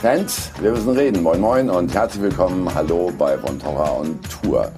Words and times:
Fans, 0.00 0.50
wir 0.62 0.70
müssen 0.70 0.88
reden. 0.96 1.22
Moin 1.22 1.42
Moin 1.42 1.68
und 1.68 1.92
herzlich 1.92 2.22
willkommen. 2.22 2.74
Hallo 2.74 3.12
bei 3.18 3.36
Von 3.36 3.60
und 3.60 4.18
Tour. 4.30 4.72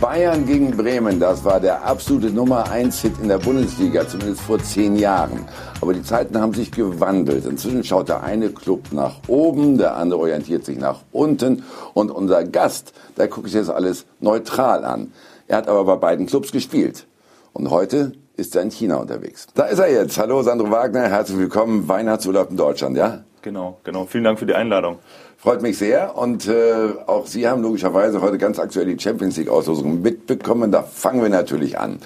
Bayern 0.00 0.46
gegen 0.46 0.76
Bremen, 0.76 1.18
das 1.18 1.44
war 1.44 1.58
der 1.58 1.84
absolute 1.84 2.30
Nummer 2.30 2.70
1 2.70 3.00
Hit 3.00 3.14
in 3.20 3.26
der 3.26 3.38
Bundesliga, 3.38 4.06
zumindest 4.06 4.42
vor 4.42 4.60
zehn 4.60 4.94
Jahren. 4.94 5.40
Aber 5.80 5.92
die 5.92 6.04
Zeiten 6.04 6.40
haben 6.40 6.54
sich 6.54 6.70
gewandelt. 6.70 7.46
Inzwischen 7.46 7.82
schaut 7.82 8.08
der 8.08 8.22
eine 8.22 8.50
Club 8.50 8.92
nach 8.92 9.16
oben, 9.26 9.76
der 9.76 9.96
andere 9.96 10.20
orientiert 10.20 10.64
sich 10.64 10.78
nach 10.78 11.00
unten 11.10 11.64
und 11.92 12.12
unser 12.12 12.44
Gast, 12.44 12.92
der 13.16 13.26
guckt 13.26 13.48
sich 13.48 13.58
das 13.58 13.70
alles 13.70 14.06
neutral 14.20 14.84
an. 14.84 15.10
Er 15.48 15.56
hat 15.56 15.66
aber 15.66 15.84
bei 15.84 15.96
beiden 15.96 16.26
Clubs 16.26 16.52
gespielt. 16.52 17.08
Und 17.52 17.70
heute 17.70 18.12
ist 18.36 18.54
er 18.54 18.62
in 18.62 18.70
China 18.70 18.98
unterwegs. 18.98 19.48
Da 19.56 19.64
ist 19.64 19.80
er 19.80 19.90
jetzt. 19.90 20.16
Hallo 20.16 20.42
Sandro 20.42 20.70
Wagner, 20.70 21.08
herzlich 21.08 21.38
willkommen. 21.38 21.88
Weihnachtsurlaub 21.88 22.50
in 22.50 22.56
Deutschland, 22.56 22.96
ja? 22.96 23.24
Genau, 23.44 23.78
genau. 23.84 24.06
Vielen 24.06 24.24
Dank 24.24 24.38
für 24.38 24.46
die 24.46 24.54
Einladung. 24.54 25.00
Freut 25.36 25.60
mich 25.60 25.76
sehr 25.76 26.16
und 26.16 26.48
äh, 26.48 26.94
auch 27.06 27.26
Sie 27.26 27.46
haben 27.46 27.60
logischerweise 27.60 28.22
heute 28.22 28.38
ganz 28.38 28.58
aktuell 28.58 28.86
die 28.86 28.98
Champions 28.98 29.36
League 29.36 29.50
Auslosung 29.50 30.00
mitbekommen. 30.00 30.72
Da 30.72 30.82
fangen 30.82 31.20
wir 31.20 31.28
natürlich 31.28 31.78
an. 31.78 31.98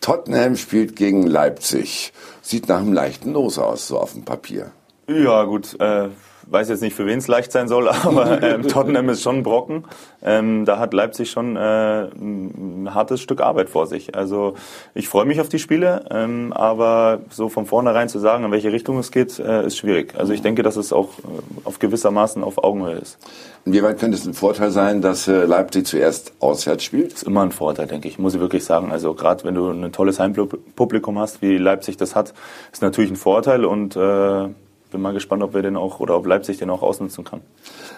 Tottenham 0.00 0.56
spielt 0.56 0.96
gegen 0.96 1.26
Leipzig. 1.26 2.14
Sieht 2.40 2.66
nach 2.66 2.78
einem 2.78 2.94
leichten 2.94 3.34
Los 3.34 3.58
aus, 3.58 3.88
so 3.88 3.98
auf 3.98 4.14
dem 4.14 4.24
Papier. 4.24 4.70
Ja, 5.06 5.44
gut. 5.44 5.78
Äh, 5.78 6.08
weiß 6.46 6.68
jetzt 6.68 6.82
nicht, 6.82 6.94
für 6.94 7.06
wen 7.06 7.18
es 7.18 7.28
leicht 7.28 7.52
sein 7.52 7.68
soll, 7.68 7.88
aber 8.04 8.42
ähm, 8.42 8.66
Tottenham 8.68 9.08
ist 9.08 9.22
schon 9.22 9.38
ein 9.38 9.42
Brocken. 9.42 9.84
Ähm, 10.22 10.64
da 10.64 10.78
hat 10.78 10.94
Leipzig 10.94 11.30
schon 11.30 11.56
äh, 11.56 12.04
ein 12.04 12.90
hartes 12.94 13.20
Stück 13.20 13.40
Arbeit 13.40 13.70
vor 13.70 13.86
sich. 13.86 14.14
Also 14.14 14.54
ich 14.94 15.08
freue 15.08 15.24
mich 15.24 15.40
auf 15.40 15.48
die 15.48 15.58
Spiele, 15.58 16.04
ähm, 16.10 16.52
aber 16.52 17.20
so 17.30 17.48
von 17.48 17.66
vornherein 17.66 18.08
zu 18.08 18.18
sagen, 18.18 18.44
in 18.44 18.50
welche 18.50 18.72
Richtung 18.72 18.98
es 18.98 19.10
geht, 19.10 19.38
äh, 19.38 19.66
ist 19.66 19.78
schwierig. 19.78 20.14
Also 20.16 20.32
ich 20.32 20.42
denke, 20.42 20.62
dass 20.62 20.76
es 20.76 20.92
auch 20.92 21.18
äh, 21.18 21.22
auf 21.64 21.78
gewissermaßen 21.78 22.42
auf 22.42 22.62
Augenhöhe 22.62 22.96
ist. 22.96 23.18
Inwieweit 23.66 23.98
könnte 23.98 24.18
es 24.18 24.26
ein 24.26 24.34
Vorteil 24.34 24.70
sein, 24.70 25.00
dass 25.00 25.26
äh, 25.26 25.44
Leipzig 25.44 25.86
zuerst 25.86 26.34
auswärts 26.40 26.84
spielt? 26.84 27.12
Das 27.12 27.22
ist 27.22 27.28
immer 27.28 27.42
ein 27.42 27.52
Vorteil, 27.52 27.86
denke 27.86 28.08
ich, 28.08 28.18
muss 28.18 28.34
ich 28.34 28.40
wirklich 28.40 28.64
sagen. 28.64 28.92
Also 28.92 29.14
gerade 29.14 29.44
wenn 29.44 29.54
du 29.54 29.70
ein 29.70 29.92
tolles 29.92 30.20
Heimpublikum 30.20 31.18
hast, 31.18 31.40
wie 31.40 31.56
Leipzig 31.56 31.96
das 31.96 32.14
hat, 32.14 32.34
ist 32.72 32.82
natürlich 32.82 33.10
ein 33.10 33.16
Vorteil 33.16 33.64
und 33.64 33.96
äh, 33.96 34.48
bin 34.94 35.02
mal 35.02 35.12
gespannt, 35.12 35.42
ob 35.42 35.54
wir 35.54 35.62
den 35.62 35.76
auch 35.76 35.98
oder 35.98 36.16
ob 36.16 36.24
Leipzig 36.24 36.58
den 36.58 36.70
auch 36.70 36.82
ausnutzen 36.82 37.24
kann. 37.24 37.40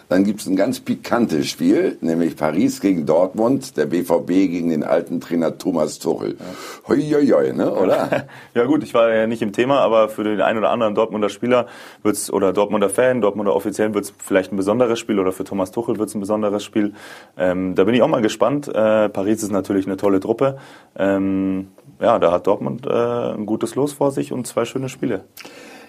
Dann 0.09 0.25
gibt 0.25 0.41
es 0.41 0.47
ein 0.47 0.57
ganz 0.57 0.81
pikantes 0.81 1.47
Spiel, 1.47 1.99
nämlich 2.01 2.37
Paris 2.37 2.81
gegen 2.81 3.05
Dortmund, 3.05 3.77
der 3.77 3.85
BVB 3.85 4.29
gegen 4.29 4.71
den 4.71 4.83
alten 4.83 5.21
Trainer 5.21 5.59
Thomas 5.59 5.99
Tuchel. 5.99 6.37
Ja. 6.39 6.45
Hoi, 6.89 7.03
hoi, 7.03 7.27
hoi, 7.27 7.53
ne, 7.53 7.71
oder? 7.71 8.27
ja 8.55 8.65
gut, 8.65 8.83
ich 8.83 8.95
war 8.95 9.13
ja 9.13 9.27
nicht 9.27 9.43
im 9.43 9.53
Thema, 9.53 9.81
aber 9.81 10.09
für 10.09 10.25
den 10.25 10.41
einen 10.41 10.59
oder 10.59 10.71
anderen 10.71 10.95
Dortmunder 10.95 11.29
Spieler 11.29 11.67
wird's 12.03 12.33
oder 12.33 12.55
Dortmunder 12.55 12.89
Fan, 12.89 13.21
Dortmunder 13.21 13.55
Offiziellen 13.55 13.93
wird 13.93 14.07
es 14.07 14.15
vielleicht 14.17 14.53
ein 14.53 14.57
besonderes 14.57 14.99
Spiel 14.99 15.21
oder 15.21 15.33
für 15.33 15.45
Thomas 15.45 15.71
Tuchel 15.71 15.99
wird 15.99 16.09
es 16.09 16.15
ein 16.15 16.21
besonderes 16.21 16.65
Spiel. 16.65 16.95
Ähm, 17.37 17.75
da 17.75 17.85
bin 17.85 17.95
ich 17.95 18.01
auch 18.01 18.09
mal 18.09 18.23
gespannt. 18.23 18.69
Äh, 18.69 19.11
Paris 19.11 19.43
ist 19.43 19.53
natürlich 19.53 19.87
eine 19.87 19.99
tolle 19.99 20.21
Truppe. 20.21 20.57
Ähm, 20.99 21.69
ja, 22.01 22.19
da 22.19 22.33
hat 22.33 22.47
Dortmund 22.47 22.87
äh, 22.87 23.35
ein 23.35 23.45
gutes 23.45 23.75
Los 23.75 23.93
vor 23.93 24.13
sich 24.13 24.33
und 24.33 24.47
zwei 24.47 24.65
schöne 24.65 24.89
Spiele. 24.89 25.25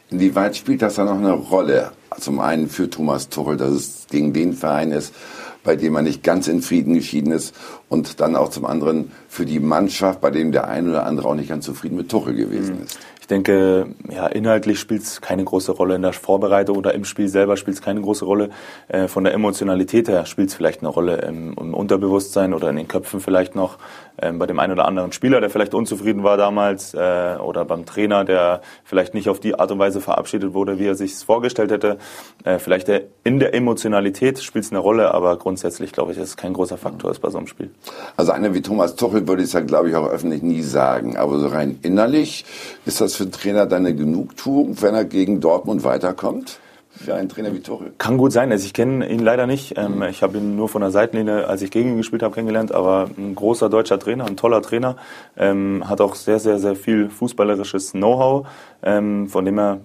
Inwieweit 0.10 0.56
spielt 0.56 0.82
das 0.82 0.96
da 0.96 1.06
noch 1.06 1.18
eine 1.18 1.34
Rolle? 1.34 1.92
Zum 2.20 2.40
einen 2.40 2.70
für 2.70 2.90
Thomas 2.90 3.30
Tuchel, 3.30 3.58
dass 3.58 3.72
es 3.72 4.08
gegen 4.10 4.34
den 4.34 4.54
Verein 4.54 4.92
ist, 4.92 5.14
bei 5.64 5.76
dem 5.76 5.94
man 5.94 6.06
nicht 6.06 6.24
ganz 6.24 6.48
in 6.48 6.62
Frieden 6.62 6.94
geschieden 6.94 7.32
ist 7.32 7.54
und 7.90 8.22
dann 8.22 8.36
auch 8.36 8.50
zum 8.50 8.66
anderen 8.66 9.12
für 9.28 9.46
die 9.46 9.60
Mannschaft, 9.60 10.22
bei 10.22 10.32
dem 10.32 10.52
der 10.52 10.68
ein 10.68 10.90
oder 10.90 11.06
andere 11.06 11.28
auch 11.28 11.36
nicht 11.36 11.50
ganz 11.50 11.66
zufrieden 11.66 11.98
mit 11.98 12.10
Tuchel 12.10 12.36
gewesen 12.36 12.84
ist. 12.86 12.98
Ich 13.28 13.36
denke, 13.36 13.88
ja, 14.10 14.26
inhaltlich 14.28 14.80
spielt 14.80 15.02
es 15.02 15.20
keine 15.20 15.44
große 15.44 15.74
Rolle 15.74 15.96
in 15.96 16.02
der 16.02 16.14
Vorbereitung 16.14 16.78
oder 16.78 16.94
im 16.94 17.04
Spiel 17.04 17.28
selber 17.28 17.58
spielt 17.58 17.76
es 17.76 17.84
keine 17.84 18.00
große 18.00 18.24
Rolle. 18.24 18.52
Äh, 18.88 19.10
von 19.10 19.26
der 19.26 19.34
Emotionalität 19.34 20.08
her 20.08 20.26
spielt 20.26 20.48
es 20.48 20.56
vielleicht 20.56 20.80
eine 20.80 20.88
Rolle 20.88 21.18
im, 21.18 21.54
im, 21.60 21.74
Unterbewusstsein 21.74 22.54
oder 22.54 22.70
in 22.70 22.78
den 22.78 22.88
Köpfen 22.88 23.20
vielleicht 23.20 23.54
noch. 23.54 23.80
Ähm, 24.22 24.40
bei 24.40 24.46
dem 24.46 24.60
einen 24.60 24.74
oder 24.74 24.86
anderen 24.86 25.12
Spieler, 25.12 25.42
der 25.42 25.50
vielleicht 25.50 25.74
unzufrieden 25.74 26.24
war 26.24 26.38
damals, 26.38 26.94
äh, 26.94 27.38
oder 27.40 27.66
beim 27.66 27.86
Trainer, 27.86 28.26
der 28.26 28.62
vielleicht 28.84 29.14
nicht 29.14 29.30
auf 29.30 29.40
die 29.40 29.58
Art 29.58 29.72
und 29.72 29.80
Weise 29.80 30.02
verabschiedet 30.02 30.54
wurde, 30.54 30.80
wie 30.80 30.88
er 30.88 30.96
sich 30.96 31.16
vorgestellt 31.16 31.72
hätte. 31.72 31.98
Äh, 32.44 32.60
vielleicht 32.60 32.90
in 33.24 33.40
der 33.40 33.54
Emotionalität 33.54 34.40
spielt 34.40 34.66
es 34.66 34.72
eine 34.72 34.80
Rolle, 34.80 35.14
aber 35.14 35.38
grundsätzlich 35.38 35.92
glaube 35.92 36.12
ich, 36.12 36.18
dass 36.18 36.30
es 36.30 36.38
kein 36.38 36.54
großer 36.54 36.78
Faktor 36.78 37.12
ist 37.12 37.20
bei 37.20 37.30
so 37.30 37.38
einem 37.38 37.48
Spiel. 37.48 37.72
Also 38.16 38.32
einer 38.32 38.54
wie 38.54 38.62
Thomas 38.62 38.96
Tuchel 38.96 39.28
würde 39.28 39.44
ich 39.44 39.50
es 39.50 39.54
ja, 39.54 39.62
glaube 39.62 39.90
ich, 39.90 39.96
auch 39.96 40.10
öffentlich 40.10 40.42
nie 40.42 40.62
sagen. 40.62 41.18
Aber 41.18 41.40
so 41.40 41.48
rein 41.48 41.80
innerlich 41.82 42.46
ist 42.86 43.02
das 43.02 43.16
für 43.16 43.24
einen 43.24 43.32
Trainer 43.32 43.66
dann 43.66 43.86
eine 43.86 43.96
Genugtuung, 43.96 44.82
wenn 44.82 44.96
er 44.96 45.06
gegen 45.06 45.42
Dortmund 45.42 45.84
weiterkommt? 45.84 46.60
Für 46.98 47.16
einen 47.16 47.30
Trainer 47.30 47.54
wie 47.54 47.60
Tuchel? 47.60 47.94
Kann 47.98 48.18
gut 48.18 48.32
sein. 48.32 48.52
Also 48.52 48.66
ich 48.66 48.74
kenne 48.74 49.10
ihn 49.10 49.20
leider 49.20 49.48
nicht. 49.48 49.78
Ähm, 49.78 50.04
ich 50.04 50.24
habe 50.24 50.38
ihn 50.38 50.56
nur 50.56 50.70
von 50.70 50.82
der 50.82 50.92
Seitenlinie, 50.92 51.48
als 51.48 51.62
ich 51.62 51.72
gegen 51.72 51.90
ihn 51.90 51.98
gespielt 51.98 52.24
habe, 52.24 52.34
kennengelernt. 52.34 52.72
Aber 52.72 53.10
ein 53.18 53.36
großer 53.36 53.70
deutscher 53.70 54.00
Trainer, 54.00 54.26
ein 54.26 54.38
toller 54.38 54.62
Trainer, 54.62 54.98
ähm, 55.38 55.88
hat 55.88 56.02
auch 56.02 56.16
sehr, 56.16 56.40
sehr, 56.40 56.60
sehr 56.60 56.76
viel 56.76 57.10
fußballerisches 57.10 57.92
Know-how, 57.92 58.48
ähm, 58.84 59.28
von 59.28 59.46
dem 59.46 59.60
er 59.60 59.80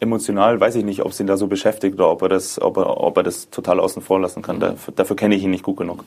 emotional 0.00 0.60
weiß 0.60 0.76
ich 0.76 0.84
nicht, 0.84 1.02
ob 1.02 1.12
es 1.12 1.20
ihn 1.20 1.26
da 1.26 1.36
so 1.36 1.48
beschäftigt 1.48 1.94
oder 1.94 2.10
ob 2.10 2.22
er 2.22 2.28
das, 2.28 2.60
ob 2.60 2.76
er, 2.76 3.00
ob 3.00 3.16
er 3.16 3.22
das 3.22 3.50
total 3.50 3.80
außen 3.80 4.02
vor 4.02 4.20
lassen 4.20 4.42
kann. 4.42 4.60
Dafür, 4.60 4.94
dafür 4.94 5.16
kenne 5.16 5.34
ich 5.34 5.42
ihn 5.42 5.50
nicht 5.50 5.64
gut 5.64 5.76
genug. 5.76 6.04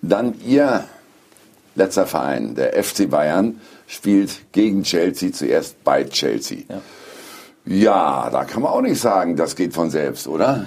Dann 0.00 0.34
Ihr 0.44 0.84
letzter 1.74 2.06
Verein, 2.06 2.54
der 2.54 2.82
FC 2.82 3.08
Bayern, 3.08 3.60
spielt 3.86 4.52
gegen 4.52 4.82
Chelsea 4.82 5.32
zuerst 5.32 5.82
bei 5.84 6.04
Chelsea. 6.04 6.58
Ja. 6.68 6.80
Ja, 7.64 8.28
da 8.30 8.44
kann 8.44 8.62
man 8.62 8.72
auch 8.72 8.80
nicht 8.80 9.00
sagen, 9.00 9.36
das 9.36 9.54
geht 9.54 9.72
von 9.72 9.90
selbst, 9.90 10.26
oder? 10.26 10.66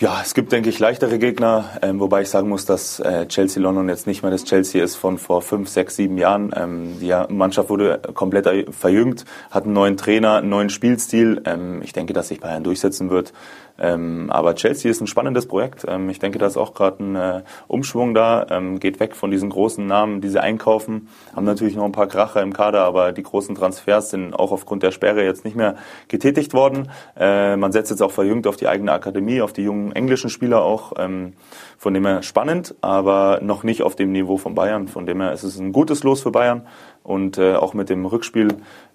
Ja, 0.00 0.20
es 0.22 0.34
gibt, 0.34 0.52
denke 0.52 0.68
ich, 0.68 0.78
leichtere 0.78 1.18
Gegner, 1.18 1.64
ähm, 1.82 1.98
wobei 1.98 2.22
ich 2.22 2.28
sagen 2.28 2.48
muss, 2.48 2.64
dass 2.64 3.00
äh, 3.00 3.26
Chelsea 3.26 3.60
London 3.60 3.88
jetzt 3.88 4.06
nicht 4.06 4.22
mehr 4.22 4.30
das 4.30 4.44
Chelsea 4.44 4.84
ist 4.84 4.94
von 4.94 5.18
vor 5.18 5.42
fünf, 5.42 5.68
sechs, 5.68 5.96
sieben 5.96 6.18
Jahren. 6.18 6.52
Ähm, 6.54 7.00
die 7.00 7.12
Mannschaft 7.30 7.68
wurde 7.68 8.00
komplett 8.14 8.72
verjüngt, 8.72 9.24
hat 9.50 9.64
einen 9.64 9.72
neuen 9.72 9.96
Trainer, 9.96 10.36
einen 10.36 10.50
neuen 10.50 10.70
Spielstil. 10.70 11.42
Ähm, 11.46 11.82
ich 11.82 11.94
denke, 11.94 12.12
dass 12.12 12.28
sich 12.28 12.38
Bayern 12.38 12.62
durchsetzen 12.62 13.10
wird. 13.10 13.32
Ähm, 13.78 14.30
aber 14.30 14.54
Chelsea 14.54 14.90
ist 14.90 15.00
ein 15.00 15.06
spannendes 15.06 15.46
Projekt. 15.46 15.84
Ähm, 15.88 16.08
ich 16.10 16.18
denke, 16.18 16.38
da 16.38 16.46
ist 16.46 16.56
auch 16.56 16.74
gerade 16.74 17.02
ein 17.02 17.16
äh, 17.16 17.42
Umschwung 17.68 18.14
da. 18.14 18.46
Ähm, 18.50 18.80
geht 18.80 19.00
weg 19.00 19.14
von 19.14 19.30
diesen 19.30 19.50
großen 19.50 19.86
Namen, 19.86 20.20
die 20.20 20.28
sie 20.28 20.42
einkaufen. 20.42 21.08
Haben 21.34 21.44
natürlich 21.44 21.76
noch 21.76 21.84
ein 21.84 21.92
paar 21.92 22.08
Kracher 22.08 22.42
im 22.42 22.52
Kader, 22.52 22.82
aber 22.82 23.12
die 23.12 23.22
großen 23.22 23.54
Transfers 23.54 24.10
sind 24.10 24.34
auch 24.34 24.52
aufgrund 24.52 24.82
der 24.82 24.90
Sperre 24.90 25.24
jetzt 25.24 25.44
nicht 25.44 25.56
mehr 25.56 25.76
getätigt 26.08 26.54
worden. 26.54 26.90
Äh, 27.16 27.56
man 27.56 27.72
setzt 27.72 27.90
jetzt 27.90 28.02
auch 28.02 28.12
verjüngt 28.12 28.46
auf 28.46 28.56
die 28.56 28.68
eigene 28.68 28.92
Akademie, 28.92 29.40
auf 29.40 29.52
die 29.52 29.62
jungen 29.62 29.92
englischen 29.92 30.30
Spieler 30.30 30.62
auch. 30.62 30.92
Ähm, 30.98 31.34
von 31.78 31.94
dem 31.94 32.04
her 32.04 32.22
spannend, 32.22 32.74
aber 32.80 33.38
noch 33.40 33.62
nicht 33.62 33.82
auf 33.82 33.94
dem 33.94 34.10
Niveau 34.10 34.36
von 34.36 34.56
Bayern. 34.56 34.88
Von 34.88 35.06
dem 35.06 35.20
her 35.20 35.32
ist 35.32 35.44
es 35.44 35.58
ein 35.58 35.72
gutes 35.72 36.02
Los 36.02 36.22
für 36.22 36.32
Bayern. 36.32 36.66
Und 37.04 37.38
äh, 37.38 37.54
auch 37.54 37.72
mit 37.72 37.88
dem 37.88 38.04
Rückspiel 38.04 38.48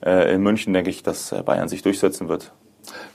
äh, 0.05 0.33
in 0.33 0.43
München 0.43 0.73
denke 0.73 0.89
ich, 0.89 1.01
dass 1.01 1.31
äh, 1.31 1.41
Bayern 1.41 1.69
sich 1.69 1.81
durchsetzen 1.81 2.27
wird. 2.27 2.51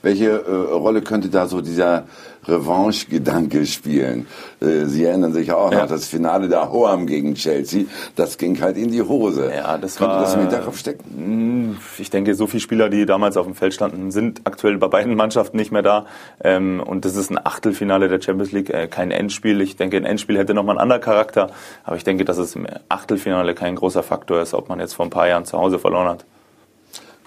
Welche 0.01 0.29
äh, 0.29 0.51
Rolle 0.51 1.01
könnte 1.01 1.29
da 1.29 1.47
so 1.47 1.61
dieser 1.61 2.05
Revanche-Gedanke 2.47 3.65
spielen? 3.65 4.27
Äh, 4.61 4.85
Sie 4.85 5.03
erinnern 5.03 5.33
sich 5.33 5.51
auch 5.51 5.71
ja. 5.71 5.81
noch 5.81 5.87
das 5.87 6.07
Finale 6.07 6.47
der 6.47 6.71
Hoam 6.71 7.05
gegen 7.05 7.35
Chelsea. 7.35 7.85
Das 8.15 8.37
ging 8.37 8.59
halt 8.61 8.77
in 8.77 8.91
die 8.91 9.01
Hose. 9.01 9.51
Ja, 9.53 9.77
das 9.77 9.97
könnte 9.97 10.15
war, 10.15 10.21
das 10.21 10.33
im 10.35 10.41
Hinterkopf 10.41 10.77
stecken? 10.77 11.03
Hm, 11.15 11.77
ich 11.97 12.09
denke, 12.09 12.33
so 12.35 12.47
viele 12.47 12.61
Spieler, 12.61 12.89
die 12.89 13.05
damals 13.05 13.37
auf 13.37 13.45
dem 13.45 13.55
Feld 13.55 13.73
standen, 13.73 14.11
sind 14.11 14.41
aktuell 14.45 14.77
bei 14.77 14.87
beiden 14.87 15.15
Mannschaften 15.15 15.57
nicht 15.57 15.71
mehr 15.71 15.81
da. 15.81 16.05
Ähm, 16.43 16.81
und 16.85 17.05
das 17.05 17.15
ist 17.15 17.29
ein 17.29 17.39
Achtelfinale 17.43 18.07
der 18.07 18.21
Champions 18.21 18.51
League, 18.51 18.69
äh, 18.69 18.87
kein 18.87 19.11
Endspiel. 19.11 19.61
Ich 19.61 19.75
denke, 19.75 19.97
ein 19.97 20.05
Endspiel 20.05 20.37
hätte 20.37 20.53
nochmal 20.53 20.75
einen 20.77 20.83
anderen 20.83 21.01
Charakter. 21.01 21.51
Aber 21.83 21.97
ich 21.97 22.03
denke, 22.03 22.25
dass 22.25 22.37
es 22.37 22.55
im 22.55 22.67
Achtelfinale 22.87 23.53
kein 23.53 23.75
großer 23.75 24.03
Faktor 24.03 24.41
ist, 24.41 24.53
ob 24.53 24.69
man 24.69 24.79
jetzt 24.79 24.93
vor 24.93 25.05
ein 25.05 25.09
paar 25.09 25.27
Jahren 25.27 25.45
zu 25.45 25.57
Hause 25.57 25.79
verloren 25.79 26.07
hat. 26.07 26.25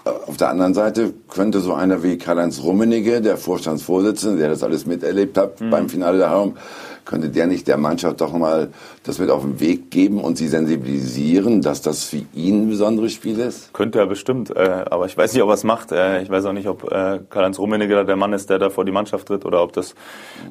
Auf 0.03 0.35
der 0.35 0.49
anderen 0.49 0.73
Seite 0.73 1.13
könnte 1.29 1.61
so 1.61 1.73
einer 1.73 2.03
wie 2.03 2.17
Karl-Heinz 2.17 2.61
Rummenigge, 2.61 3.21
der 3.21 3.37
Vorstandsvorsitzende, 3.37 4.37
der 4.37 4.49
das 4.49 4.61
alles 4.61 4.85
miterlebt 4.85 5.37
hat 5.37 5.61
mhm. 5.61 5.69
beim 5.69 5.89
Finale 5.89 6.17
der 6.17 6.27
Raum, 6.27 6.57
könnte 7.05 7.29
der 7.29 7.47
nicht 7.47 7.67
der 7.67 7.77
Mannschaft 7.77 8.21
doch 8.21 8.33
mal 8.33 8.69
das 9.03 9.19
mit 9.19 9.29
auf 9.29 9.41
den 9.41 9.59
Weg 9.59 9.91
geben 9.91 10.19
und 10.19 10.37
sie 10.37 10.47
sensibilisieren, 10.47 11.61
dass 11.61 11.81
das 11.81 12.05
für 12.05 12.21
ihn 12.33 12.63
ein 12.63 12.69
besonderes 12.69 13.13
Spiel 13.13 13.39
ist? 13.39 13.73
Könnte 13.73 13.99
er 13.99 14.07
bestimmt, 14.07 14.55
äh, 14.55 14.85
aber 14.89 15.05
ich 15.05 15.17
weiß 15.17 15.33
nicht, 15.33 15.43
ob 15.43 15.49
er 15.49 15.55
es 15.55 15.63
macht. 15.63 15.91
Äh, 15.91 16.21
ich 16.21 16.29
weiß 16.29 16.45
auch 16.45 16.53
nicht, 16.53 16.67
ob 16.67 16.85
äh, 16.85 17.19
Karl-Heinz 17.29 17.59
Rummenigge 17.59 18.05
der 18.05 18.15
Mann 18.15 18.31
ist, 18.33 18.49
der 18.49 18.59
da 18.59 18.69
vor 18.69 18.85
die 18.85 18.91
Mannschaft 18.91 19.27
tritt 19.27 19.45
oder 19.45 19.61
ob 19.61 19.73
das 19.73 19.95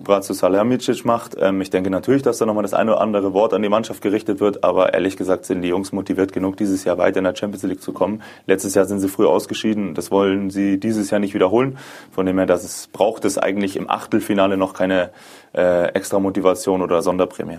Bratzo 0.05 0.35
Salihamidzic 0.35 1.05
macht. 1.05 1.37
Ähm, 1.41 1.61
ich 1.61 1.71
denke 1.71 1.89
natürlich, 1.89 2.23
dass 2.23 2.39
da 2.39 2.47
nochmal 2.47 2.63
das 2.63 2.75
eine 2.75 2.93
oder 2.93 3.01
andere 3.01 3.33
Wort 3.33 3.55
an 3.55 3.63
die 3.63 3.71
Mannschaft 3.71 4.03
gerichtet 4.03 4.41
wird, 4.41 4.63
aber 4.63 4.93
ehrlich 4.93 5.17
gesagt 5.17 5.47
sind 5.47 5.63
die 5.63 5.69
Jungs 5.69 5.93
motiviert 5.93 6.33
genug, 6.33 6.59
dieses 6.59 6.85
Jahr 6.85 6.99
weiter 6.99 7.19
in 7.19 7.25
der 7.25 7.35
Champions 7.35 7.63
League 7.63 7.83
zu 7.83 7.93
kommen. 7.93 8.23
Letztes 8.47 8.75
Jahr 8.75 8.85
sind 8.85 9.01
sie 9.01 9.09
früh 9.09 9.27
ausgeschieden, 9.27 9.95
das 9.95 10.11
wollen 10.11 10.51
sie 10.51 10.79
dieses 10.79 11.11
Jahr 11.11 11.21
nicht 11.21 11.35
wiederholen. 11.35 11.79
Von 12.11 12.27
dem 12.27 12.37
her, 12.37 12.47
dass 12.47 12.65
es 12.65 12.89
braucht 12.93 13.25
es 13.25 13.39
eigentlich 13.39 13.77
im 13.77 13.89
Achtelfinale 13.89 14.57
noch 14.59 14.75
keine 14.75 15.11
äh, 15.55 15.89
extra 15.95 16.19
Motivation 16.19 16.42
oder 16.83 17.03
Sonderprämie. 17.03 17.59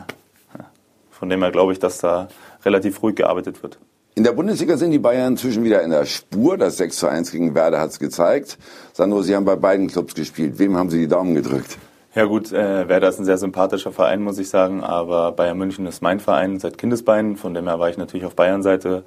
Von 1.12 1.30
dem 1.30 1.41
her 1.41 1.51
glaube 1.51 1.74
ich, 1.74 1.80
dass 1.80 2.00
da 2.00 2.27
relativ 2.65 3.01
ruhig 3.01 3.15
gearbeitet 3.15 3.63
wird. 3.63 3.80
In 4.15 4.24
der 4.24 4.33
Bundesliga 4.33 4.77
sind 4.77 4.91
die 4.91 5.00
Bayern 5.00 5.33
inzwischen 5.33 5.63
wieder 5.63 5.81
in 5.81 5.89
der 5.89 6.06
Spur. 6.06 6.57
Das 6.57 6.77
6 6.77 6.97
zu 6.97 7.07
1 7.07 7.31
gegen 7.31 7.56
Werder 7.56 7.80
hat 7.80 7.89
es 7.89 8.00
gezeigt. 8.00 8.59
Sandro, 8.94 9.24
Sie 9.24 9.35
haben 9.35 9.45
bei 9.45 9.56
beiden 9.56 9.88
Clubs 9.88 10.13
gespielt. 10.13 10.59
Wem 10.59 10.77
haben 10.77 10.89
Sie 10.89 11.00
die 11.00 11.07
Daumen 11.07 11.33
gedrückt? 11.33 11.77
Ja 12.15 12.25
gut, 12.25 12.51
äh, 12.51 12.88
Werder 12.88 13.10
ist 13.10 13.19
ein 13.19 13.25
sehr 13.25 13.39
sympathischer 13.39 13.92
Verein, 13.92 14.21
muss 14.21 14.38
ich 14.38 14.48
sagen, 14.48 14.83
aber 14.83 15.31
Bayern 15.31 15.57
München 15.57 15.88
ist 15.88 16.01
mein 16.01 16.19
Verein 16.19 16.60
seit 16.60 16.77
Kindesbeinen, 16.77 17.38
von 17.38 17.56
dem 17.56 17.68
her 17.68 17.80
war 17.80 17.89
ich 17.89 17.98
natürlich 17.98 18.25
auf 18.25 18.36
Bayern-Seite 18.36 19.04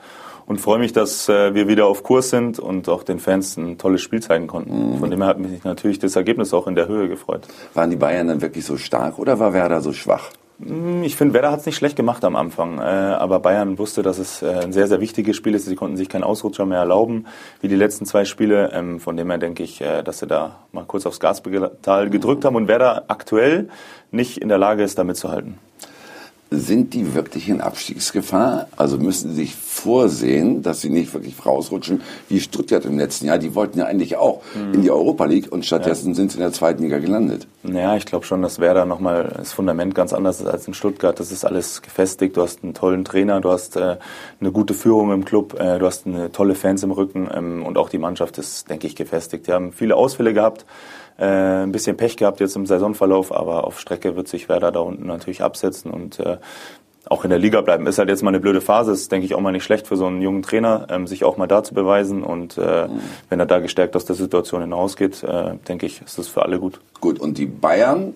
und 0.47 0.61
freue 0.61 0.81
mich, 0.81 0.93
dass 0.93 1.29
äh, 1.29 1.55
wir 1.55 1.69
wieder 1.69 1.87
auf 1.87 2.03
Kurs 2.03 2.31
sind 2.31 2.59
und 2.59 2.89
auch 2.89 3.05
den 3.05 3.21
Fans 3.21 3.57
ein 3.57 3.79
tolles 3.79 4.03
Spiel 4.03 4.21
zeigen 4.23 4.49
konnten. 4.49 4.95
Mhm. 4.95 4.99
Von 4.99 5.11
dem 5.11 5.21
her 5.21 5.29
hat 5.29 5.39
mich 5.39 5.63
natürlich 5.63 6.01
das 6.01 6.17
Ergebnis 6.17 6.53
auch 6.53 6.67
in 6.67 6.75
der 6.75 6.89
Höhe 6.89 7.09
gefreut. 7.09 7.47
Waren 7.75 7.91
die 7.91 7.97
Bayern 7.97 8.27
dann 8.27 8.41
wirklich 8.41 8.65
so 8.65 8.77
stark 8.77 9.21
oder 9.21 9.39
war 9.39 9.53
Werder 9.53 9.81
so 9.83 9.93
schwach? 9.93 10.31
Hm, 10.59 11.03
ich 11.03 11.17
finde, 11.17 11.35
Werder 11.35 11.51
hat 11.53 11.61
es 11.61 11.67
nicht 11.67 11.77
schlecht 11.77 11.97
gemacht 11.97 12.25
am 12.25 12.37
Anfang, 12.37 12.79
äh, 12.79 12.83
aber 12.83 13.41
Bayern 13.41 13.79
wusste, 13.79 14.03
dass 14.03 14.19
es 14.19 14.43
äh, 14.43 14.47
ein 14.47 14.73
sehr, 14.73 14.89
sehr 14.89 15.01
wichtiges 15.01 15.37
Spiel 15.37 15.55
ist. 15.55 15.67
Sie 15.67 15.77
konnten 15.77 15.97
sich 15.97 16.09
keinen 16.09 16.25
Ausrutscher 16.25 16.65
mehr 16.65 16.79
erlauben, 16.79 17.27
wie 17.61 17.69
die 17.69 17.77
letzten 17.77 18.07
zwei 18.07 18.25
Spiele. 18.25 18.71
Ähm, 18.73 19.01
von 19.01 19.17
dem 19.17 19.29
her 19.29 19.39
denke 19.39 19.63
ich, 19.63 19.81
äh, 19.81 20.03
dass 20.03 20.21
sie 20.21 20.27
da 20.27 20.61
mal 20.73 20.85
kurz 20.85 21.05
aufs 21.07 21.21
Gaspedal 21.21 22.11
gedrückt 22.11 22.45
haben 22.45 22.57
und 22.57 22.69
Werder 22.69 23.05
aktuell 23.09 23.69
nicht 24.11 24.39
in 24.39 24.49
der 24.49 24.59
Lage 24.59 24.83
ist, 24.83 24.99
da 24.99 25.05
mitzuhalten. 25.05 25.59
Sind 26.49 26.95
die 26.95 27.15
wirklich 27.15 27.49
in 27.49 27.61
Abstiegsgefahr? 27.61 28.69
Also 28.77 28.99
müssen 28.99 29.31
sie 29.31 29.37
sich 29.37 29.55
vorsehen, 29.57 30.63
dass 30.63 30.81
sie 30.81 30.91
nicht 30.91 31.13
wirklich 31.13 31.45
rausrutschen, 31.45 32.03
wie 32.29 32.41
Stuttgart 32.41 32.85
im 32.85 32.99
letzten 32.99 33.27
Jahr. 33.27 33.39
Die 33.39 33.57
wollten 33.57 33.81
ja 33.81 33.87
eigentlich 33.87 34.17
auch 34.17 34.43
mhm. 34.55 34.75
in 34.75 34.83
die 34.83 34.91
Europa 34.93 35.25
League 35.25 35.51
und 35.51 35.67
stattdessen 35.67 36.11
ja. 36.11 36.15
sind 36.15 36.31
sie 36.31 36.39
in 36.39 36.43
der 36.43 36.53
zweiten 36.53 36.85
Liga 36.85 36.99
gelandet. 36.99 37.49
Naja, 37.65 37.97
ich 37.97 38.07
glaube 38.07 38.25
schon, 38.25 38.43
dass 38.43 38.61
Werder 38.61 38.85
nochmal 38.85 39.35
das 39.37 39.53
Fundament 39.53 39.97
ganz 39.97 40.13
anders 40.13 40.41
ist 40.41 40.47
als 40.47 40.69
in 40.69 40.75
Stuttgart. 40.75 41.19
Das 41.19 41.33
ist 41.33 41.45
alles 41.45 41.83
gefestigt. 41.83 42.37
Du 42.37 42.43
hast 42.43 42.63
einen 42.63 42.75
tollen 42.75 43.05
Trainer, 43.05 43.41
du 43.41 43.51
hast 43.51 43.75
äh, 43.77 43.97
eine 44.41 44.53
gute 44.53 44.75
Führung 44.75 45.13
im 45.13 45.25
Club, 45.25 45.59
äh, 45.59 45.81
du 45.81 45.87
hast 45.87 46.07
eine 46.07 46.31
tolle 46.31 46.55
Fans 46.55 46.85
im 46.85 46.93
Rücken 46.93 47.29
ähm, 47.35 47.67
und 47.67 47.77
auch 47.77 47.89
die 47.89 47.99
Mannschaft 47.99 48.39
ist, 48.39 48.71
denke 48.71 48.87
ich, 48.87 48.95
gefestigt. 48.95 49.49
Die 49.49 49.53
haben 49.53 49.73
viele 49.73 49.97
Ausfälle 49.97 50.33
gehabt. 50.33 50.65
Äh, 51.19 51.63
ein 51.63 51.73
bisschen 51.73 51.97
Pech 51.97 52.17
gehabt 52.17 52.41
jetzt 52.41 52.57
im 52.57 52.67
Saisonverlauf, 52.67 53.33
aber 53.33 53.65
auf 53.65 53.81
Strecke 53.81 54.17
wird 54.17 54.29
sich 54.29 54.49
Werder 54.49 54.73
da 54.73 54.81
unten 54.81 55.07
natürlich 55.07 55.43
absetzen 55.43 55.91
und 55.91 56.21
äh, 56.21 56.37
auch 57.09 57.25
in 57.25 57.31
der 57.31 57.39
Liga 57.39 57.61
bleiben. 57.61 57.87
Ist 57.87 57.99
halt 57.99 58.09
jetzt 58.09 58.23
mal 58.23 58.31
eine 58.31 58.41
blöde 58.41 58.61
Phase, 58.61 58.93
ist 58.93 59.11
denke 59.13 59.27
ich 59.27 59.35
auch 59.35 59.41
mal 59.41 59.53
nicht 59.53 59.65
schlecht 59.65 59.87
für 59.87 59.97
so 59.97 60.07
einen 60.07 60.21
jungen 60.21 60.43
Trainer, 60.43 60.89
ähm, 60.91 61.07
sich 61.07 61.25
auch 61.25 61.37
mal 61.37 61.47
da 61.47 61.63
zu 61.63 61.73
beweisen 61.73 62.23
und 62.23 62.59
äh, 62.59 62.89
mhm. 62.89 63.01
wenn 63.29 63.41
er 63.41 63.47
da 63.47 63.61
gestärkt 63.61 63.97
aus 63.97 64.05
der 64.05 64.17
Situation 64.17 64.61
hinausgeht, 64.61 65.23
äh, 65.23 65.55
denke 65.69 65.87
ich, 65.87 66.03
ist 66.03 66.19
das 66.19 66.29
für 66.29 66.43
alle 66.43 66.59
gut. 66.59 66.81
Gut, 67.01 67.19
und 67.19 67.39
die 67.39 67.47
Bayern, 67.47 68.15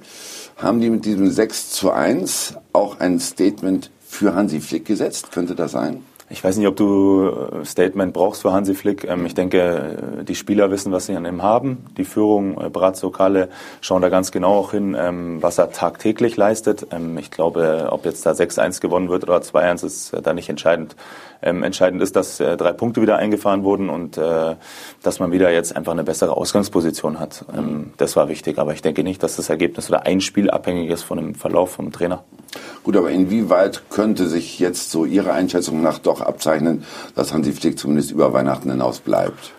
haben 0.57 0.81
die 0.81 0.91
mit 0.91 1.05
diesem 1.05 1.31
6 1.31 1.71
zu 1.71 1.91
1 1.91 2.59
auch 2.73 3.01
ein 3.01 3.19
Statement 3.19 3.91
für 4.07 4.35
Hansi 4.35 4.61
Flick 4.61 4.85
gesetzt? 4.85 5.33
Könnte 5.33 5.55
das 5.55 5.73
sein? 5.73 6.05
Ich 6.33 6.45
weiß 6.45 6.57
nicht, 6.59 6.69
ob 6.69 6.77
du 6.77 7.29
äh, 7.29 7.65
Statement 7.65 8.15
brauchst 8.15 8.43
für 8.43 8.53
Hansi 8.53 8.77
Flick. 8.77 9.03
Ähm, 9.03 9.27
ich 9.27 9.35
denke, 9.35 10.21
äh, 10.21 10.25
die 10.25 10.37
Spieler 10.37 10.71
wissen, 10.71 10.93
was 10.93 11.07
sie 11.07 11.17
an 11.17 11.27
ihm 11.27 11.43
haben. 11.43 11.85
Die 11.97 12.05
Führung, 12.05 12.57
äh, 12.61 12.71
Brazzo, 12.71 13.11
Kalle 13.11 13.49
schauen 13.81 14.01
da 14.01 14.11
ganz 14.11 14.31
genau 14.31 14.55
auch 14.55 14.71
hin, 14.71 14.97
ähm, 14.97 15.43
was 15.43 15.59
er 15.59 15.73
tagtäglich 15.73 16.37
leistet. 16.37 16.87
Ähm, 16.93 17.19
ich 17.19 17.33
glaube, 17.33 17.89
ob 17.91 18.05
jetzt 18.05 18.25
da 18.25 18.31
6-1 18.31 18.81
gewonnen 18.81 19.09
wird 19.09 19.25
oder 19.25 19.39
2-1 19.39 19.85
ist 19.85 20.17
da 20.23 20.33
nicht 20.33 20.49
entscheidend. 20.49 20.95
Entscheidend 21.41 22.03
ist, 22.03 22.17
dass 22.17 22.39
drei 22.39 22.73
Punkte 22.73 23.01
wieder 23.03 23.17
eingefahren 23.17 23.65
wurden 23.65 23.89
und 23.89 24.17
dass 24.17 25.19
man 25.21 25.33
wieder 25.33 25.51
jetzt 25.51 25.75
einfach 25.77 25.93
eine 25.93 26.05
bessere 26.05 26.37
Ausgangsposition 26.37 27.19
hat. 27.19 27.45
Das 27.97 28.17
war 28.17 28.29
wichtig. 28.29 28.59
Aber 28.59 28.75
ich 28.75 28.83
denke 28.83 29.03
nicht, 29.03 29.23
dass 29.23 29.37
das 29.37 29.49
Ergebnis 29.49 29.89
oder 29.89 30.07
ein 30.07 30.21
Spiel 30.21 30.51
abhängig 30.51 30.91
ist 30.91 31.03
von 31.03 31.19
dem 31.19 31.35
Verlauf 31.35 31.73
vom 31.73 31.93
Trainer. 31.93 32.25
Gut, 32.83 32.97
aber 32.97 33.11
inwieweit 33.11 33.83
könnte 33.91 34.27
sich 34.27 34.59
jetzt 34.59 34.91
so 34.91 35.05
Ihre 35.05 35.33
Einschätzung 35.33 35.83
nach 35.83 35.99
doch 35.99 36.21
abzeichnen, 36.21 36.85
dass 37.15 37.33
Hansi 37.33 37.53
Flick 37.53 37.79
zumindest 37.79 38.11
über 38.11 38.33
Weihnachten 38.33 38.71
hinaus 38.71 39.01
bleibt? 39.01 39.53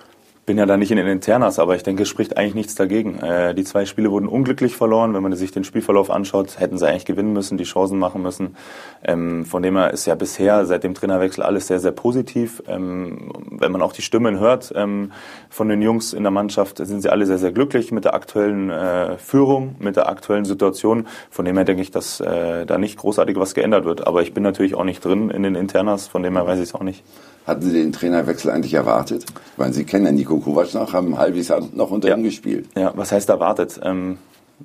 Bin 0.51 0.57
ja 0.57 0.65
da 0.65 0.75
nicht 0.75 0.91
in 0.91 0.97
den 0.97 1.07
Internas, 1.07 1.59
aber 1.59 1.77
ich 1.77 1.83
denke, 1.83 2.03
es 2.03 2.09
spricht 2.09 2.35
eigentlich 2.35 2.55
nichts 2.55 2.75
dagegen. 2.75 3.19
Äh, 3.19 3.55
die 3.55 3.63
zwei 3.63 3.85
Spiele 3.85 4.11
wurden 4.11 4.27
unglücklich 4.27 4.75
verloren. 4.75 5.13
Wenn 5.13 5.23
man 5.23 5.31
sich 5.31 5.53
den 5.53 5.63
Spielverlauf 5.63 6.11
anschaut, 6.11 6.59
hätten 6.59 6.77
sie 6.77 6.85
eigentlich 6.85 7.05
gewinnen 7.05 7.31
müssen, 7.31 7.57
die 7.57 7.63
Chancen 7.63 7.97
machen 7.97 8.21
müssen. 8.21 8.57
Ähm, 9.01 9.45
von 9.45 9.63
dem 9.63 9.77
her 9.77 9.91
ist 9.93 10.07
ja 10.07 10.15
bisher 10.15 10.65
seit 10.65 10.83
dem 10.83 10.93
Trainerwechsel 10.93 11.41
alles 11.41 11.67
sehr, 11.67 11.79
sehr 11.79 11.93
positiv. 11.93 12.61
Ähm, 12.67 13.31
wenn 13.49 13.71
man 13.71 13.81
auch 13.81 13.93
die 13.93 14.01
Stimmen 14.01 14.41
hört 14.41 14.73
ähm, 14.75 15.13
von 15.49 15.69
den 15.69 15.81
Jungs 15.81 16.11
in 16.11 16.23
der 16.23 16.31
Mannschaft, 16.31 16.85
sind 16.85 16.99
sie 16.99 17.09
alle 17.09 17.25
sehr, 17.25 17.37
sehr 17.37 17.53
glücklich 17.53 17.93
mit 17.93 18.03
der 18.03 18.13
aktuellen 18.13 18.71
äh, 18.71 19.17
Führung, 19.19 19.77
mit 19.79 19.95
der 19.95 20.09
aktuellen 20.09 20.43
Situation. 20.43 21.07
Von 21.29 21.45
dem 21.45 21.55
her 21.55 21.63
denke 21.63 21.81
ich, 21.81 21.91
dass 21.91 22.19
äh, 22.19 22.65
da 22.65 22.77
nicht 22.77 22.97
großartig 22.97 23.37
was 23.37 23.53
geändert 23.53 23.85
wird. 23.85 24.05
Aber 24.05 24.21
ich 24.21 24.33
bin 24.33 24.43
natürlich 24.43 24.75
auch 24.75 24.83
nicht 24.83 24.99
drin 25.05 25.29
in 25.29 25.43
den 25.43 25.55
Internas, 25.55 26.09
von 26.09 26.23
dem 26.23 26.35
her 26.35 26.45
weiß 26.45 26.57
ich 26.57 26.65
es 26.65 26.75
auch 26.75 26.83
nicht. 26.83 27.05
Hatten 27.45 27.61
Sie 27.61 27.73
den 27.73 27.91
Trainerwechsel 27.91 28.51
eigentlich 28.51 28.73
erwartet? 28.73 29.25
Ich 29.25 29.57
meine, 29.57 29.73
Sie 29.73 29.83
kennen 29.83 30.05
ja 30.05 30.11
Nico 30.11 30.37
Kovac 30.37 30.73
noch, 30.73 30.93
haben 30.93 31.13
ein 31.13 31.17
halbes 31.17 31.47
Jahr 31.47 31.61
noch 31.73 31.91
unter 31.91 32.09
ja. 32.09 32.15
ihm 32.15 32.23
gespielt. 32.23 32.67
Ja, 32.75 32.93
was 32.95 33.11
heißt 33.11 33.29
erwartet? 33.29 33.79
Ähm, 33.83 34.17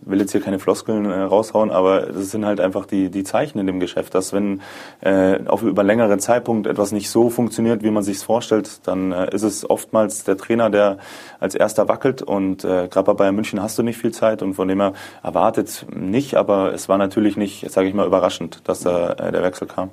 will 0.05 0.20
jetzt 0.20 0.32
hier 0.32 0.40
keine 0.40 0.58
Floskeln 0.58 1.06
äh, 1.06 1.20
raushauen, 1.20 1.70
aber 1.70 2.02
das 2.02 2.31
sind 2.31 2.44
halt 2.44 2.61
einfach 2.61 2.87
die, 2.87 3.11
die 3.11 3.25
Zeichen 3.25 3.58
in 3.58 3.67
dem 3.67 3.81
Geschäft, 3.81 4.14
dass 4.14 4.32
wenn 4.32 4.61
äh, 5.00 5.38
auf 5.46 5.62
über 5.62 5.82
längeren 5.82 6.20
Zeitpunkt 6.20 6.67
etwas 6.67 6.93
nicht 6.93 7.11
so 7.11 7.31
funktioniert, 7.31 7.82
wie 7.82 7.90
man 7.90 8.02
sich 8.02 8.19
vorstellt, 8.19 8.87
dann 8.87 9.12
äh, 9.12 9.34
ist 9.34 9.43
es 9.43 9.69
oftmals 9.69 10.25
der 10.25 10.37
Trainer, 10.37 10.70
der 10.70 10.99
als 11.40 11.55
erster 11.55 11.88
wackelt 11.88 12.22
und 12.22 12.64
äh, 12.64 12.88
gerade 12.88 13.06
bei 13.06 13.14
Bayern 13.14 13.34
München 13.34 13.62
hast 13.62 13.79
du 13.79 13.82
nicht 13.82 13.99
viel 13.99 14.12
Zeit 14.12 14.43
und 14.43 14.55
von 14.55 14.69
dem 14.69 14.81
er 14.81 14.93
erwartet 15.22 15.87
nicht, 15.94 16.34
aber 16.34 16.72
es 16.72 16.88
war 16.88 16.99
natürlich 16.99 17.37
nicht, 17.37 17.70
sage 17.70 17.88
ich 17.88 17.94
mal, 17.94 18.06
überraschend, 18.06 18.61
dass 18.64 18.84
äh, 18.84 19.32
der 19.32 19.43
Wechsel 19.43 19.67
kam. 19.67 19.90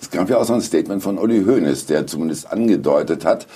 Es 0.00 0.10
gab 0.10 0.30
ja 0.30 0.38
auch 0.38 0.44
so 0.44 0.54
ein 0.54 0.60
Statement 0.60 1.02
von 1.02 1.18
Uli 1.18 1.44
Hoeneß, 1.44 1.86
der 1.86 2.06
zumindest 2.06 2.52
angedeutet 2.52 3.24
hat, 3.24 3.46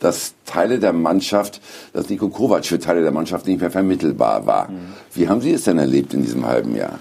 dass 0.00 0.34
Teile 0.44 0.78
der 0.78 0.92
Mannschaft, 0.92 1.60
dass 1.92 2.08
Nico 2.08 2.28
Kovac 2.28 2.66
für 2.66 2.78
Teile 2.78 3.02
der 3.02 3.12
Mannschaft 3.12 3.46
nicht 3.46 3.60
mehr 3.60 3.70
vermittelbar 3.70 4.46
war. 4.46 4.68
Mhm. 4.68 4.94
Wie 5.14 5.28
haben 5.28 5.40
Sie 5.40 5.52
es 5.52 5.64
denn 5.64 5.78
erlebt 5.78 6.12
in 6.14 6.22
diesem 6.22 6.46
halben 6.46 6.74
Jahr? 6.74 6.98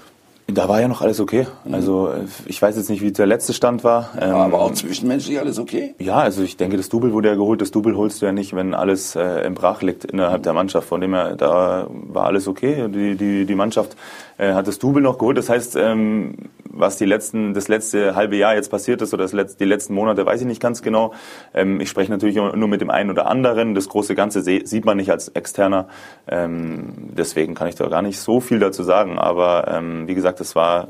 Da 0.54 0.68
war 0.68 0.82
ja 0.82 0.88
noch 0.88 1.02
alles 1.02 1.20
okay. 1.20 1.48
Mhm. 1.64 1.74
Also 1.74 2.10
ich 2.46 2.62
weiß 2.62 2.76
jetzt 2.76 2.90
nicht, 2.90 3.02
wie 3.02 3.12
der 3.12 3.26
letzte 3.26 3.54
Stand 3.54 3.84
war. 3.84 4.10
Ähm, 4.20 4.34
aber 4.34 4.60
auch 4.60 4.74
zwischenmenschlich 4.74 5.40
alles 5.40 5.60
okay? 5.60 5.96
Ja, 6.00 6.18
also 6.18 6.44
ich 6.44 6.58
denke, 6.58 6.78
das 6.78 6.90
Double 6.90 7.14
wurde 7.14 7.30
ja 7.30 7.36
geholt. 7.36 7.62
Das 7.62 7.72
Double 7.72 7.96
holst 7.96 8.22
du 8.22 8.26
ja 8.26 8.32
nicht, 8.32 8.56
wenn 8.56 8.74
alles 8.74 9.16
äh, 9.16 9.46
im 9.46 9.54
Brach 9.54 9.82
liegt 9.82 10.06
innerhalb 10.06 10.44
der 10.44 10.54
Mannschaft. 10.54 10.88
Von 10.88 11.02
dem 11.02 11.14
her, 11.14 11.36
da 11.36 11.88
war 11.90 12.26
alles 12.26 12.48
okay. 12.48 12.88
Die, 12.90 13.16
die, 13.16 13.46
die 13.46 13.56
Mannschaft 13.56 13.96
äh, 14.42 14.54
hat 14.54 14.68
das 14.68 14.80
Double 14.80 15.02
noch 15.02 15.20
geholt. 15.20 15.38
Das 15.38 15.50
heißt, 15.50 15.76
ähm, 15.76 16.34
was 16.64 16.98
die 16.98 17.06
letzten, 17.06 17.54
das 17.54 17.68
letzte 17.68 18.16
halbe 18.16 18.36
Jahr 18.36 18.56
jetzt 18.56 18.70
passiert 18.70 19.02
ist 19.02 19.14
oder 19.14 19.24
das 19.24 19.34
letzte, 19.34 19.60
die 19.60 19.66
letzten 19.66 19.94
Monate, 19.94 20.26
weiß 20.26 20.42
ich 20.42 20.48
nicht 20.48 20.62
ganz 20.62 20.82
genau. 20.82 21.14
Ähm, 21.54 21.80
ich 21.80 21.90
spreche 21.90 22.12
natürlich 22.12 22.36
nur 22.36 22.68
mit 22.68 22.82
dem 22.82 22.90
einen 22.90 23.12
oder 23.12 23.28
anderen. 23.28 23.76
Das 23.76 23.88
große 23.88 24.16
Ganze 24.16 24.42
sieht 24.42 24.84
man 24.84 24.98
nicht 24.98 25.12
als 25.12 25.28
Externer. 25.28 25.88
Ähm, 26.28 27.12
deswegen 27.16 27.54
kann 27.54 27.68
ich 27.68 27.76
da 27.76 27.88
gar 27.88 28.02
nicht 28.02 28.20
so 28.20 28.40
viel 28.40 28.60
dazu 28.60 28.82
sagen. 28.82 29.20
Aber 29.20 29.68
ähm, 29.68 30.08
wie 30.08 30.16
gesagt, 30.16 30.42
es 30.42 30.56
war 30.56 30.88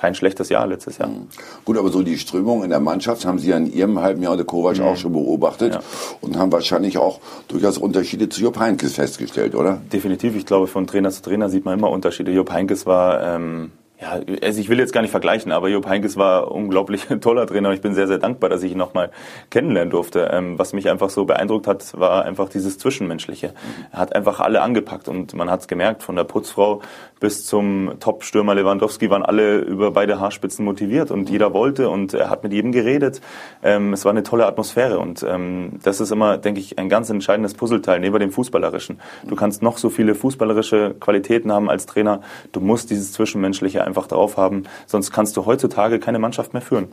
kein 0.00 0.14
schlechtes 0.14 0.48
Jahr 0.48 0.66
letztes 0.66 0.98
Jahr. 0.98 1.08
Mhm. 1.08 1.28
Gut, 1.64 1.76
aber 1.76 1.90
so 1.90 2.02
die 2.02 2.18
Strömung 2.18 2.64
in 2.64 2.70
der 2.70 2.80
Mannschaft 2.80 3.24
haben 3.26 3.38
Sie 3.38 3.50
ja 3.50 3.56
in 3.56 3.70
Ihrem 3.72 4.00
halben 4.00 4.22
Jahr 4.22 4.36
der 4.36 4.46
Kovac 4.46 4.78
mhm. 4.78 4.84
auch 4.84 4.96
schon 4.96 5.12
beobachtet 5.12 5.74
ja. 5.74 5.80
und 6.20 6.38
haben 6.38 6.50
wahrscheinlich 6.52 6.96
auch 6.98 7.20
durchaus 7.48 7.76
Unterschiede 7.76 8.28
zu 8.28 8.40
Jupp 8.40 8.58
Heynckes 8.58 8.94
festgestellt, 8.94 9.54
oder? 9.54 9.80
Definitiv. 9.92 10.36
Ich 10.36 10.46
glaube, 10.46 10.66
von 10.66 10.86
Trainer 10.86 11.10
zu 11.10 11.22
Trainer 11.22 11.50
sieht 11.50 11.64
man 11.64 11.78
immer 11.78 11.90
Unterschiede. 11.90 12.32
Jupp 12.32 12.50
Heynckes 12.50 12.86
war 12.86 13.22
ähm, 13.22 13.72
ja, 14.00 14.18
also 14.42 14.60
ich 14.60 14.70
will 14.70 14.78
jetzt 14.78 14.94
gar 14.94 15.02
nicht 15.02 15.10
vergleichen, 15.10 15.52
aber 15.52 15.68
Jupp 15.68 15.86
Heynckes 15.86 16.16
war 16.16 16.50
unglaublich 16.50 17.10
ein 17.10 17.20
toller 17.20 17.46
Trainer 17.46 17.68
und 17.68 17.74
ich 17.74 17.82
bin 17.82 17.94
sehr, 17.94 18.06
sehr 18.06 18.16
dankbar, 18.16 18.48
dass 18.48 18.62
ich 18.62 18.72
ihn 18.72 18.78
nochmal 18.78 19.10
kennenlernen 19.50 19.90
durfte. 19.90 20.30
Ähm, 20.32 20.58
was 20.58 20.72
mich 20.72 20.88
einfach 20.88 21.10
so 21.10 21.26
beeindruckt 21.26 21.66
hat, 21.66 21.98
war 21.98 22.24
einfach 22.24 22.48
dieses 22.48 22.78
Zwischenmenschliche. 22.78 23.52
Er 23.92 23.98
hat 23.98 24.14
einfach 24.14 24.40
alle 24.40 24.62
angepackt 24.62 25.06
und 25.08 25.34
man 25.34 25.50
hat 25.50 25.60
es 25.60 25.68
gemerkt, 25.68 26.02
von 26.02 26.16
der 26.16 26.24
Putzfrau 26.24 26.80
bis 27.20 27.44
zum 27.44 27.92
Top-Stürmer 28.00 28.54
Lewandowski 28.54 29.10
waren 29.10 29.22
alle 29.22 29.58
über 29.58 29.90
beide 29.90 30.18
Haarspitzen 30.18 30.64
motiviert 30.64 31.10
und 31.10 31.28
jeder 31.28 31.52
wollte 31.52 31.90
und 31.90 32.14
er 32.14 32.30
hat 32.30 32.42
mit 32.42 32.52
jedem 32.52 32.72
geredet. 32.72 33.20
Ähm, 33.62 33.92
es 33.92 34.04
war 34.04 34.10
eine 34.10 34.22
tolle 34.22 34.46
Atmosphäre 34.46 34.98
und 34.98 35.22
ähm, 35.22 35.78
das 35.82 36.00
ist 36.00 36.10
immer, 36.10 36.38
denke 36.38 36.60
ich, 36.60 36.78
ein 36.78 36.88
ganz 36.88 37.10
entscheidendes 37.10 37.54
Puzzleteil 37.54 38.00
neben 38.00 38.18
dem 38.18 38.32
Fußballerischen. 38.32 39.00
Du 39.24 39.36
kannst 39.36 39.62
noch 39.62 39.76
so 39.76 39.90
viele 39.90 40.14
fußballerische 40.14 40.96
Qualitäten 40.98 41.52
haben 41.52 41.68
als 41.68 41.84
Trainer, 41.86 42.22
du 42.52 42.60
musst 42.60 42.90
dieses 42.90 43.12
Zwischenmenschliche 43.12 43.84
einfach 43.84 44.06
drauf 44.06 44.38
haben, 44.38 44.64
sonst 44.86 45.12
kannst 45.12 45.36
du 45.36 45.44
heutzutage 45.44 45.98
keine 45.98 46.18
Mannschaft 46.18 46.54
mehr 46.54 46.62
führen. 46.62 46.88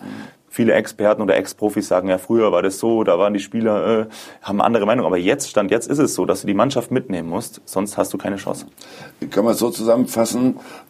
Viele 0.49 0.73
Experten 0.73 1.21
oder 1.21 1.35
Ex-Profis 1.37 1.87
sagen, 1.87 2.09
ja, 2.09 2.17
früher 2.17 2.51
war 2.51 2.63
das 2.63 2.79
so, 2.79 3.03
da 3.03 3.19
waren 3.19 3.33
die 3.33 3.39
Spieler, 3.39 4.01
äh, 4.01 4.05
haben 4.41 4.61
andere 4.61 4.85
Meinung, 4.85 5.05
aber 5.05 5.17
jetzt, 5.17 5.49
Stand 5.49 5.71
jetzt 5.71 5.87
ist 5.87 5.99
es 5.99 6.15
so, 6.15 6.25
dass 6.25 6.41
du 6.41 6.47
die 6.47 6.53
Mannschaft 6.53 6.89
mitnehmen 6.89 7.29
musst, 7.29 7.61
sonst 7.65 7.97
hast 7.97 8.13
du 8.13 8.17
keine 8.17 8.37
Chance. 8.37 8.65
Kann 9.29 9.45
man 9.45 9.53
so 9.53 9.69
zusammenfassen, 9.69 10.16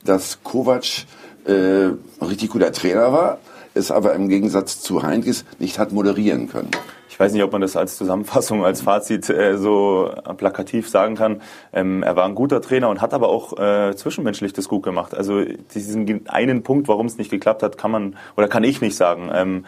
dass 0.03 0.43
Kovac 0.43 1.05
äh, 1.45 1.89
richtig 2.23 2.49
guter 2.49 2.71
Trainer 2.71 3.11
war, 3.11 3.37
es 3.73 3.91
aber 3.91 4.13
im 4.13 4.29
Gegensatz 4.29 4.81
zu 4.81 5.03
Heinkes 5.03 5.45
nicht 5.59 5.79
hat 5.79 5.91
moderieren 5.91 6.49
können? 6.49 6.71
ich 7.17 7.19
weiß 7.19 7.33
nicht, 7.33 7.41
ob 7.41 7.51
man 7.51 7.61
das 7.61 7.75
als 7.75 7.97
Zusammenfassung, 7.97 8.63
als 8.63 8.81
Fazit 8.81 9.27
äh, 9.31 9.57
so 9.57 10.11
plakativ 10.37 10.87
sagen 10.87 11.15
kann. 11.15 11.41
Ähm, 11.73 12.03
er 12.03 12.15
war 12.15 12.25
ein 12.25 12.35
guter 12.35 12.61
Trainer 12.61 12.89
und 12.89 13.01
hat 13.01 13.11
aber 13.15 13.29
auch 13.29 13.57
äh, 13.57 13.95
zwischenmenschlich 13.95 14.53
das 14.53 14.67
gut 14.67 14.83
gemacht. 14.83 15.15
Also 15.15 15.43
diesen 15.73 16.29
einen 16.29 16.61
Punkt, 16.61 16.87
warum 16.87 17.07
es 17.07 17.17
nicht 17.17 17.31
geklappt 17.31 17.63
hat, 17.63 17.79
kann 17.79 17.89
man 17.89 18.15
oder 18.35 18.47
kann 18.47 18.63
ich 18.63 18.81
nicht 18.81 18.95
sagen. 18.95 19.31
Ähm, 19.33 19.65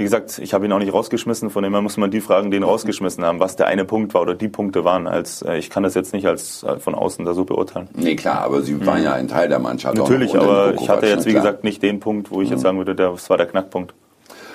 wie 0.00 0.04
gesagt, 0.04 0.38
ich 0.38 0.54
habe 0.54 0.64
ihn 0.64 0.72
auch 0.72 0.78
nicht 0.78 0.94
rausgeschmissen, 0.94 1.50
von 1.50 1.62
dem 1.62 1.74
her 1.74 1.82
muss 1.82 1.98
man 1.98 2.10
die 2.10 2.22
fragen, 2.22 2.50
die 2.50 2.56
ihn 2.56 2.62
rausgeschmissen 2.62 3.22
haben, 3.22 3.38
was 3.38 3.56
der 3.56 3.66
eine 3.66 3.84
Punkt 3.84 4.14
war 4.14 4.22
oder 4.22 4.34
die 4.34 4.48
Punkte 4.48 4.82
waren. 4.82 5.06
Als 5.06 5.42
äh, 5.42 5.58
ich 5.58 5.68
kann 5.68 5.82
das 5.82 5.92
jetzt 5.92 6.14
nicht 6.14 6.26
als 6.26 6.62
äh, 6.62 6.78
von 6.78 6.94
außen 6.94 7.26
da 7.26 7.34
so 7.34 7.44
beurteilen. 7.44 7.86
Nee, 7.92 8.16
klar, 8.16 8.40
aber 8.40 8.62
Sie 8.62 8.86
waren 8.86 9.00
mhm. 9.00 9.04
ja 9.04 9.12
ein 9.12 9.28
Teil 9.28 9.50
der 9.50 9.58
Mannschaft. 9.58 9.98
Natürlich, 9.98 10.34
aber 10.34 10.72
ich 10.72 10.88
hatte 10.88 11.04
jetzt 11.04 11.26
wie 11.26 11.32
klar. 11.32 11.42
gesagt 11.42 11.64
nicht 11.64 11.82
den 11.82 12.00
Punkt, 12.00 12.30
wo 12.30 12.40
ich 12.40 12.48
mhm. 12.48 12.54
jetzt 12.54 12.62
sagen 12.62 12.78
würde, 12.78 12.94
das 12.94 13.28
war 13.28 13.36
der 13.36 13.44
Knackpunkt. 13.44 13.92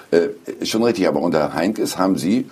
Äh, 0.10 0.66
schon 0.66 0.82
richtig, 0.82 1.08
aber 1.08 1.20
unter 1.20 1.54
Heinkes 1.54 2.00
haben 2.00 2.18
Sie 2.18 2.50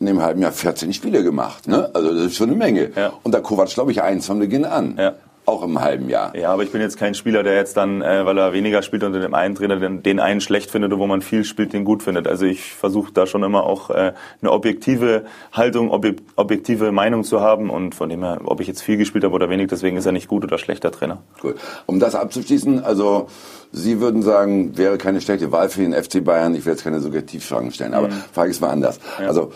in 0.00 0.06
dem 0.06 0.20
halben 0.20 0.42
Jahr 0.42 0.50
14 0.50 0.92
Spiele 0.94 1.22
gemacht. 1.22 1.68
Ne? 1.68 1.90
Also 1.94 2.12
das 2.12 2.24
ist 2.24 2.36
schon 2.36 2.48
eine 2.48 2.58
Menge. 2.58 2.90
Ja. 2.96 3.12
Und 3.22 3.34
der 3.34 3.42
Kovac, 3.42 3.68
glaube 3.68 3.92
ich, 3.92 4.02
eins 4.02 4.26
von 4.26 4.40
Beginn 4.40 4.64
an. 4.64 4.96
Ja. 4.98 5.14
Auch 5.44 5.64
im 5.64 5.80
halben 5.80 6.08
Jahr. 6.08 6.36
Ja, 6.36 6.52
aber 6.52 6.62
ich 6.62 6.70
bin 6.70 6.80
jetzt 6.80 6.96
kein 6.96 7.14
Spieler, 7.14 7.42
der 7.42 7.56
jetzt 7.56 7.76
dann, 7.76 8.00
äh, 8.00 8.24
weil 8.24 8.38
er 8.38 8.52
weniger 8.52 8.80
spielt 8.82 9.02
unter 9.02 9.18
dem 9.18 9.34
einen 9.34 9.56
Trainer, 9.56 9.76
den, 9.76 10.02
den 10.02 10.20
einen 10.20 10.40
schlecht 10.40 10.70
findet 10.70 10.92
und 10.92 11.00
wo 11.00 11.06
man 11.08 11.20
viel 11.20 11.42
spielt, 11.42 11.72
den 11.72 11.84
gut 11.84 12.04
findet. 12.04 12.28
Also 12.28 12.46
ich 12.46 12.72
versuche 12.72 13.12
da 13.12 13.26
schon 13.26 13.42
immer 13.42 13.64
auch 13.64 13.90
äh, 13.90 14.12
eine 14.40 14.52
objektive 14.52 15.24
Haltung, 15.52 15.90
ob, 15.90 16.06
objektive 16.36 16.92
Meinung 16.92 17.24
zu 17.24 17.40
haben 17.40 17.70
und 17.70 17.96
von 17.96 18.08
dem 18.08 18.22
her, 18.22 18.40
ob 18.44 18.60
ich 18.60 18.68
jetzt 18.68 18.82
viel 18.82 18.96
gespielt 18.96 19.24
habe 19.24 19.34
oder 19.34 19.50
wenig, 19.50 19.66
deswegen 19.66 19.96
ist 19.96 20.06
er 20.06 20.12
nicht 20.12 20.28
gut 20.28 20.44
oder 20.44 20.58
schlechter 20.58 20.92
Trainer. 20.92 21.22
Gut. 21.40 21.56
Um 21.86 21.98
das 21.98 22.14
abzuschließen, 22.14 22.84
also 22.84 23.26
Sie 23.74 24.00
würden 24.00 24.20
sagen, 24.20 24.76
wäre 24.76 24.98
keine 24.98 25.22
schlechte 25.22 25.50
Wahl 25.50 25.70
für 25.70 25.80
den 25.80 25.94
FC 25.94 26.22
Bayern. 26.22 26.54
Ich 26.54 26.66
will 26.66 26.74
jetzt 26.74 26.84
keine 26.84 27.00
Suggestivfragen 27.00 27.72
stellen, 27.72 27.94
aber 27.94 28.08
mhm. 28.08 28.22
frage 28.32 28.50
ich 28.50 28.56
es 28.56 28.60
mal 28.60 28.68
anders. 28.68 29.00
Ja. 29.18 29.28
Also 29.28 29.50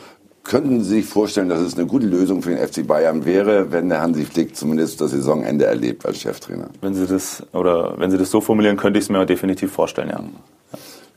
Könnten 0.46 0.84
Sie 0.84 0.96
sich 1.00 1.06
vorstellen, 1.06 1.48
dass 1.48 1.60
es 1.60 1.76
eine 1.76 1.86
gute 1.86 2.06
Lösung 2.06 2.40
für 2.40 2.50
den 2.50 2.58
FC 2.58 2.86
Bayern 2.86 3.24
wäre, 3.24 3.72
wenn 3.72 3.88
der 3.88 4.00
Hansi 4.00 4.24
Flick 4.24 4.54
zumindest 4.54 5.00
das 5.00 5.10
Saisonende 5.10 5.66
erlebt 5.66 6.06
als 6.06 6.20
Cheftrainer? 6.20 6.68
Wenn 6.80 6.94
Sie 6.94 7.04
das 7.06 7.44
oder 7.52 7.98
wenn 7.98 8.12
Sie 8.12 8.18
das 8.18 8.30
so 8.30 8.40
formulieren, 8.40 8.76
könnte 8.76 8.98
ich 9.00 9.06
es 9.06 9.08
mir 9.08 9.26
definitiv 9.26 9.72
vorstellen, 9.72 10.10
ja. 10.10 10.20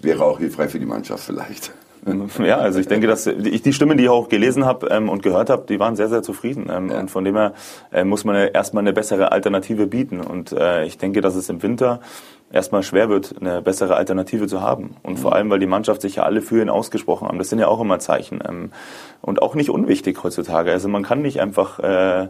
Wäre 0.01 0.23
auch 0.23 0.39
hilfreich 0.39 0.71
für 0.71 0.79
die 0.79 0.85
Mannschaft 0.85 1.23
vielleicht. 1.23 1.71
Ja, 2.39 2.57
also 2.57 2.79
ich 2.79 2.87
denke, 2.87 3.07
dass 3.07 3.27
ich 3.27 3.61
die 3.61 3.73
Stimmen, 3.73 3.97
die 3.97 4.05
ich 4.05 4.09
auch 4.09 4.29
gelesen 4.29 4.65
habe 4.65 4.87
ähm, 4.87 5.09
und 5.09 5.21
gehört 5.21 5.49
habe, 5.49 5.65
die 5.67 5.79
waren 5.79 5.97
sehr, 5.97 6.07
sehr 6.07 6.23
zufrieden. 6.23 6.67
Ähm, 6.71 6.89
ja. 6.89 6.99
Und 6.99 7.11
von 7.11 7.25
dem 7.25 7.35
her 7.35 7.53
äh, 7.91 8.05
muss 8.05 8.23
man 8.23 8.35
erstmal 8.35 8.83
eine 8.83 8.93
bessere 8.93 9.33
Alternative 9.33 9.85
bieten. 9.85 10.21
Und 10.21 10.53
äh, 10.53 10.85
ich 10.85 10.97
denke, 10.97 11.21
dass 11.21 11.35
es 11.35 11.49
im 11.49 11.61
Winter 11.61 11.99
erstmal 12.51 12.83
schwer 12.83 13.09
wird, 13.09 13.35
eine 13.39 13.61
bessere 13.61 13.95
Alternative 13.95 14.47
zu 14.47 14.61
haben. 14.61 14.95
Und 15.03 15.13
mhm. 15.13 15.17
vor 15.17 15.33
allem, 15.33 15.49
weil 15.49 15.59
die 15.59 15.67
Mannschaft 15.67 16.01
sich 16.01 16.15
ja 16.15 16.23
alle 16.23 16.41
für 16.41 16.61
ihn 16.61 16.69
ausgesprochen 16.69 17.27
haben. 17.27 17.37
Das 17.37 17.49
sind 17.49 17.59
ja 17.59 17.67
auch 17.67 17.79
immer 17.79 17.99
Zeichen. 17.99 18.41
Ähm, 18.47 18.71
und 19.21 19.41
auch 19.41 19.55
nicht 19.55 19.69
unwichtig 19.69 20.23
heutzutage. 20.23 20.71
Also 20.71 20.87
man 20.87 21.03
kann 21.03 21.21
nicht 21.21 21.41
einfach 21.41 21.79
äh, 21.79 22.27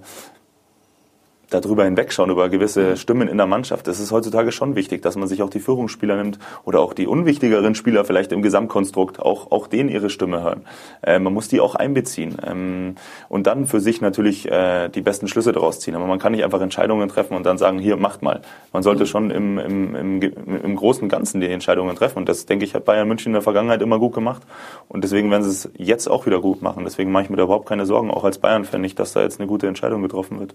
darüber 1.49 1.85
hinwegschauen, 1.85 2.29
über 2.29 2.49
gewisse 2.49 2.97
Stimmen 2.97 3.27
in 3.27 3.37
der 3.37 3.47
Mannschaft. 3.47 3.87
Es 3.87 3.99
ist 3.99 4.11
heutzutage 4.11 4.51
schon 4.51 4.75
wichtig, 4.75 5.01
dass 5.01 5.15
man 5.15 5.27
sich 5.27 5.41
auch 5.41 5.49
die 5.49 5.59
Führungsspieler 5.59 6.15
nimmt 6.15 6.39
oder 6.65 6.79
auch 6.79 6.93
die 6.93 7.07
unwichtigeren 7.07 7.75
Spieler 7.75 8.05
vielleicht 8.05 8.31
im 8.31 8.41
Gesamtkonstrukt, 8.41 9.19
auch, 9.19 9.51
auch 9.51 9.67
denen 9.67 9.89
ihre 9.89 10.09
Stimme 10.09 10.43
hören. 10.43 10.61
Äh, 11.01 11.19
man 11.19 11.33
muss 11.33 11.47
die 11.47 11.59
auch 11.59 11.75
einbeziehen 11.75 12.37
ähm, 12.45 12.95
und 13.27 13.47
dann 13.47 13.65
für 13.65 13.79
sich 13.79 14.01
natürlich 14.01 14.49
äh, 14.51 14.89
die 14.89 15.01
besten 15.01 15.27
Schlüsse 15.27 15.51
daraus 15.51 15.79
ziehen. 15.79 15.95
Aber 15.95 16.05
man 16.05 16.19
kann 16.19 16.31
nicht 16.31 16.43
einfach 16.43 16.61
Entscheidungen 16.61 17.09
treffen 17.09 17.35
und 17.35 17.45
dann 17.45 17.57
sagen, 17.57 17.79
hier, 17.79 17.97
macht 17.97 18.21
mal. 18.21 18.41
Man 18.73 18.83
sollte 18.83 19.05
schon 19.05 19.31
im, 19.31 19.57
im, 19.57 19.95
im, 19.95 20.21
im 20.21 20.75
Großen 20.75 21.03
und 21.03 21.09
Ganzen 21.09 21.41
die 21.41 21.47
Entscheidungen 21.47 21.95
treffen. 21.95 22.19
Und 22.19 22.29
das, 22.29 22.45
denke 22.45 22.65
ich, 22.65 22.75
hat 22.75 22.85
Bayern 22.85 23.07
München 23.07 23.29
in 23.29 23.33
der 23.33 23.41
Vergangenheit 23.41 23.81
immer 23.81 23.99
gut 23.99 24.13
gemacht. 24.13 24.41
Und 24.87 25.03
deswegen 25.03 25.29
werden 25.31 25.43
sie 25.43 25.49
es 25.49 25.69
jetzt 25.77 26.07
auch 26.07 26.25
wieder 26.25 26.39
gut 26.41 26.61
machen. 26.61 26.83
Deswegen 26.83 27.11
mache 27.11 27.23
ich 27.23 27.29
mir 27.29 27.37
da 27.37 27.43
überhaupt 27.43 27.67
keine 27.67 27.85
Sorgen, 27.85 28.11
auch 28.11 28.23
als 28.23 28.39
Bayern-Fan 28.39 28.81
nicht, 28.81 28.99
dass 28.99 29.13
da 29.13 29.21
jetzt 29.21 29.39
eine 29.39 29.47
gute 29.47 29.67
Entscheidung 29.67 30.01
getroffen 30.01 30.39
wird. 30.39 30.53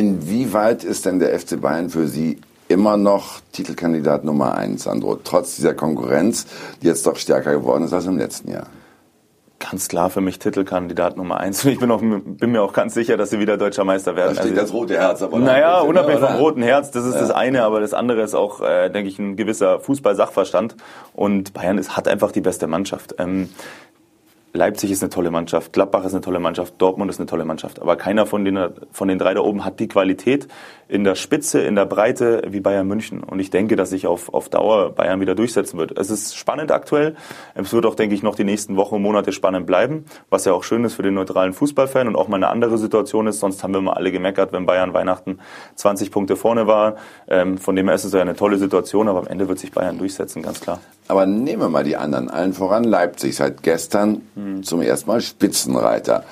Inwieweit 0.00 0.82
ist 0.82 1.04
denn 1.04 1.18
der 1.18 1.38
FC 1.38 1.60
Bayern 1.60 1.90
für 1.90 2.08
Sie 2.08 2.38
immer 2.68 2.96
noch 2.96 3.40
Titelkandidat 3.52 4.24
Nummer 4.24 4.54
eins, 4.54 4.84
Sandro, 4.84 5.18
trotz 5.22 5.56
dieser 5.56 5.74
Konkurrenz, 5.74 6.46
die 6.80 6.86
jetzt 6.86 7.06
doch 7.06 7.16
stärker 7.16 7.52
geworden 7.52 7.84
ist 7.84 7.92
als 7.92 8.06
im 8.06 8.16
letzten 8.16 8.50
Jahr? 8.50 8.68
Ganz 9.58 9.88
klar 9.88 10.08
für 10.08 10.22
mich 10.22 10.38
Titelkandidat 10.38 11.18
Nummer 11.18 11.36
eins. 11.38 11.62
Ich 11.66 11.78
bin, 11.78 11.90
auch, 11.90 12.00
bin 12.00 12.50
mir 12.50 12.62
auch 12.62 12.72
ganz 12.72 12.94
sicher, 12.94 13.18
dass 13.18 13.28
sie 13.28 13.40
wieder 13.40 13.58
deutscher 13.58 13.84
Meister 13.84 14.16
werden. 14.16 14.34
Da 14.34 14.40
steht 14.40 14.52
also, 14.52 14.62
das 14.62 14.72
rote 14.72 14.96
Herz. 14.96 15.20
Aber 15.20 15.38
naja, 15.38 15.80
unabhängig 15.80 16.20
vom 16.20 16.36
roten 16.36 16.62
Herz, 16.62 16.90
das 16.92 17.04
ist 17.04 17.16
ja. 17.16 17.20
das 17.20 17.30
eine, 17.30 17.62
aber 17.64 17.80
das 17.80 17.92
andere 17.92 18.22
ist 18.22 18.34
auch, 18.34 18.62
äh, 18.62 18.88
denke 18.88 19.10
ich, 19.10 19.18
ein 19.18 19.36
gewisser 19.36 19.80
Fußball-Sachverstand. 19.80 20.76
Und 21.12 21.52
Bayern 21.52 21.76
ist, 21.76 21.94
hat 21.94 22.08
einfach 22.08 22.32
die 22.32 22.40
beste 22.40 22.68
Mannschaft. 22.68 23.16
Ähm, 23.18 23.50
Leipzig 24.52 24.90
ist 24.90 25.02
eine 25.02 25.10
tolle 25.10 25.30
Mannschaft, 25.30 25.72
Gladbach 25.72 26.04
ist 26.04 26.12
eine 26.12 26.22
tolle 26.22 26.40
Mannschaft, 26.40 26.74
Dortmund 26.78 27.08
ist 27.08 27.20
eine 27.20 27.26
tolle 27.26 27.44
Mannschaft. 27.44 27.80
Aber 27.80 27.94
keiner 27.94 28.26
von 28.26 28.44
den, 28.44 28.58
von 28.90 29.06
den 29.06 29.18
drei 29.18 29.32
da 29.32 29.40
oben 29.40 29.64
hat 29.64 29.78
die 29.78 29.86
Qualität 29.86 30.48
in 30.88 31.04
der 31.04 31.14
Spitze, 31.14 31.60
in 31.60 31.76
der 31.76 31.86
Breite 31.86 32.42
wie 32.48 32.58
Bayern 32.58 32.88
München. 32.88 33.22
Und 33.22 33.38
ich 33.38 33.50
denke, 33.50 33.76
dass 33.76 33.90
sich 33.90 34.08
auf, 34.08 34.34
auf 34.34 34.48
Dauer 34.48 34.90
Bayern 34.90 35.20
wieder 35.20 35.36
durchsetzen 35.36 35.78
wird. 35.78 35.96
Es 35.96 36.10
ist 36.10 36.36
spannend 36.36 36.72
aktuell. 36.72 37.14
Es 37.54 37.72
wird 37.72 37.86
auch, 37.86 37.94
denke 37.94 38.16
ich, 38.16 38.24
noch 38.24 38.34
die 38.34 38.42
nächsten 38.42 38.76
Wochen 38.76 38.96
und 38.96 39.02
Monate 39.02 39.30
spannend 39.30 39.66
bleiben, 39.66 40.04
was 40.30 40.44
ja 40.46 40.52
auch 40.52 40.64
schön 40.64 40.82
ist 40.84 40.94
für 40.94 41.02
den 41.02 41.14
neutralen 41.14 41.52
Fußballfan 41.52 42.08
und 42.08 42.16
auch 42.16 42.26
mal 42.26 42.36
eine 42.36 42.48
andere 42.48 42.76
Situation 42.76 43.28
ist. 43.28 43.38
Sonst 43.38 43.62
haben 43.62 43.72
wir 43.72 43.80
mal 43.80 43.92
alle 43.92 44.10
gemeckert, 44.10 44.52
wenn 44.52 44.66
Bayern 44.66 44.92
Weihnachten 44.94 45.38
20 45.76 46.10
Punkte 46.10 46.34
vorne 46.34 46.66
war. 46.66 46.96
Ähm, 47.28 47.56
von 47.56 47.76
dem 47.76 47.86
her 47.86 47.94
ist 47.94 48.04
es 48.04 48.12
ja 48.12 48.20
eine 48.20 48.34
tolle 48.34 48.58
Situation, 48.58 49.06
aber 49.06 49.20
am 49.20 49.26
Ende 49.28 49.46
wird 49.46 49.60
sich 49.60 49.70
Bayern 49.70 49.96
durchsetzen, 49.96 50.42
ganz 50.42 50.60
klar. 50.60 50.80
Aber 51.10 51.26
nehmen 51.26 51.60
wir 51.60 51.68
mal 51.68 51.82
die 51.82 51.96
anderen. 51.96 52.30
Allen 52.30 52.52
voran 52.52 52.84
Leipzig 52.84 53.34
seit 53.34 53.64
gestern 53.64 54.22
hm. 54.36 54.62
zum 54.62 54.80
ersten 54.80 55.10
Mal 55.10 55.20
Spitzenreiter. 55.20 56.22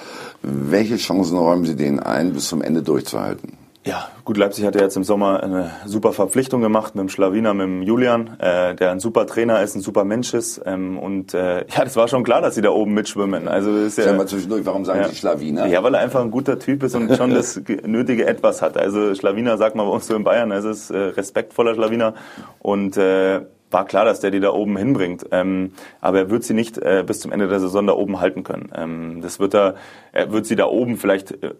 Welche 0.43 0.97
Chancen 0.97 1.37
räumen 1.37 1.65
Sie 1.65 1.75
denen 1.75 1.99
ein, 1.99 2.33
bis 2.33 2.49
zum 2.49 2.63
Ende 2.63 2.83
durchzuhalten? 2.83 3.59
Ja, 3.85 4.09
gut, 4.25 4.37
Leipzig 4.37 4.65
hat 4.65 4.77
ja 4.77 4.83
jetzt 4.83 4.97
im 4.97 5.03
Sommer 5.03 5.43
eine 5.43 5.71
super 5.85 6.13
Verpflichtung 6.13 6.61
gemacht 6.61 6.95
mit 6.95 7.03
dem 7.03 7.09
Schlawiner, 7.09 7.55
mit 7.55 7.65
dem 7.65 7.83
Julian, 7.83 8.39
äh, 8.39 8.75
der 8.77 8.93
ein 8.93 9.01
super 9.01 9.27
Trainer 9.27 9.63
ist, 9.63 9.75
ein 9.75 9.81
super 9.81 10.05
Mensch 10.05 10.33
ist. 10.33 10.61
Ähm, 10.65 10.97
und 10.97 11.35
äh, 11.35 11.67
ja, 11.77 11.85
das 11.85 11.97
war 11.97 12.07
schon 12.07 12.23
klar, 12.23 12.41
dass 12.41 12.55
sie 12.55 12.63
da 12.63 12.71
oben 12.71 12.95
mitschwimmen. 12.95 13.49
Also 13.49 13.75
ist 13.79 13.99
ja, 13.99 14.13
mal 14.13 14.29
zwischendurch, 14.29 14.65
warum 14.65 14.85
sagen 14.85 15.01
ja, 15.01 15.09
Sie 15.09 15.17
Schlawiner? 15.17 15.67
Ja, 15.67 15.83
weil 15.83 15.95
er 15.95 16.01
einfach 16.01 16.21
ein 16.21 16.31
guter 16.31 16.59
Typ 16.61 16.85
ist 16.85 16.95
und 16.95 17.13
schon 17.17 17.35
das 17.35 17.61
nötige 17.85 18.27
Etwas 18.29 18.63
hat. 18.63 18.77
Also 18.77 19.13
Schlawiner, 19.17 19.57
sagt 19.57 19.75
man 19.75 19.87
bei 19.87 19.93
uns 19.93 20.07
so 20.07 20.15
in 20.15 20.23
Bayern, 20.23 20.53
es 20.53 20.65
ist 20.65 20.91
äh, 20.91 20.99
respektvoller 20.99 21.75
Schlawiner. 21.75 22.15
Und 22.61 22.97
äh, 22.97 23.41
war 23.71 23.85
klar, 23.85 24.05
dass 24.05 24.21
der 24.21 24.31
die 24.31 24.41
da 24.41 24.53
oben 24.53 24.77
hinbringt. 24.77 25.27
Ähm, 25.31 25.73
aber 26.01 26.19
er 26.19 26.31
wird 26.31 26.45
sie 26.45 26.55
nicht 26.55 26.79
äh, 26.79 27.05
bis 27.07 27.21
zum 27.21 27.33
Ende 27.33 27.49
der 27.49 27.61
Saison 27.61 27.87
da 27.87 27.93
oben 27.93 28.21
halten 28.21 28.45
können. 28.45 28.71
Ähm, 28.75 29.21
das 29.23 29.39
wird 29.39 29.55
er, 29.55 29.75
er 30.13 30.33
wird 30.33 30.47
sie 30.47 30.57
da 30.57 30.67
oben 30.67 30.97
vielleicht 30.97 31.33
äh, 31.43 31.53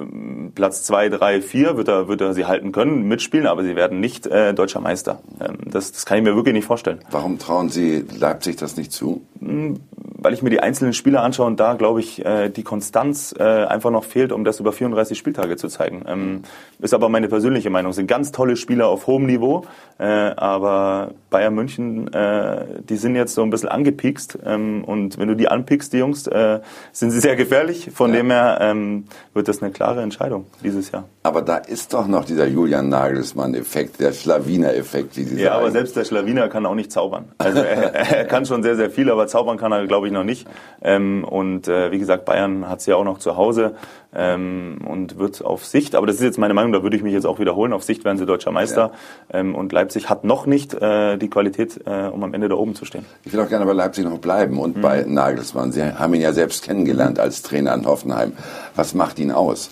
Platz 0.55 0.85
zwei, 0.85 1.09
drei, 1.09 1.41
vier 1.41 1.77
wird 1.77 1.88
er, 1.88 2.09
wird 2.09 2.21
er 2.21 2.35
sie 2.35 2.47
halten 2.47 2.73
können, 2.73 3.07
mitspielen, 3.09 3.47
aber 3.47 3.62
sie 3.62 3.77
werden 3.77 4.00
nicht 4.00 4.27
äh, 4.27 4.55
deutscher 4.55 4.81
Meister. 4.81 5.21
Ähm, 5.41 5.59
das, 5.65 5.93
das 5.93 6.07
kann 6.07 6.19
ich 6.19 6.25
mir 6.25 6.35
wirklich 6.35 6.55
nicht 6.55 6.67
vorstellen. 6.67 7.00
Warum 7.11 7.38
trauen 7.38 7.69
Sie 7.69 8.05
Leipzig 8.19 8.57
das 8.57 8.77
nicht 8.77 8.93
zu? 8.93 9.23
Hm, 9.41 9.81
weil 10.21 10.35
ich 10.35 10.43
mir 10.43 10.50
die 10.50 10.61
einzelnen 10.61 10.95
Spieler 10.95 11.23
anschaue 11.23 11.47
und 11.47 11.61
da, 11.61 11.75
glaube 11.75 12.00
ich, 12.00 12.25
äh, 12.25 12.49
die 12.49 12.65
Konstanz 12.65 13.35
äh, 13.38 13.43
einfach 13.43 13.91
noch 13.91 14.05
fehlt, 14.05 14.33
um 14.33 14.45
das 14.45 14.59
über 14.59 14.73
34 14.73 15.17
Spieltage 15.17 15.57
zu 15.57 15.69
zeigen. 15.69 16.05
Ähm, 16.09 16.43
ist 16.81 16.93
aber 16.93 17.09
meine 17.09 17.29
persönliche 17.29 17.71
Meinung. 17.71 17.93
Sind 17.93 18.09
ganz 18.09 18.33
tolle 18.33 18.57
Spieler 18.57 18.88
auf 18.88 19.07
hohem 19.07 19.27
Niveau, 19.27 19.65
äh, 19.99 20.05
aber 20.05 21.12
Bayern 21.31 21.55
München, 21.55 21.98
äh, 22.07 22.64
die 22.88 22.97
sind 22.97 23.17
jetzt 23.17 23.35
so 23.35 23.43
ein 23.43 23.50
bisschen 23.50 23.69
angepiekst 23.69 24.38
ähm, 24.47 24.85
und 24.85 25.19
wenn 25.19 25.26
du 25.26 25.35
die 25.35 25.49
anpiekst, 25.49 25.93
die 25.93 25.99
Jungs, 25.99 26.28
äh, 26.28 26.61
sind 26.93 27.11
sie 27.11 27.19
sehr 27.19 27.35
gefährlich. 27.35 27.90
Von 27.93 28.12
ja. 28.12 28.19
dem 28.19 28.31
her 28.31 28.59
ähm, 28.61 29.05
wird 29.35 29.49
das 29.49 29.61
eine 29.61 29.73
klare 29.73 30.02
Entscheidung 30.02 30.47
dieses 30.62 30.93
Jahr. 30.93 31.05
Aber 31.23 31.43
da 31.43 31.57
ist 31.57 31.93
doch 31.93 32.07
noch 32.07 32.25
dieser 32.25 32.47
Julian 32.47 32.88
Nagelsmann-Effekt, 32.88 34.00
der 34.00 34.12
Schlawiner-Effekt, 34.12 35.17
wie 35.17 35.25
Sie 35.25 35.37
ja, 35.37 35.37
sagen. 35.37 35.45
Ja, 35.45 35.52
aber 35.59 35.71
selbst 35.71 35.97
der 35.97 36.05
Schlawiner 36.05 36.49
kann 36.49 36.64
auch 36.64 36.75
nicht 36.75 36.93
zaubern. 36.93 37.33
Also 37.38 37.59
er, 37.59 37.95
er 37.95 38.25
kann 38.25 38.47
schon 38.47 38.62
sehr, 38.62 38.76
sehr 38.76 38.90
viel, 38.90 39.11
aber 39.11 39.26
zaubern 39.26 39.59
kann 39.59 39.73
er, 39.73 39.87
glaube 39.87 40.07
ich, 40.07 40.12
noch 40.12 40.25
nicht. 40.25 40.47
Ähm, 40.83 41.25
und 41.25 41.69
äh, 41.69 41.90
wie 41.90 41.99
gesagt, 41.99 42.25
Bayern 42.25 42.69
hat 42.69 42.81
sie 42.81 42.93
ja 42.93 42.97
auch 42.97 43.05
noch 43.05 43.19
zu 43.19 43.37
Hause 43.37 43.75
ähm, 44.15 44.79
und 44.87 45.19
wird 45.19 45.45
auf 45.45 45.65
Sicht, 45.65 45.95
aber 45.95 46.07
das 46.07 46.17
ist 46.17 46.23
jetzt 46.23 46.38
meine 46.38 46.55
Meinung, 46.55 46.73
da 46.73 46.83
würde 46.83 46.97
ich 46.97 47.03
mich 47.03 47.12
jetzt 47.12 47.27
auch 47.27 47.38
wiederholen, 47.38 47.73
auf 47.73 47.83
Sicht 47.83 48.05
werden 48.05 48.19
sie 48.19 48.27
deutscher 48.27 48.50
Meister. 48.50 48.93
Ja. 49.33 49.41
Ähm, 49.41 49.55
und 49.55 49.73
Leipzig 49.73 50.09
hat 50.09 50.25
noch 50.25 50.47
nicht 50.47 50.75
äh, 50.75 51.17
die 51.19 51.29
Qualität, 51.29 51.81
äh, 51.87 52.09
um 52.09 52.23
am 52.25 52.35
Ende 52.35 52.49
da 52.49 52.55
oben 52.55 52.75
zu 52.75 52.85
stehen. 52.85 53.05
Ich 53.25 53.33
will 53.33 53.41
auch 53.41 53.49
gerne 53.49 53.67
bei 53.67 53.73
Leipzig 53.73 54.05
noch 54.05 54.19
bleiben 54.19 54.59
und 54.59 54.77
mhm. 54.77 54.81
bei 54.81 55.05
Nagelsmann. 55.07 55.73
Sie 55.73 55.83
haben 55.83 56.15
ihn 56.15 56.23
ja 56.23 56.33
selbst 56.33 56.65
kennengelernt 56.65 57.19
als 57.19 57.43
Trainer 57.43 57.75
in 57.75 57.87
Hoffenheim. 57.87 58.33
Was 58.75 58.95
macht 58.95 59.19
ihn 59.19 59.31
aus? 59.31 59.71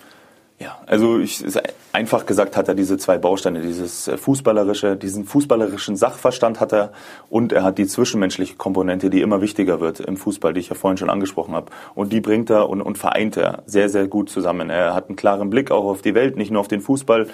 Ja, 0.58 0.78
also 0.86 1.18
ich, 1.18 1.44
einfach 1.92 2.25
gesagt 2.25 2.56
hat 2.56 2.66
er 2.68 2.75
diese 2.75 2.96
zwei 2.96 3.18
Bausteine, 3.18 3.60
dieses 3.60 4.08
äh, 4.08 4.16
fußballerische, 4.16 4.96
diesen 4.96 5.26
fußballerischen 5.26 5.96
Sachverstand 5.96 6.60
hat 6.60 6.72
er 6.72 6.92
und 7.28 7.52
er 7.52 7.62
hat 7.62 7.76
die 7.76 7.86
zwischenmenschliche 7.86 8.56
Komponente, 8.56 9.10
die 9.10 9.20
immer 9.20 9.42
wichtiger 9.42 9.80
wird 9.80 10.00
im 10.00 10.16
Fußball, 10.16 10.54
die 10.54 10.60
ich 10.60 10.70
ja 10.70 10.75
vorhin 10.75 10.96
schon 10.96 11.10
angesprochen 11.10 11.54
habe. 11.54 11.70
Und 11.94 12.10
die 12.10 12.22
bringt 12.22 12.48
er 12.48 12.70
und, 12.70 12.80
und 12.80 12.96
vereint 12.96 13.36
er 13.36 13.64
sehr, 13.66 13.90
sehr 13.90 14.08
gut 14.08 14.30
zusammen. 14.30 14.70
Er 14.70 14.94
hat 14.94 15.08
einen 15.08 15.16
klaren 15.16 15.50
Blick 15.50 15.70
auch 15.70 15.84
auf 15.84 16.00
die 16.00 16.14
Welt, 16.14 16.38
nicht 16.38 16.50
nur 16.50 16.60
auf 16.60 16.68
den 16.68 16.80
Fußball. 16.80 17.26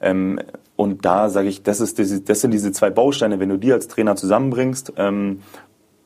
Ähm, 0.00 0.38
und 0.76 1.04
da 1.04 1.30
sage 1.30 1.48
ich, 1.48 1.64
das, 1.64 1.80
ist, 1.80 1.98
das 2.28 2.40
sind 2.40 2.52
diese 2.52 2.70
zwei 2.70 2.90
Bausteine, 2.90 3.40
wenn 3.40 3.48
du 3.48 3.56
die 3.56 3.72
als 3.72 3.88
Trainer 3.88 4.14
zusammenbringst, 4.14 4.92
ähm, 4.96 5.42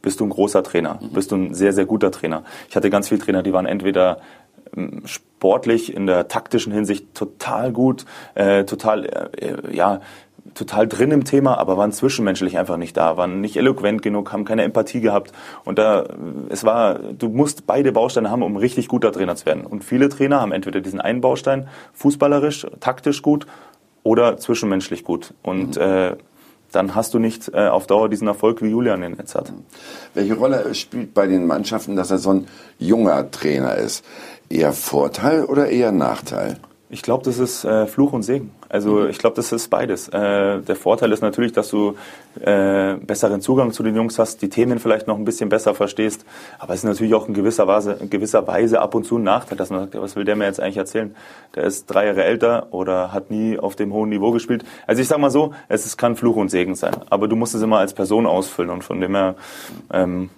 bist 0.02 0.20
du 0.20 0.24
ein 0.24 0.30
großer 0.30 0.62
Trainer, 0.62 0.98
bist 1.12 1.30
du 1.30 1.36
ein 1.36 1.54
sehr, 1.54 1.72
sehr 1.72 1.86
guter 1.86 2.10
Trainer. 2.10 2.42
Ich 2.68 2.76
hatte 2.76 2.90
ganz 2.90 3.08
viele 3.08 3.20
Trainer, 3.20 3.42
die 3.42 3.52
waren 3.52 3.66
entweder 3.66 4.20
sportlich 5.04 5.94
in 5.94 6.06
der 6.06 6.28
taktischen 6.28 6.72
Hinsicht 6.72 7.14
total 7.14 7.72
gut, 7.72 8.04
äh, 8.34 8.64
total 8.64 9.06
äh, 9.36 9.74
ja 9.74 10.00
total 10.54 10.88
drin 10.88 11.10
im 11.12 11.24
Thema, 11.24 11.56
aber 11.58 11.76
waren 11.76 11.92
zwischenmenschlich 11.92 12.58
einfach 12.58 12.76
nicht 12.76 12.96
da, 12.96 13.16
waren 13.16 13.40
nicht 13.40 13.56
eloquent 13.56 14.02
genug, 14.02 14.32
haben 14.32 14.44
keine 14.44 14.64
Empathie 14.64 15.00
gehabt. 15.00 15.32
Und 15.64 15.78
da, 15.78 16.06
es 16.48 16.64
war, 16.64 16.98
du 16.98 17.28
musst 17.28 17.66
beide 17.66 17.92
Bausteine 17.92 18.30
haben, 18.30 18.42
um 18.42 18.56
richtig 18.56 18.88
guter 18.88 19.12
Trainer 19.12 19.36
zu 19.36 19.46
werden. 19.46 19.64
Und 19.64 19.84
viele 19.84 20.08
Trainer 20.08 20.40
haben 20.40 20.52
entweder 20.52 20.80
diesen 20.80 21.00
einen 21.00 21.20
Baustein, 21.20 21.68
fußballerisch, 21.94 22.66
taktisch 22.80 23.22
gut 23.22 23.46
oder 24.02 24.36
zwischenmenschlich 24.36 25.04
gut. 25.04 25.32
Und 25.42 25.76
mhm. 25.76 25.82
äh, 25.82 26.16
dann 26.72 26.94
hast 26.94 27.14
du 27.14 27.18
nicht 27.18 27.50
äh, 27.54 27.68
auf 27.68 27.86
Dauer 27.86 28.08
diesen 28.08 28.26
Erfolg, 28.26 28.62
wie 28.62 28.68
Julian 28.68 29.02
den 29.02 29.16
jetzt 29.16 29.34
hat. 29.34 29.52
Welche 30.14 30.34
Rolle 30.34 30.74
spielt 30.74 31.14
bei 31.14 31.26
den 31.26 31.46
Mannschaften, 31.46 31.96
dass 31.96 32.10
er 32.10 32.18
so 32.18 32.30
ein 32.30 32.48
junger 32.78 33.30
Trainer 33.30 33.76
ist? 33.76 34.04
Eher 34.52 34.74
Vorteil 34.74 35.46
oder 35.46 35.70
eher 35.70 35.92
Nachteil? 35.92 36.58
Ich 36.90 37.00
glaube, 37.00 37.24
das 37.24 37.38
ist 37.38 37.64
äh, 37.64 37.86
Fluch 37.86 38.12
und 38.12 38.22
Segen. 38.22 38.50
Also 38.68 38.90
mhm. 38.90 39.08
ich 39.08 39.16
glaube, 39.16 39.34
das 39.34 39.50
ist 39.50 39.70
beides. 39.70 40.08
Äh, 40.08 40.60
der 40.60 40.76
Vorteil 40.76 41.10
ist 41.12 41.22
natürlich, 41.22 41.52
dass 41.52 41.70
du 41.70 41.94
äh, 42.38 42.96
besseren 42.96 43.40
Zugang 43.40 43.72
zu 43.72 43.82
den 43.82 43.96
Jungs 43.96 44.18
hast, 44.18 44.42
die 44.42 44.50
Themen 44.50 44.78
vielleicht 44.78 45.06
noch 45.06 45.16
ein 45.16 45.24
bisschen 45.24 45.48
besser 45.48 45.74
verstehst. 45.74 46.26
Aber 46.58 46.74
es 46.74 46.80
ist 46.80 46.84
natürlich 46.84 47.14
auch 47.14 47.28
in 47.28 47.32
gewisser 47.32 47.66
Weise, 47.66 47.92
in 47.94 48.10
gewisser 48.10 48.46
Weise 48.46 48.82
ab 48.82 48.94
und 48.94 49.04
zu 49.06 49.16
ein 49.16 49.22
Nachteil, 49.22 49.56
dass 49.56 49.70
man 49.70 49.80
sagt, 49.80 49.94
was 49.94 50.16
will 50.16 50.26
der 50.26 50.36
mir 50.36 50.44
jetzt 50.44 50.60
eigentlich 50.60 50.76
erzählen? 50.76 51.16
Der 51.54 51.64
ist 51.64 51.86
drei 51.86 52.04
Jahre 52.04 52.24
älter 52.24 52.66
oder 52.72 53.10
hat 53.10 53.30
nie 53.30 53.58
auf 53.58 53.74
dem 53.74 53.90
hohen 53.94 54.10
Niveau 54.10 54.32
gespielt. 54.32 54.66
Also 54.86 55.00
ich 55.00 55.08
sage 55.08 55.22
mal 55.22 55.30
so, 55.30 55.54
es 55.68 55.86
ist, 55.86 55.96
kann 55.96 56.14
Fluch 56.14 56.36
und 56.36 56.50
Segen 56.50 56.74
sein. 56.74 56.94
Aber 57.08 57.26
du 57.26 57.36
musst 57.36 57.54
es 57.54 57.62
immer 57.62 57.78
als 57.78 57.94
Person 57.94 58.26
ausfüllen 58.26 58.68
und 58.68 58.84
von 58.84 59.00
dem 59.00 59.14
her 59.14 59.34
ähm, 59.94 60.28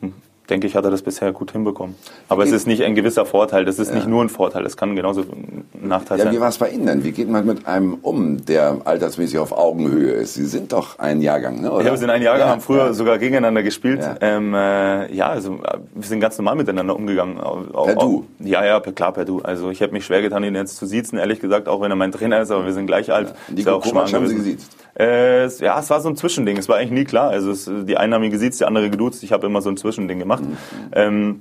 denke 0.50 0.66
ich, 0.66 0.76
hat 0.76 0.84
er 0.84 0.90
das 0.90 1.02
bisher 1.02 1.32
gut 1.32 1.52
hinbekommen. 1.52 1.94
Aber 2.28 2.44
es 2.44 2.52
ist 2.52 2.66
nicht 2.66 2.82
ein 2.82 2.94
gewisser 2.94 3.24
Vorteil, 3.24 3.64
das 3.64 3.78
ist 3.78 3.88
ja. 3.88 3.96
nicht 3.96 4.06
nur 4.06 4.22
ein 4.22 4.28
Vorteil, 4.28 4.66
es 4.66 4.76
kann 4.76 4.94
genauso 4.96 5.22
ein 5.22 5.64
Nachteil 5.72 6.18
ja, 6.18 6.24
sein. 6.24 6.34
Wie 6.34 6.40
war 6.40 6.48
es 6.48 6.58
bei 6.58 6.70
Ihnen 6.70 6.86
denn? 6.86 7.04
Wie 7.04 7.12
geht 7.12 7.28
man 7.28 7.46
mit 7.46 7.66
einem 7.66 7.94
um, 8.02 8.44
der 8.44 8.78
altersmäßig 8.84 9.38
auf 9.38 9.52
Augenhöhe 9.52 10.12
ist? 10.12 10.34
Sie 10.34 10.46
sind 10.46 10.72
doch 10.72 10.98
ein 10.98 11.20
Jahrgang, 11.20 11.62
ne? 11.62 11.72
Oder? 11.72 11.84
Ja, 11.84 11.90
wir 11.92 11.98
sind 11.98 12.10
ein 12.10 12.22
Jahrgang, 12.22 12.48
ja, 12.48 12.52
haben 12.52 12.60
früher 12.60 12.92
sogar 12.94 13.18
gegeneinander 13.18 13.62
gespielt. 13.62 14.00
Ja, 14.00 14.16
ähm, 14.20 14.54
äh, 14.54 15.12
ja 15.14 15.28
also 15.28 15.58
wir 15.94 16.06
sind 16.06 16.20
ganz 16.20 16.36
normal 16.38 16.56
miteinander 16.56 16.94
umgegangen. 16.94 17.40
Auch, 17.40 17.86
per 17.86 17.96
Du? 17.96 18.26
Ja, 18.40 18.64
ja, 18.64 18.80
klar, 18.80 19.12
per 19.12 19.24
Du. 19.24 19.40
Also 19.40 19.70
ich 19.70 19.80
habe 19.82 19.92
mich 19.92 20.04
schwer 20.04 20.22
getan, 20.22 20.44
ihn 20.44 20.54
jetzt 20.54 20.76
zu 20.76 20.86
siezen, 20.86 21.18
ehrlich 21.18 21.40
gesagt, 21.40 21.68
auch 21.68 21.80
wenn 21.80 21.90
er 21.90 21.96
mein 21.96 22.12
Trainer 22.12 22.40
ist, 22.40 22.50
aber 22.50 22.66
wir 22.66 22.72
sind 22.72 22.86
gleich 22.86 23.12
alt. 23.12 23.34
Ja. 23.48 23.54
Nico 23.54 23.80
Kovac 23.80 24.12
haben 24.12 24.26
Sie 24.26 24.34
gesiezt? 24.34 24.70
Äh, 24.98 25.48
ja, 25.58 25.80
es 25.80 25.90
war 25.90 26.00
so 26.00 26.08
ein 26.08 26.16
Zwischending. 26.16 26.56
Es 26.56 26.68
war 26.68 26.76
eigentlich 26.76 26.92
nie 26.92 27.04
klar. 27.04 27.30
Also 27.30 27.50
es, 27.50 27.68
die 27.68 27.96
einen 27.96 28.14
haben 28.14 28.22
ihn 28.22 28.30
gesiezt, 28.30 28.60
die 28.60 28.64
andere 28.64 28.90
geduzt. 28.90 29.22
Ich 29.24 29.32
habe 29.32 29.46
immer 29.46 29.60
so 29.60 29.68
ein 29.68 29.76
Zwischending 29.76 30.20
gemacht. 30.20 30.33
Mhm. 30.40 30.56
Ähm, 30.92 31.40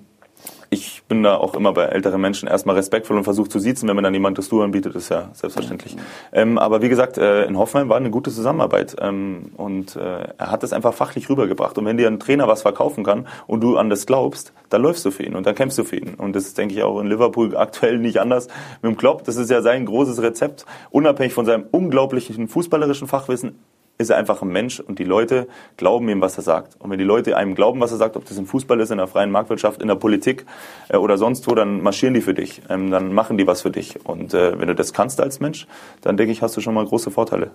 ich 0.73 1.03
bin 1.07 1.21
da 1.21 1.38
auch 1.38 1.53
immer 1.53 1.71
bei 1.71 1.83
älteren 1.83 2.19
Menschen 2.19 2.50
erstmal 2.50 2.75
respektvoll 2.75 3.15
und 3.15 3.23
versuche 3.23 3.47
zu 3.47 3.59
siezen, 3.59 3.88
wenn 3.88 3.95
mir 3.95 4.01
dann 4.01 4.13
jemand 4.13 4.39
das 4.39 4.50
Du 4.50 4.63
anbietet, 4.63 4.95
ist 4.95 5.09
ja 5.09 5.29
selbstverständlich. 5.33 5.95
Ähm, 6.31 6.57
aber 6.57 6.81
wie 6.81 6.89
gesagt, 6.89 7.19
äh, 7.19 7.45
in 7.45 7.59
Hoffenheim 7.59 7.89
war 7.89 7.97
eine 7.97 8.09
gute 8.09 8.31
Zusammenarbeit 8.31 8.95
ähm, 9.00 9.51
und 9.55 9.95
äh, 9.95 10.29
er 10.35 10.51
hat 10.51 10.63
das 10.63 10.73
einfach 10.73 10.95
fachlich 10.95 11.29
rübergebracht. 11.29 11.77
Und 11.77 11.85
wenn 11.85 11.97
dir 11.97 12.07
ein 12.07 12.19
Trainer 12.19 12.47
was 12.47 12.63
verkaufen 12.63 13.03
kann 13.03 13.27
und 13.45 13.62
du 13.62 13.77
an 13.77 13.91
das 13.91 14.07
glaubst, 14.07 14.51
dann 14.69 14.81
läufst 14.81 15.05
du 15.05 15.12
für 15.12 15.23
ihn 15.23 15.35
und 15.35 15.45
dann 15.45 15.53
kämpfst 15.53 15.77
du 15.77 15.83
für 15.83 15.97
ihn. 15.97 16.15
Und 16.15 16.35
das 16.35 16.45
ist, 16.45 16.57
denke 16.57 16.73
ich, 16.73 16.81
auch 16.81 17.00
in 17.00 17.05
Liverpool 17.05 17.55
aktuell 17.55 18.00
nicht 18.00 18.19
anders. 18.19 18.47
Mit 18.81 18.91
dem 18.91 18.97
Klopp, 18.97 19.25
das 19.25 19.35
ist 19.35 19.51
ja 19.51 19.62
sein 19.62 19.85
großes 19.85 20.23
Rezept, 20.23 20.65
unabhängig 20.89 21.33
von 21.33 21.45
seinem 21.45 21.65
unglaublichen 21.69 22.47
fußballerischen 22.47 23.07
Fachwissen, 23.07 23.59
ist 23.97 24.09
er 24.09 24.17
einfach 24.17 24.41
ein 24.41 24.50
Mensch 24.50 24.79
und 24.79 25.00
die 25.00 25.03
Leute 25.03 25.47
glauben 25.77 26.09
ihm, 26.09 26.21
was 26.21 26.38
er 26.38 26.43
sagt. 26.43 26.75
Und 26.79 26.89
wenn 26.89 26.97
die 26.97 27.05
Leute 27.05 27.38
einem 27.38 27.55
glauben, 27.55 27.79
was 27.79 27.91
er 27.91 27.97
sagt, 27.97 28.17
ob 28.17 28.25
das 28.25 28.38
im 28.38 28.45
Fußball 28.45 28.79
ist, 28.79 28.91
in 28.91 28.97
der 28.97 29.07
freien 29.07 29.31
Marktwirtschaft, 29.31 29.81
in 29.81 29.88
der 29.88 29.95
Politik 29.95 30.45
äh, 30.89 30.97
oder 30.97 31.17
sonst 31.17 31.47
wo, 31.47 31.55
dann 31.55 31.81
marschieren 31.81 32.13
die 32.13 32.21
für 32.21 32.33
dich, 32.33 32.62
ähm, 32.69 32.91
dann 32.91 33.13
machen 33.13 33.38
die 33.38 33.45
was 33.45 33.62
für 33.62 33.71
dich. 33.71 34.05
Und 34.05 34.33
äh, 34.33 34.59
wenn 34.59 34.67
du 34.67 34.75
das 34.75 34.93
kannst 34.93 35.21
als 35.21 35.39
Mensch, 35.39 35.67
dann 36.01 36.17
denke 36.17 36.31
ich, 36.31 36.41
hast 36.41 36.57
du 36.57 36.62
schon 36.62 36.73
mal 36.73 36.85
große 36.85 37.12
Vorteile. 37.12 37.51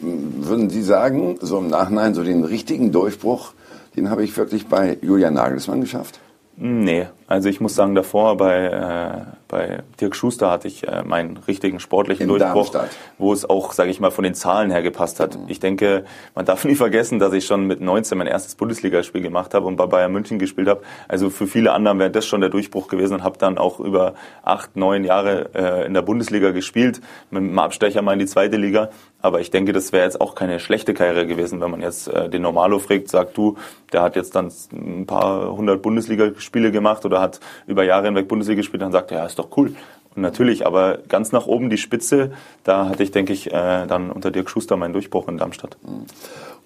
Würden 0.00 0.68
Sie 0.68 0.82
sagen, 0.82 1.36
so 1.40 1.58
im 1.58 1.68
Nachhinein, 1.68 2.14
so 2.14 2.24
den 2.24 2.44
richtigen 2.44 2.90
Durchbruch, 2.90 3.52
den 3.94 4.10
habe 4.10 4.24
ich 4.24 4.36
wirklich 4.36 4.66
bei 4.66 4.98
Julian 5.00 5.34
Nagelsmann 5.34 5.80
geschafft? 5.80 6.18
Nee, 6.56 7.06
also 7.32 7.48
ich 7.48 7.62
muss 7.62 7.74
sagen, 7.74 7.94
davor 7.94 8.36
bei, 8.36 8.64
äh, 8.66 9.24
bei 9.48 9.82
Dirk 9.98 10.14
Schuster 10.14 10.50
hatte 10.50 10.68
ich 10.68 10.86
äh, 10.86 11.02
meinen 11.02 11.38
richtigen 11.48 11.80
sportlichen 11.80 12.24
In 12.24 12.28
Durchbruch, 12.28 12.68
Darmstadt. 12.68 12.90
wo 13.16 13.32
es 13.32 13.48
auch, 13.48 13.72
sage 13.72 13.90
ich 13.90 14.00
mal, 14.00 14.10
von 14.10 14.22
den 14.22 14.34
Zahlen 14.34 14.70
her 14.70 14.82
gepasst 14.82 15.18
hat. 15.18 15.38
Mhm. 15.38 15.44
Ich 15.48 15.58
denke, 15.58 16.04
man 16.34 16.44
darf 16.44 16.62
nie 16.66 16.74
vergessen, 16.74 17.18
dass 17.18 17.32
ich 17.32 17.46
schon 17.46 17.66
mit 17.66 17.80
19 17.80 18.18
mein 18.18 18.26
erstes 18.26 18.54
Bundesligaspiel 18.54 19.22
gemacht 19.22 19.54
habe 19.54 19.66
und 19.66 19.76
bei 19.76 19.86
Bayern 19.86 20.12
München 20.12 20.38
gespielt 20.38 20.68
habe. 20.68 20.82
Also 21.08 21.30
für 21.30 21.46
viele 21.46 21.72
anderen 21.72 21.98
wäre 21.98 22.10
das 22.10 22.26
schon 22.26 22.42
der 22.42 22.50
Durchbruch 22.50 22.88
gewesen 22.88 23.14
und 23.14 23.24
habe 23.24 23.38
dann 23.38 23.56
auch 23.56 23.80
über 23.80 24.12
acht, 24.42 24.76
neun 24.76 25.02
Jahre 25.02 25.54
äh, 25.54 25.86
in 25.86 25.94
der 25.94 26.02
Bundesliga 26.02 26.50
gespielt, 26.50 27.00
mit 27.30 27.42
einem 27.42 27.58
Abstecher 27.58 28.02
mal 28.02 28.12
in 28.12 28.18
die 28.18 28.26
zweite 28.26 28.58
Liga. 28.58 28.90
Aber 29.22 29.40
ich 29.40 29.50
denke, 29.50 29.72
das 29.72 29.92
wäre 29.92 30.04
jetzt 30.04 30.20
auch 30.20 30.34
keine 30.34 30.58
schlechte 30.58 30.92
Karriere 30.92 31.26
gewesen, 31.26 31.62
wenn 31.62 31.70
man 31.70 31.80
jetzt 31.80 32.08
äh, 32.08 32.28
den 32.28 32.42
Normalo 32.42 32.78
fragt, 32.78 33.08
sagt 33.08 33.38
du, 33.38 33.56
der 33.92 34.02
hat 34.02 34.16
jetzt 34.16 34.34
dann 34.34 34.52
ein 34.72 35.06
paar 35.06 35.56
hundert 35.56 35.80
Bundesligaspiele 35.80 36.72
gemacht 36.72 37.06
oder 37.06 37.21
hat 37.22 37.40
über 37.66 37.84
Jahre 37.84 38.04
hinweg 38.06 38.28
Bundesliga 38.28 38.58
gespielt, 38.60 38.82
dann 38.82 38.92
sagt 38.92 39.10
er, 39.10 39.18
ja, 39.20 39.26
ist 39.26 39.38
doch 39.38 39.56
cool. 39.56 39.74
Und 40.14 40.20
natürlich, 40.20 40.66
aber 40.66 40.98
ganz 41.08 41.32
nach 41.32 41.46
oben 41.46 41.70
die 41.70 41.78
Spitze, 41.78 42.32
da 42.64 42.88
hatte 42.88 43.02
ich, 43.02 43.12
denke 43.12 43.32
ich, 43.32 43.50
äh, 43.50 43.86
dann 43.86 44.10
unter 44.10 44.30
Dirk 44.30 44.50
Schuster 44.50 44.76
meinen 44.76 44.92
Durchbruch 44.92 45.26
in 45.28 45.38
Darmstadt. 45.38 45.78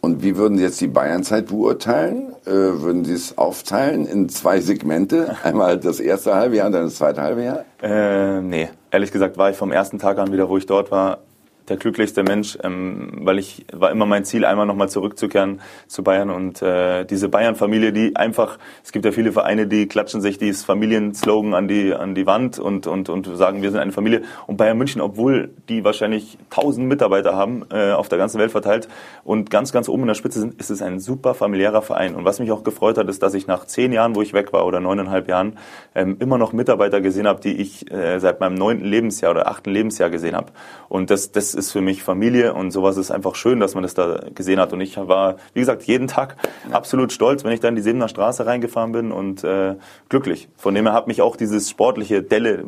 Und 0.01 0.23
wie 0.23 0.37
würden 0.37 0.59
Sie 0.59 0.65
jetzt 0.65 0.81
die 0.81 0.89
Bayernzeit 0.89 1.47
beurteilen? 1.47 2.33
Äh, 2.45 2.51
würden 2.51 3.05
Sie 3.05 3.15
es 3.15 3.39
aufteilen 3.39 4.07
in 4.07 4.29
zwei 4.29 4.61
Segmente? 4.61 5.37
Einmal 5.45 5.79
das 5.79 6.01
erste 6.01 6.35
halbe 6.35 6.57
Jahr 6.57 6.67
und 6.67 6.73
dann 6.73 6.85
das 6.85 6.97
zweite 6.97 7.23
halbe 7.23 7.45
Jahr? 7.45 7.65
Äh, 7.83 8.41
nee, 8.41 8.69
ehrlich 8.91 9.13
gesagt 9.13 9.39
war 9.39 9.51
ich 9.51 9.57
vom 9.57 9.71
ersten 9.71 9.99
Tag 9.99 10.19
an 10.19 10.33
wieder, 10.33 10.49
wo 10.49 10.57
ich 10.57 10.67
dort 10.67 10.91
war, 10.91 11.19
der 11.69 11.77
glücklichste 11.77 12.23
Mensch, 12.23 12.57
ähm, 12.63 13.11
weil 13.23 13.39
ich 13.39 13.67
war 13.73 13.91
immer 13.91 14.07
mein 14.07 14.25
Ziel, 14.25 14.45
einmal 14.45 14.67
nochmal 14.67 14.89
zurückzukehren 14.89 15.61
zu 15.87 16.03
Bayern 16.03 16.31
und 16.31 16.63
äh, 16.63 17.05
diese 17.05 17.29
Bayern-Familie, 17.29 17.93
die 17.93 18.17
einfach, 18.17 18.59
es 18.85 18.93
gibt 18.93 19.05
ja 19.05 19.13
viele 19.13 19.33
Vereine, 19.33 19.67
die 19.67 19.87
klatschen 19.89 20.21
sich 20.21 20.39
dieses 20.39 20.65
Familienslogan 20.65 21.55
an 21.55 21.69
die 21.69 21.95
an 21.95 22.15
die 22.15 22.27
Wand 22.27 22.59
und 22.59 22.87
und 22.87 23.09
und 23.09 23.27
sagen, 23.37 23.63
wir 23.63 23.71
sind 23.71 23.81
eine 23.81 23.93
Familie. 23.93 24.23
Und 24.47 24.57
Bayern 24.57 24.79
München, 24.79 25.01
obwohl 25.01 25.51
die 25.69 25.85
wahrscheinlich 25.85 26.39
tausend 26.51 26.87
Mitarbeiter 26.87 27.35
haben 27.35 27.65
äh, 27.71 27.93
auf 27.93 28.09
der 28.09 28.19
ganzen 28.19 28.39
Welt 28.39 28.53
verteilt 28.53 28.89
und 29.25 29.51
ganz 29.51 29.73
ganz 29.73 29.89
oben 29.89 30.03
in 30.03 30.09
der 30.09 30.15
Spitze 30.15 30.41
sind, 30.41 30.61
ist 30.61 30.71
es 30.71 30.83
ein 30.83 31.01
super 31.01 31.35
familiärer 31.35 31.83
Verein. 31.83 32.15
Und 32.15 32.25
was 32.25 32.39
mich 32.39 32.53
auch 32.53 32.63
gefreut 32.63 32.99
hat, 32.99 33.09
ist, 33.09 33.23
dass 33.23 33.35
ich 33.35 33.47
nach 33.47 33.67
zehn 33.67 33.93
Jahren, 33.93 34.15
wo 34.15 34.23
ich 34.23 34.33
weg 34.33 34.53
war 34.53 34.67
oder 34.67 34.81
neuneinhalb 34.81 35.29
Jahren, 35.29 35.59
ähm, 35.95 36.17
immer 36.21 36.39
noch 36.39 36.53
Mitarbeiter 36.53 37.01
gesehen 37.01 37.27
habe, 37.27 37.41
die 37.41 37.57
ich 37.57 37.91
äh, 37.91 38.19
seit 38.21 38.41
meinem 38.41 38.55
neunten 38.55 38.85
Lebensjahr 38.85 39.33
oder 39.33 39.49
achten 39.49 39.71
Lebensjahr 39.71 40.11
gesehen 40.11 40.37
habe. 40.37 40.53
Und 40.89 41.11
das 41.11 41.33
das 41.33 41.56
ist 41.57 41.73
für 41.73 41.81
mich 41.81 42.03
Familie 42.03 42.55
und 42.55 42.71
sowas 42.71 42.97
ist 42.97 43.11
einfach 43.11 43.35
schön, 43.35 43.59
dass 43.59 43.75
man 43.75 43.83
das 43.83 43.95
da 43.95 44.21
gesehen 44.35 44.61
hat. 44.61 44.73
Und 44.73 44.81
ich 44.81 44.97
war, 44.97 45.37
wie 45.55 45.61
gesagt, 45.61 45.83
jeden 45.85 46.07
Tag 46.07 46.37
absolut 46.71 47.13
stolz, 47.13 47.43
wenn 47.43 47.53
ich 47.53 47.61
da 47.61 47.69
in 47.69 47.75
die 47.75 47.83
Siebener 47.83 48.09
Straße 48.09 48.47
reingefahren 48.47 48.93
bin 48.93 49.11
und 49.11 49.43
äh, 49.43 49.75
glücklich. 50.09 50.49
Von 50.57 50.75
dem 50.75 50.87
her 50.87 50.93
hat 50.93 51.09
mich 51.09 51.23
auch 51.23 51.37
dieses 51.37 51.69
sportliche 51.69 52.23
Delle, 52.23 52.65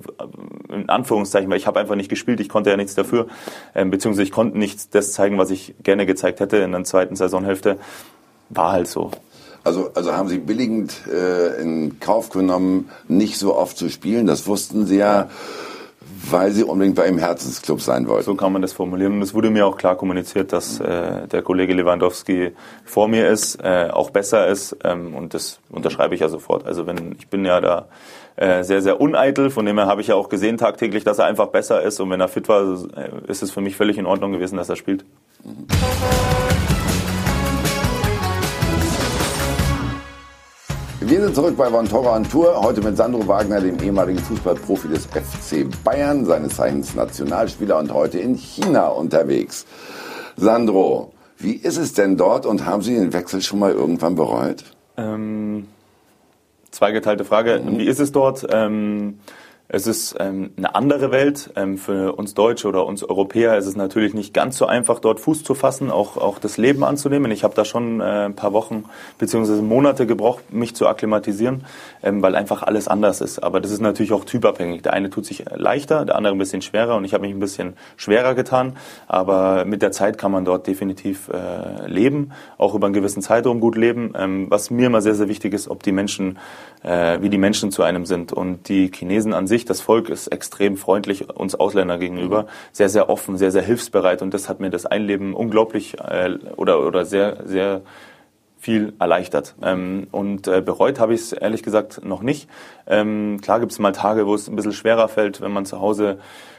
äh, 0.71 0.75
in 0.75 0.89
Anführungszeichen, 0.89 1.51
weil 1.51 1.59
ich 1.59 1.67
habe 1.67 1.79
einfach 1.79 1.95
nicht 1.95 2.09
gespielt, 2.09 2.41
ich 2.41 2.49
konnte 2.49 2.71
ja 2.71 2.77
nichts 2.77 2.95
dafür, 2.95 3.27
äh, 3.75 3.85
beziehungsweise 3.85 4.25
ich 4.25 4.33
konnte 4.33 4.59
nicht 4.59 4.95
das 4.95 5.13
zeigen, 5.13 5.39
was 5.39 5.51
ich 5.51 5.75
gerne 5.83 6.07
gezeigt 6.07 6.41
hätte 6.41 6.57
in 6.57 6.73
der 6.73 6.85
zweiten 6.85 7.15
Saisonhälfte. 7.15 7.79
War 8.51 8.73
halt 8.73 8.89
so. 8.89 9.11
Also, 9.65 9.91
also 9.95 10.13
haben 10.15 10.29
Sie 10.29 10.39
billigend 10.39 11.07
äh, 11.13 11.61
in 11.61 12.01
Kauf 12.01 12.31
genommen, 12.31 12.89
nicht 13.07 13.39
so 13.39 13.55
oft 13.55 13.77
zu 13.77 13.91
spielen. 13.91 14.27
Das 14.27 14.47
wussten 14.47 14.87
Sie 14.87 14.97
ja. 14.97 15.23
ja 15.23 15.29
weil 16.31 16.53
sie 16.53 16.65
unbedingt 16.65 16.97
bei 16.97 17.05
einem 17.05 17.19
Herzensclub 17.19 17.81
sein 17.81 18.09
wollten. 18.09 18.25
So 18.25 18.35
kann 18.35 18.53
man 18.53 18.63
das 18.63 18.73
formulieren. 18.73 19.15
Und 19.15 19.23
es 19.23 19.35
wurde 19.35 19.51
mir 19.51 19.67
auch 19.67 19.77
klar 19.77 19.97
kommuniziert, 19.97 20.53
dass 20.53 20.81
äh, 20.81 21.27
der 21.29 21.43
Kollege 21.43 21.75
Lewandowski 21.75 22.53
vor 22.85 23.09
mir 23.09 23.29
ist, 23.29 23.57
äh, 23.63 23.89
auch 23.93 24.11
besser 24.11 24.47
ist. 24.47 24.77
Ähm, 24.85 25.15
und 25.15 25.35
das 25.35 25.61
unterschreibe 25.71 26.15
ich 26.15 26.21
ja 26.21 26.29
sofort. 26.29 26.67
Also 26.67 26.87
wenn 26.87 27.17
ich 27.19 27.29
bin 27.29 27.45
ja 27.45 27.61
da 27.61 27.89
äh, 28.37 28.63
sehr, 28.63 28.83
sehr 28.83 29.01
uneitel. 29.01 29.51
Von 29.51 29.67
dem 29.67 29.79
her 29.79 29.87
habe 29.87 30.01
ich 30.01 30.09
ja 30.09 30.15
auch 30.15 30.29
gesehen 30.29 30.59
tagtäglich, 30.59 31.05
dass 31.05 31.19
er 31.19 31.27
einfach 31.27 31.49
besser 31.49 31.83
ist. 31.83 31.99
Und 32.01 32.11
wenn 32.11 32.21
er 32.21 32.29
fit 32.29 32.49
war, 32.49 32.63
äh, 32.97 33.11
ist 33.27 33.43
es 33.43 33.51
für 33.51 33.61
mich 33.61 33.77
völlig 33.77 33.99
in 33.99 34.07
Ordnung 34.07 34.33
gewesen, 34.33 34.57
dass 34.57 34.69
er 34.69 34.77
spielt. 34.77 35.05
Mhm. 35.45 35.67
Wir 41.09 41.23
sind 41.23 41.35
zurück 41.35 41.57
bei 41.57 41.71
Von 41.71 41.89
Torra 41.89 42.17
on 42.17 42.29
Tour. 42.29 42.61
Heute 42.63 42.83
mit 42.83 42.99
Sandro 42.99 43.27
Wagner, 43.27 43.63
dem 43.63 43.81
ehemaligen 43.83 44.19
Fußballprofi 44.19 44.89
des 44.89 45.07
FC 45.07 45.67
Bayern, 45.83 46.27
seines 46.27 46.57
Zeichens 46.57 46.95
Nationalspieler 46.95 47.79
und 47.79 47.95
heute 47.95 48.19
in 48.19 48.35
China 48.35 48.89
unterwegs. 48.89 49.65
Sandro, 50.37 51.15
wie 51.39 51.55
ist 51.55 51.79
es 51.79 51.95
denn 51.95 52.19
dort 52.19 52.45
und 52.45 52.67
haben 52.67 52.83
Sie 52.83 52.95
den 52.95 53.15
Wechsel 53.15 53.41
schon 53.41 53.59
mal 53.59 53.73
irgendwann 53.73 54.17
bereut? 54.17 54.65
Ähm, 54.99 55.69
zweigeteilte 56.73 57.25
Frage. 57.25 57.63
Mhm. 57.65 57.79
Wie 57.79 57.87
ist 57.87 58.01
es 58.01 58.13
dort? 58.13 58.47
Ähm, 58.51 59.21
Es 59.71 59.87
ist 59.87 60.17
ähm, 60.19 60.53
eine 60.57 60.75
andere 60.75 61.11
Welt. 61.11 61.51
Ähm, 61.55 61.77
für 61.77 62.15
uns 62.15 62.33
Deutsche 62.33 62.67
oder 62.69 62.87
uns 62.87 63.05
Europäer 63.05 63.59
ist 63.59 63.67
es 63.67 63.77
natürlich 63.77 64.15
nicht 64.15 64.33
ganz 64.33 64.57
so 64.57 64.65
einfach, 64.65 64.99
dort 64.99 65.21
Fuß 65.21 65.45
zu 65.45 65.55
fassen, 65.55 65.91
auch, 65.91 66.17
auch 66.17 66.39
das 66.39 66.57
Leben 66.57 66.83
anzunehmen. 66.83 67.31
Ich 67.33 67.45
habe 67.45 67.55
da 67.55 67.67
schon 67.67 68.01
äh, 68.01 68.25
ein 68.25 68.35
paar 68.35 68.55
Wochen 68.55 68.85
bzw. 69.19 69.61
Monate 69.61 70.07
gebraucht, 70.07 70.55
mich 70.55 70.75
zu 70.75 70.89
akklimatisieren, 70.89 71.67
ähm, 72.03 72.23
weil 72.23 72.35
einfach 72.35 72.63
alles 72.63 72.89
anders 72.89 73.21
ist. 73.21 73.41
Aber 73.41 73.61
das 73.61 73.71
ist 73.71 73.81
natürlich 73.81 74.13
auch 74.13 74.25
typabhängig. 74.25 74.81
Der 74.81 74.95
eine 74.95 75.11
tut 75.11 75.27
sich 75.27 75.45
leichter, 75.55 76.07
der 76.07 76.17
andere 76.17 76.35
ein 76.35 76.39
bisschen 76.39 76.63
schwerer 76.63 76.97
und 76.97 77.05
ich 77.05 77.13
habe 77.13 77.27
mich 77.27 77.35
ein 77.35 77.41
bisschen 77.41 77.75
schwerer 77.99 78.35
getan. 78.35 78.75
Aber 79.07 79.67
mit 79.67 79.83
der 79.83 79.93
Zeit 79.93 80.17
kann 80.17 80.33
man 80.33 80.47
dort 80.47 80.67
definitiv 80.67 81.29
äh, 81.29 81.87
leben, 81.87 82.33
auch 82.57 82.75
über 82.75 82.87
einen 82.87 82.95
gewissen 82.95 83.21
Zeitraum 83.21 83.61
gut 83.61 83.77
leben. 83.77 84.15
Ähm, 84.17 84.47
was 84.49 84.71
mir 84.71 84.87
immer 84.87 85.03
sehr, 85.03 85.15
sehr 85.15 85.29
wichtig 85.29 85.53
ist, 85.53 85.69
ob 85.69 85.83
die 85.83 85.93
Menschen, 85.93 86.39
äh, 86.83 87.21
wie 87.21 87.29
die 87.29 87.37
Menschen 87.37 87.71
zu 87.71 87.83
einem 87.83 88.07
sind. 88.07 88.33
Und 88.33 88.71
die 88.71 88.91
Chinesen 88.91 89.35
an 89.35 89.47
sich 89.47 89.58
sich, 89.59 89.65
das 89.65 89.81
Volk 89.81 90.09
ist 90.09 90.29
extrem 90.29 90.77
freundlich 90.77 91.29
uns 91.29 91.55
Ausländer 91.55 91.99
gegenüber, 91.99 92.47
sehr, 92.73 92.89
sehr 92.89 93.11
offen, 93.11 93.37
sehr, 93.37 93.51
sehr 93.51 93.63
hilfsbereit 93.63 94.23
und 94.23 94.33
das 94.33 94.49
hat 94.49 94.61
mir 94.61 94.71
das 94.71 94.87
Einleben 94.87 95.35
unglaublich 95.35 95.99
äh, 95.99 96.39
oder, 96.57 96.87
oder 96.87 97.05
sehr, 97.05 97.39
sehr 97.45 97.83
viel 98.59 98.93
erleichtert. 98.99 99.55
Ähm, 99.63 100.09
und 100.11 100.49
äh, 100.49 100.61
bereut 100.61 100.99
habe 100.99 101.15
ich 101.15 101.21
es 101.21 101.33
ehrlich 101.33 101.63
gesagt 101.63 102.05
noch 102.05 102.23
nicht. 102.23 102.49
Ähm, 102.87 103.39
klar 103.41 103.61
gibt 103.61 103.73
es 103.73 103.79
mal 103.79 103.93
Tage, 103.93 104.27
wo 104.27 104.35
es 104.35 104.49
ein 104.49 104.57
bisschen 104.57 104.73
schwerer 104.73 105.09
fällt, 105.09 105.41
wenn 105.41 105.53
man 105.53 105.65
zu 105.65 105.81
Hause 105.81 106.19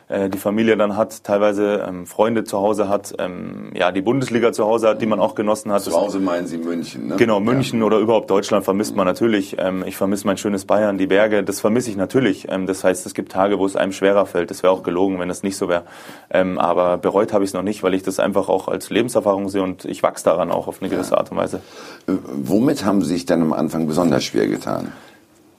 äh, 0.09 0.27
die 0.27 0.39
Familie 0.39 0.75
dann 0.75 0.97
hat, 0.97 1.23
teilweise 1.23 1.85
ähm, 1.87 2.07
Freunde 2.07 2.43
zu 2.43 2.57
Hause 2.57 2.89
hat, 2.89 3.13
ähm, 3.19 3.71
ja, 3.75 3.91
die 3.91 4.01
Bundesliga 4.01 4.51
zu 4.51 4.65
Hause 4.65 4.89
hat, 4.89 5.01
die 5.03 5.05
man 5.05 5.19
auch 5.19 5.35
genossen 5.35 5.71
hat. 5.71 5.83
Zu 5.83 5.93
Hause 5.93 6.19
meinen 6.19 6.47
Sie 6.47 6.57
München, 6.57 7.07
ne? 7.07 7.15
Genau, 7.17 7.39
München 7.39 7.79
ja. 7.79 7.85
oder 7.85 7.99
überhaupt 7.99 8.29
Deutschland 8.29 8.65
vermisst 8.65 8.95
man 8.95 9.05
natürlich. 9.05 9.57
Ähm, 9.59 9.83
ich 9.85 9.97
vermisse 9.97 10.25
mein 10.25 10.37
schönes 10.37 10.65
Bayern, 10.65 10.97
die 10.97 11.05
Berge, 11.05 11.43
das 11.43 11.61
vermisse 11.61 11.91
ich 11.91 11.95
natürlich. 11.95 12.47
Ähm, 12.49 12.65
das 12.65 12.83
heißt, 12.83 13.05
es 13.05 13.13
gibt 13.13 13.31
Tage, 13.31 13.59
wo 13.59 13.65
es 13.67 13.75
einem 13.75 13.91
schwerer 13.91 14.25
fällt. 14.25 14.49
Das 14.49 14.63
wäre 14.63 14.73
auch 14.73 14.81
gelogen, 14.81 15.19
wenn 15.19 15.29
es 15.29 15.43
nicht 15.43 15.57
so 15.57 15.69
wäre. 15.69 15.83
Ähm, 16.31 16.57
aber 16.57 16.97
bereut 16.97 17.31
habe 17.31 17.43
ich 17.43 17.51
es 17.51 17.53
noch 17.53 17.61
nicht, 17.61 17.83
weil 17.83 17.93
ich 17.93 18.01
das 18.01 18.19
einfach 18.19 18.49
auch 18.49 18.67
als 18.67 18.89
Lebenserfahrung 18.89 19.49
sehe 19.49 19.61
und 19.61 19.85
ich 19.85 20.01
wachse 20.01 20.25
daran 20.25 20.49
auch 20.49 20.67
auf 20.67 20.81
eine 20.81 20.89
gewisse 20.89 21.17
Art 21.17 21.29
und 21.29 21.37
Weise. 21.37 21.57
Äh, 22.07 22.13
womit 22.25 22.83
haben 22.83 23.03
Sie 23.03 23.09
sich 23.09 23.27
dann 23.27 23.43
am 23.43 23.53
Anfang 23.53 23.85
besonders 23.85 24.23
schwer 24.23 24.47
getan? 24.47 24.91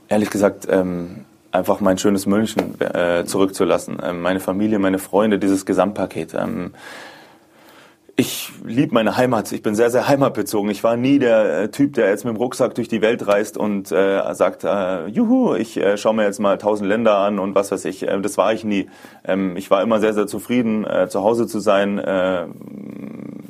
Ehrlich 0.08 0.30
gesagt, 0.30 0.66
ähm, 0.68 1.24
einfach 1.52 1.80
mein 1.80 1.98
schönes 1.98 2.26
München 2.26 2.80
äh, 2.80 3.24
zurückzulassen. 3.24 3.98
Ähm, 4.02 4.22
meine 4.22 4.40
Familie, 4.40 4.78
meine 4.78 4.98
Freunde, 4.98 5.38
dieses 5.38 5.66
Gesamtpaket. 5.66 6.34
Ähm, 6.34 6.72
ich 8.20 8.52
liebe 8.66 8.92
meine 8.92 9.16
Heimat. 9.16 9.50
Ich 9.50 9.62
bin 9.62 9.74
sehr, 9.74 9.88
sehr 9.90 10.06
heimatbezogen. 10.06 10.70
Ich 10.70 10.85
war 10.85 10.98
nie 10.98 11.18
der 11.18 11.62
äh, 11.62 11.70
Typ, 11.70 11.94
der 11.94 12.11
jetzt 12.11 12.26
mit 12.26 12.35
dem 12.35 12.37
Rucksack 12.37 12.74
durch 12.74 12.87
die 12.87 13.00
Welt 13.00 13.26
reist 13.26 13.56
und 13.56 13.90
äh, 13.92 14.35
sagt, 14.35 14.62
äh, 14.62 15.06
juhu, 15.06 15.54
ich 15.54 15.78
äh, 15.78 15.96
schaue 15.96 16.14
mir 16.14 16.24
jetzt 16.24 16.38
mal 16.38 16.59
tausend 16.59 16.87
Länder 16.87 17.16
an 17.16 17.38
und 17.38 17.54
was 17.54 17.72
weiß 17.72 17.87
ich. 17.87 18.06
Äh, 18.06 18.20
das 18.20 18.37
war 18.37 18.52
ich 18.52 18.62
nie. 18.62 18.90
Ähm, 19.24 19.56
ich 19.56 19.70
war 19.70 19.83
immer 19.83 20.00
sehr, 20.00 20.12
sehr 20.12 20.26
zufrieden, 20.26 20.85
äh, 20.85 21.09
zu 21.09 21.22
Hause 21.22 21.46
zu 21.46 21.61
sein. 21.61 21.98
Äh, 21.98 22.44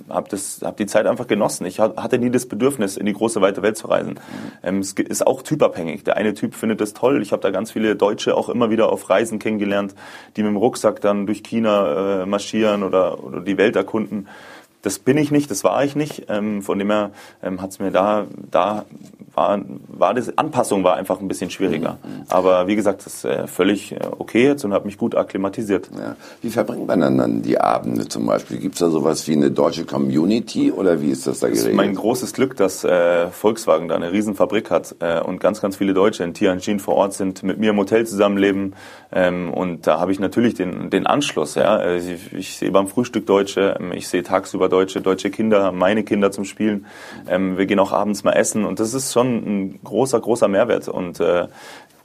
habe 0.08 0.28
das, 0.28 0.60
hab 0.62 0.76
die 0.76 0.86
Zeit 0.86 1.06
einfach 1.06 1.26
genossen. 1.26 1.66
Ich 1.66 1.80
hatte 1.80 2.18
nie 2.18 2.30
das 2.30 2.46
Bedürfnis, 2.46 2.96
in 2.96 3.06
die 3.06 3.12
große 3.12 3.40
weite 3.40 3.62
Welt 3.62 3.76
zu 3.76 3.88
reisen. 3.88 4.20
Ähm, 4.62 4.78
es 4.78 4.92
ist 4.92 5.26
auch 5.26 5.42
typabhängig. 5.42 6.04
Der 6.04 6.16
eine 6.16 6.34
Typ 6.34 6.54
findet 6.54 6.80
das 6.80 6.94
toll. 6.94 7.22
Ich 7.22 7.32
habe 7.32 7.42
da 7.42 7.50
ganz 7.50 7.72
viele 7.72 7.96
Deutsche 7.96 8.36
auch 8.36 8.48
immer 8.48 8.70
wieder 8.70 8.92
auf 8.92 9.10
Reisen 9.10 9.38
kennengelernt, 9.38 9.94
die 10.36 10.42
mit 10.42 10.50
dem 10.50 10.56
Rucksack 10.56 11.00
dann 11.00 11.26
durch 11.26 11.42
China 11.42 12.22
äh, 12.22 12.26
marschieren 12.26 12.82
oder, 12.82 13.22
oder 13.24 13.40
die 13.40 13.56
Welt 13.56 13.76
erkunden. 13.76 14.28
Das 14.82 14.98
bin 14.98 15.16
ich 15.18 15.30
nicht, 15.30 15.50
das 15.50 15.64
war 15.64 15.84
ich 15.84 15.94
nicht. 15.96 16.26
Ähm, 16.28 16.62
von 16.62 16.78
dem 16.78 16.90
her 16.90 17.10
ähm, 17.42 17.60
hat 17.60 17.70
es 17.70 17.78
mir 17.78 17.90
da, 17.90 18.26
da 18.50 18.84
war, 19.40 19.60
war 19.88 20.14
das 20.14 20.36
Anpassung 20.36 20.84
war 20.84 20.96
einfach 20.96 21.20
ein 21.20 21.28
bisschen 21.28 21.50
schwieriger. 21.50 21.98
Mhm. 22.02 22.24
Aber 22.28 22.66
wie 22.66 22.76
gesagt, 22.76 23.06
das 23.06 23.16
ist 23.16 23.24
äh, 23.24 23.46
völlig 23.46 23.92
äh, 23.92 23.98
okay 24.18 24.44
jetzt 24.44 24.64
und 24.64 24.72
habe 24.72 24.84
mich 24.84 24.98
gut 24.98 25.14
akklimatisiert. 25.14 25.90
Ja. 25.96 26.16
Wie 26.42 26.50
verbringt 26.50 26.86
man 26.86 27.00
dann, 27.00 27.42
die 27.42 27.58
Abende 27.58 28.06
zum 28.08 28.26
Beispiel? 28.26 28.58
Gibt 28.58 28.74
es 28.74 28.80
da 28.80 28.90
sowas 28.90 29.26
wie 29.28 29.32
eine 29.32 29.50
deutsche 29.50 29.84
Community 29.84 30.70
oder 30.70 31.00
wie 31.00 31.10
ist 31.10 31.26
das 31.26 31.40
da 31.40 31.48
geregelt? 31.48 31.66
Das 31.66 31.72
ist 31.72 31.76
mein 31.76 31.94
großes 31.94 32.32
Glück, 32.32 32.56
dass 32.56 32.84
äh, 32.84 33.28
Volkswagen 33.28 33.88
da 33.88 33.96
eine 33.96 34.12
Riesenfabrik 34.12 34.70
hat 34.70 34.96
äh, 35.00 35.20
und 35.20 35.40
ganz, 35.40 35.60
ganz 35.60 35.76
viele 35.76 35.94
Deutsche 35.94 36.24
in 36.24 36.34
Tianjin 36.34 36.78
vor 36.78 36.96
Ort 36.96 37.14
sind, 37.14 37.42
mit 37.42 37.58
mir 37.58 37.70
im 37.70 37.78
Hotel 37.78 38.06
zusammenleben. 38.06 38.74
Ähm, 39.12 39.52
und 39.52 39.86
da 39.86 39.98
habe 39.98 40.12
ich 40.12 40.20
natürlich 40.20 40.54
den, 40.54 40.90
den 40.90 41.06
Anschluss. 41.06 41.54
Ja? 41.54 41.78
Äh, 41.78 41.98
ich, 41.98 42.32
ich 42.32 42.56
sehe 42.56 42.70
beim 42.70 42.88
Frühstück 42.88 43.26
Deutsche, 43.26 43.76
ähm, 43.80 43.92
ich 43.92 44.08
sehe 44.08 44.22
tagsüber 44.22 44.68
Deutsche, 44.68 45.00
deutsche 45.00 45.30
Kinder, 45.30 45.72
meine 45.72 46.04
Kinder 46.04 46.30
zum 46.30 46.44
Spielen. 46.44 46.86
Ähm, 47.28 47.56
wir 47.56 47.66
gehen 47.66 47.78
auch 47.78 47.92
abends 47.92 48.22
mal 48.24 48.32
essen 48.32 48.64
und 48.64 48.80
das 48.80 48.94
ist 48.94 49.12
schon 49.12 49.29
ein 49.36 49.80
großer, 49.84 50.20
großer 50.20 50.48
Mehrwert. 50.48 50.88
Und 50.88 51.20
äh, 51.20 51.48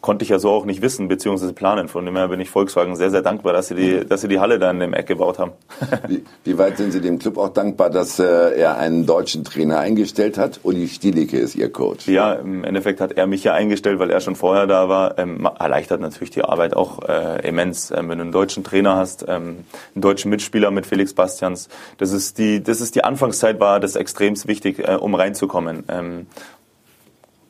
konnte 0.06 0.22
ich 0.22 0.30
ja 0.30 0.38
so 0.38 0.52
auch 0.52 0.66
nicht 0.66 0.84
wissen 0.84 1.08
bzw. 1.08 1.52
planen. 1.52 1.88
Von 1.88 2.06
dem 2.06 2.16
her 2.16 2.28
bin 2.28 2.40
ich 2.40 2.52
Volkswagen 2.52 2.96
sehr, 2.96 3.10
sehr 3.10 3.24
dankbar, 3.24 3.54
dass 3.54 3.70
sie 3.70 3.76
die, 3.76 4.06
dass 4.06 4.22
sie 4.22 4.28
die 4.28 4.40
Halle 4.40 4.60
da 4.60 4.70
in 4.70 4.80
dem 4.80 4.94
Eck 4.94 5.08
gebaut 5.08 5.40
haben. 5.40 5.54
wie, 6.08 6.24
wie, 6.44 6.58
weit 6.60 6.78
sind 6.78 6.92
Sie 6.92 7.02
dem 7.02 7.18
Club 7.18 7.40
auch 7.40 7.50
dankbar, 7.50 7.90
dass 7.90 8.20
äh, 8.20 8.56
er 8.56 8.78
einen 8.78 9.08
deutschen 9.08 9.44
Trainer 9.44 9.80
eingestellt 9.80 10.38
hat? 10.38 10.60
Uli 10.62 10.88
Stielicke 10.90 11.40
ist 11.40 11.56
Ihr 11.56 11.72
Coach. 11.72 12.08
Ja, 12.08 12.34
im 12.34 12.64
Endeffekt 12.64 13.02
hat 13.02 13.14
er 13.14 13.26
mich 13.26 13.44
ja 13.44 13.56
eingestellt, 13.56 13.98
weil 13.98 14.12
er 14.12 14.20
schon 14.20 14.36
vorher 14.36 14.68
da 14.68 14.90
war. 14.90 15.18
Ähm, 15.18 15.50
erleichtert 15.60 16.02
natürlich 16.02 16.30
die 16.30 16.44
Arbeit 16.44 16.76
auch 16.76 17.02
äh, 17.10 17.48
immens, 17.48 17.90
ähm, 17.90 18.08
wenn 18.10 18.20
du 18.20 18.26
einen 18.26 18.32
deutschen 18.32 18.64
Trainer 18.64 18.98
hast, 18.98 19.26
ähm, 19.28 19.66
einen 19.96 20.02
deutschen 20.02 20.30
Mitspieler 20.30 20.70
mit 20.70 20.86
Felix 20.86 21.16
Bastians. 21.16 21.68
Das 21.98 22.12
ist 22.12 22.38
die, 22.38 22.62
das 22.62 22.80
ist 22.80 22.94
die 22.94 23.04
Anfangszeit 23.04 23.60
war 23.60 23.80
das 23.80 23.96
extremst 23.96 24.48
wichtig, 24.48 24.88
äh, 24.88 24.98
um 25.02 25.16
reinzukommen. 25.16 25.84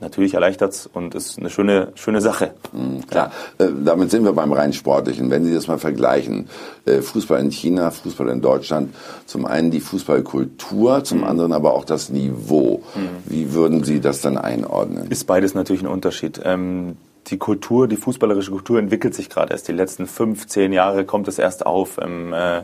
Natürlich 0.01 0.33
erleichtert 0.33 0.73
es 0.73 0.87
und 0.87 1.15
ist 1.15 1.39
eine 1.39 1.49
schöne, 1.49 1.93
schöne 1.95 2.19
Sache. 2.19 2.53
Mhm, 2.73 3.07
klar, 3.07 3.31
äh, 3.57 3.67
damit 3.83 4.11
sind 4.11 4.25
wir 4.25 4.33
beim 4.33 4.51
rein 4.51 4.73
Sportlichen. 4.73 5.31
Wenn 5.31 5.45
Sie 5.45 5.53
das 5.53 5.67
mal 5.67 5.77
vergleichen, 5.77 6.49
äh, 6.85 7.01
Fußball 7.01 7.39
in 7.39 7.49
China, 7.49 7.91
Fußball 7.91 8.27
in 8.27 8.41
Deutschland, 8.41 8.93
zum 9.25 9.45
einen 9.45 9.71
die 9.71 9.79
Fußballkultur, 9.79 11.05
zum 11.05 11.19
mhm. 11.19 11.23
anderen 11.23 11.53
aber 11.53 11.73
auch 11.73 11.85
das 11.85 12.09
Niveau. 12.09 12.83
Mhm. 12.93 13.09
Wie 13.25 13.53
würden 13.53 13.85
Sie 13.85 14.01
das 14.01 14.19
dann 14.19 14.37
einordnen? 14.37 15.09
Ist 15.09 15.27
beides 15.27 15.53
natürlich 15.53 15.81
ein 15.81 15.87
Unterschied. 15.87 16.41
Ähm, 16.43 16.97
die 17.27 17.37
Kultur, 17.37 17.87
die 17.87 17.95
fußballerische 17.95 18.51
Kultur 18.51 18.79
entwickelt 18.79 19.15
sich 19.15 19.29
gerade 19.29 19.53
erst. 19.53 19.67
Die 19.67 19.71
letzten 19.71 20.07
fünf, 20.07 20.47
zehn 20.47 20.73
Jahre 20.73 21.05
kommt 21.05 21.27
es 21.27 21.39
erst 21.39 21.65
auf. 21.65 21.97
Ähm, 22.01 22.33
äh, 22.33 22.63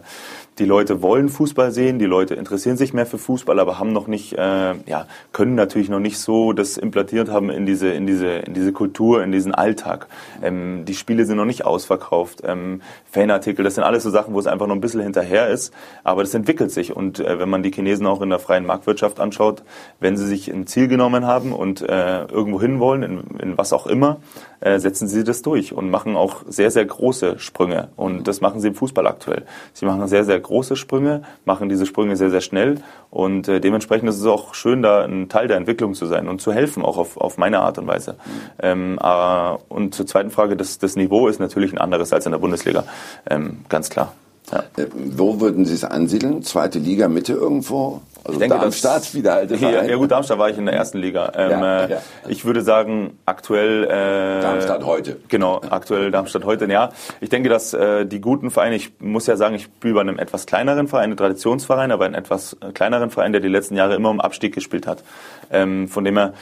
die 0.61 0.67
Leute 0.67 1.01
wollen 1.01 1.27
Fußball 1.27 1.71
sehen, 1.71 1.97
die 1.97 2.05
Leute 2.05 2.35
interessieren 2.35 2.77
sich 2.77 2.93
mehr 2.93 3.07
für 3.07 3.17
Fußball, 3.17 3.59
aber 3.59 3.79
haben 3.79 3.93
noch 3.93 4.05
nicht, 4.05 4.33
äh, 4.33 4.75
ja, 4.85 5.07
können 5.31 5.55
natürlich 5.55 5.89
noch 5.89 5.99
nicht 5.99 6.19
so 6.19 6.53
das 6.53 6.77
implantiert 6.77 7.29
haben 7.29 7.49
in 7.49 7.65
diese, 7.65 7.89
in 7.89 8.05
diese, 8.05 8.27
in 8.27 8.53
diese 8.53 8.71
Kultur, 8.71 9.23
in 9.23 9.31
diesen 9.31 9.55
Alltag. 9.55 10.05
Ähm, 10.43 10.85
die 10.85 10.93
Spiele 10.93 11.25
sind 11.25 11.37
noch 11.37 11.45
nicht 11.45 11.65
ausverkauft. 11.65 12.43
Ähm, 12.45 12.83
Fanartikel, 13.09 13.65
das 13.65 13.73
sind 13.73 13.83
alles 13.83 14.03
so 14.03 14.11
Sachen, 14.11 14.35
wo 14.35 14.39
es 14.39 14.45
einfach 14.45 14.67
noch 14.67 14.75
ein 14.75 14.81
bisschen 14.81 15.01
hinterher 15.01 15.47
ist, 15.47 15.73
aber 16.03 16.21
das 16.21 16.35
entwickelt 16.35 16.69
sich. 16.69 16.95
Und 16.95 17.19
äh, 17.19 17.39
wenn 17.39 17.49
man 17.49 17.63
die 17.63 17.71
Chinesen 17.71 18.05
auch 18.05 18.21
in 18.21 18.29
der 18.29 18.37
freien 18.37 18.67
Marktwirtschaft 18.67 19.19
anschaut, 19.19 19.63
wenn 19.99 20.15
sie 20.15 20.27
sich 20.27 20.47
ein 20.47 20.67
Ziel 20.67 20.87
genommen 20.87 21.25
haben 21.25 21.53
und 21.53 21.81
äh, 21.81 22.25
irgendwo 22.25 22.61
hin 22.61 22.79
wollen, 22.79 23.01
in, 23.01 23.23
in 23.39 23.57
was 23.57 23.73
auch 23.73 23.87
immer, 23.87 24.17
äh, 24.61 24.79
setzen 24.79 25.07
sie 25.07 25.23
das 25.23 25.41
durch 25.41 25.73
und 25.73 25.89
machen 25.89 26.15
auch 26.15 26.43
sehr, 26.47 26.71
sehr 26.71 26.85
große 26.85 27.39
Sprünge. 27.39 27.89
Und 27.95 28.27
das 28.27 28.41
machen 28.41 28.61
sie 28.61 28.69
im 28.69 28.75
Fußball 28.75 29.05
aktuell. 29.07 29.43
Sie 29.73 29.85
machen 29.85 30.07
sehr, 30.07 30.23
sehr 30.23 30.39
große 30.39 30.75
Sprünge, 30.75 31.23
machen 31.45 31.67
diese 31.67 31.85
Sprünge 31.85 32.15
sehr, 32.15 32.29
sehr 32.29 32.41
schnell. 32.41 32.75
Und 33.09 33.47
äh, 33.47 33.59
dementsprechend 33.59 34.07
ist 34.09 34.19
es 34.19 34.25
auch 34.25 34.53
schön, 34.53 34.81
da 34.81 35.03
ein 35.03 35.29
Teil 35.29 35.47
der 35.47 35.57
Entwicklung 35.57 35.93
zu 35.93 36.05
sein 36.05 36.27
und 36.27 36.41
zu 36.41 36.53
helfen, 36.53 36.83
auch 36.83 36.97
auf, 36.97 37.17
auf 37.17 37.37
meine 37.37 37.59
Art 37.59 37.77
und 37.77 37.87
Weise. 37.87 38.15
Ähm, 38.61 38.99
äh, 39.01 39.55
und 39.69 39.95
zur 39.95 40.07
zweiten 40.07 40.31
Frage, 40.31 40.55
das, 40.55 40.77
das 40.79 40.95
Niveau 40.95 41.27
ist 41.27 41.39
natürlich 41.39 41.73
ein 41.73 41.79
anderes 41.79 42.13
als 42.13 42.25
in 42.25 42.31
der 42.31 42.39
Bundesliga. 42.39 42.85
Ähm, 43.29 43.65
ganz 43.67 43.89
klar. 43.89 44.13
Ja. 44.51 44.63
Äh, 44.77 44.87
wo 44.93 45.39
würden 45.39 45.65
Sie 45.65 45.73
es 45.73 45.83
ansiedeln? 45.83 46.43
Zweite 46.43 46.79
Liga, 46.79 47.07
Mitte 47.07 47.33
irgendwo? 47.33 48.01
Also 48.23 48.39
denke, 48.39 48.55
Darmstadt, 48.55 49.15
wieder 49.15 49.33
alte 49.33 49.57
Verein. 49.57 49.89
Ja, 49.89 49.95
gut, 49.95 50.11
Darmstadt 50.11 50.37
war 50.37 50.49
ich 50.49 50.57
in 50.57 50.65
der 50.65 50.75
ersten 50.75 50.99
Liga. 50.99 51.31
Ähm, 51.35 51.51
ja, 51.51 51.87
ja. 51.87 52.01
Ich 52.27 52.45
würde 52.45 52.61
sagen, 52.61 53.17
aktuell... 53.25 53.85
Äh, 53.85 54.41
Darmstadt 54.41 54.85
heute. 54.85 55.17
Genau, 55.27 55.61
aktuell 55.69 56.11
Darmstadt 56.11 56.45
heute. 56.45 56.65
Ja, 56.65 56.91
ich 57.19 57.29
denke, 57.29 57.49
dass 57.49 57.73
äh, 57.73 58.05
die 58.05 58.21
guten 58.21 58.51
Vereine, 58.51 58.75
ich 58.75 58.91
muss 58.99 59.25
ja 59.25 59.37
sagen, 59.37 59.55
ich 59.55 59.71
bin 59.71 59.95
bei 59.95 60.01
einem 60.01 60.19
etwas 60.19 60.45
kleineren 60.45 60.87
Verein, 60.87 61.05
einem 61.05 61.17
Traditionsverein, 61.17 61.91
aber 61.91 62.05
einen 62.05 62.13
etwas 62.13 62.57
kleineren 62.73 63.09
Verein, 63.09 63.31
der 63.31 63.41
die 63.41 63.47
letzten 63.47 63.75
Jahre 63.75 63.95
immer 63.95 64.11
um 64.11 64.21
Abstieg 64.21 64.53
gespielt 64.53 64.85
hat. 64.85 65.03
Ähm, 65.49 65.87
von 65.87 66.03
dem 66.03 66.17
her 66.17 66.33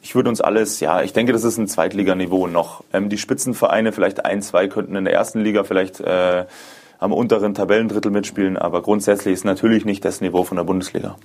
ich 0.00 0.14
würde 0.14 0.28
uns 0.28 0.40
alles, 0.40 0.78
ja, 0.78 1.02
ich 1.02 1.12
denke, 1.12 1.32
das 1.32 1.42
ist 1.42 1.58
ein 1.58 1.66
Zweitliganiveau 1.66 2.46
noch. 2.46 2.84
Ähm, 2.92 3.08
die 3.08 3.18
Spitzenvereine, 3.18 3.92
vielleicht 3.92 4.24
ein, 4.24 4.42
zwei 4.42 4.68
könnten 4.68 4.94
in 4.94 5.04
der 5.04 5.12
ersten 5.12 5.40
Liga 5.40 5.64
vielleicht 5.64 6.00
äh, 6.00 6.44
am 7.00 7.12
unteren 7.12 7.54
Tabellendrittel 7.54 8.10
mitspielen, 8.10 8.56
aber 8.56 8.82
grundsätzlich 8.82 9.34
ist 9.34 9.44
natürlich 9.44 9.84
nicht 9.84 10.04
das 10.04 10.20
Niveau 10.20 10.42
von 10.42 10.56
der 10.56 10.64
Bundesliga. 10.64 11.16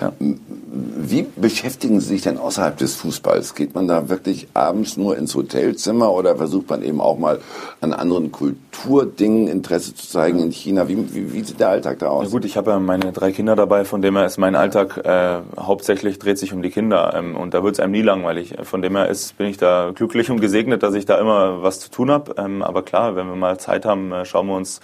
Ja. 0.00 0.12
Wie 0.20 1.26
beschäftigen 1.34 2.00
Sie 2.00 2.08
sich 2.08 2.22
denn 2.22 2.38
außerhalb 2.38 2.76
des 2.76 2.94
Fußballs? 2.96 3.54
Geht 3.54 3.74
man 3.74 3.88
da 3.88 4.08
wirklich 4.08 4.46
abends 4.54 4.96
nur 4.96 5.16
ins 5.16 5.34
Hotelzimmer 5.34 6.12
oder 6.12 6.36
versucht 6.36 6.70
man 6.70 6.82
eben 6.82 7.00
auch 7.00 7.18
mal 7.18 7.40
an 7.80 7.92
anderen 7.92 8.30
Kulturdingen 8.30 9.48
Interesse 9.48 9.94
zu 9.94 10.06
zeigen 10.06 10.38
in 10.40 10.52
China? 10.52 10.86
Wie, 10.88 10.96
wie, 11.14 11.32
wie 11.32 11.42
sieht 11.42 11.58
der 11.58 11.70
Alltag 11.70 11.98
da 11.98 12.08
aus? 12.08 12.26
Ja 12.26 12.30
gut, 12.30 12.44
ich 12.44 12.56
habe 12.56 12.70
ja 12.70 12.78
meine 12.78 13.10
drei 13.12 13.32
Kinder 13.32 13.56
dabei, 13.56 13.84
von 13.84 14.02
dem 14.02 14.16
her 14.16 14.26
ist 14.26 14.38
mein 14.38 14.54
Alltag 14.54 14.98
äh, 15.04 15.40
hauptsächlich 15.58 16.20
dreht 16.20 16.38
sich 16.38 16.52
um 16.52 16.62
die 16.62 16.70
Kinder 16.70 17.14
ähm, 17.16 17.34
und 17.36 17.54
da 17.54 17.64
wird 17.64 17.74
es 17.74 17.80
einem 17.80 17.92
nie 17.92 18.02
langweilig. 18.02 18.54
Von 18.62 18.82
dem 18.82 18.94
her 18.94 19.08
ist, 19.08 19.36
bin 19.36 19.48
ich 19.48 19.56
da 19.56 19.90
glücklich 19.94 20.30
und 20.30 20.40
gesegnet, 20.40 20.84
dass 20.84 20.94
ich 20.94 21.06
da 21.06 21.18
immer 21.18 21.62
was 21.62 21.80
zu 21.80 21.90
tun 21.90 22.10
habe. 22.10 22.34
Ähm, 22.38 22.62
aber 22.62 22.82
klar, 22.82 23.16
wenn 23.16 23.26
wir 23.26 23.36
mal 23.36 23.58
Zeit 23.58 23.84
haben, 23.84 24.12
äh, 24.12 24.24
schauen 24.24 24.46
wir 24.46 24.56
uns 24.56 24.80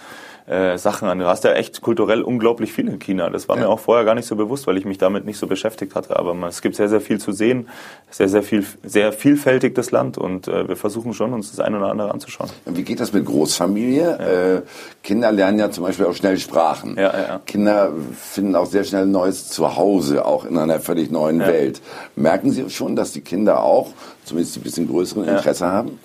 äh, 0.47 0.77
Sachen 0.77 1.07
an. 1.07 1.19
Du 1.19 1.25
hast 1.25 1.43
ja 1.43 1.53
echt 1.53 1.81
kulturell 1.81 2.21
unglaublich 2.21 2.71
viel 2.71 2.87
in 2.87 2.99
China. 2.99 3.29
Das 3.29 3.47
war 3.49 3.57
ja. 3.57 3.63
mir 3.63 3.69
auch 3.69 3.79
vorher 3.79 4.05
gar 4.05 4.15
nicht 4.15 4.27
so 4.27 4.35
bewusst, 4.35 4.67
weil 4.67 4.77
ich 4.77 4.85
mich 4.85 4.97
damit 4.97 5.25
nicht 5.25 5.37
so 5.37 5.47
beschäftigt 5.47 5.95
hatte. 5.95 6.17
Aber 6.17 6.33
man, 6.33 6.49
es 6.49 6.61
gibt 6.61 6.75
sehr, 6.75 6.89
sehr 6.89 7.01
viel 7.01 7.19
zu 7.19 7.31
sehen, 7.31 7.67
sehr, 8.11 8.29
sehr 8.29 8.43
viel, 8.43 8.65
sehr 8.83 9.11
vielfältig 9.11 9.75
das 9.75 9.91
Land 9.91 10.17
und 10.17 10.47
äh, 10.47 10.67
wir 10.67 10.75
versuchen 10.75 11.13
schon, 11.13 11.33
uns 11.33 11.51
das 11.51 11.59
eine 11.59 11.77
oder 11.77 11.89
andere 11.89 12.11
anzuschauen. 12.11 12.49
Wie 12.65 12.83
geht 12.83 12.99
das 12.99 13.13
mit 13.13 13.25
Großfamilie? 13.25 14.03
Ja. 14.03 14.55
Äh, 14.55 14.61
Kinder 15.03 15.31
lernen 15.31 15.59
ja 15.59 15.71
zum 15.71 15.83
Beispiel 15.83 16.05
auch 16.05 16.15
schnell 16.15 16.37
Sprachen. 16.37 16.95
Ja. 16.97 17.41
Kinder 17.45 17.91
finden 18.15 18.55
auch 18.55 18.67
sehr 18.67 18.83
schnell 18.83 19.03
ein 19.03 19.11
neues 19.11 19.49
Zuhause, 19.49 20.25
auch 20.25 20.45
in 20.45 20.57
einer 20.57 20.79
völlig 20.79 21.11
neuen 21.11 21.39
Welt. 21.39 21.81
Merken 22.15 22.51
Sie 22.51 22.69
schon, 22.69 22.95
dass 22.95 23.11
die 23.11 23.21
Kinder 23.21 23.63
auch, 23.63 23.93
zumindest 24.23 24.57
ein 24.57 24.63
bisschen 24.63 24.87
größeren 24.87 25.25
Interesse 25.25 25.65
haben? 25.65 25.99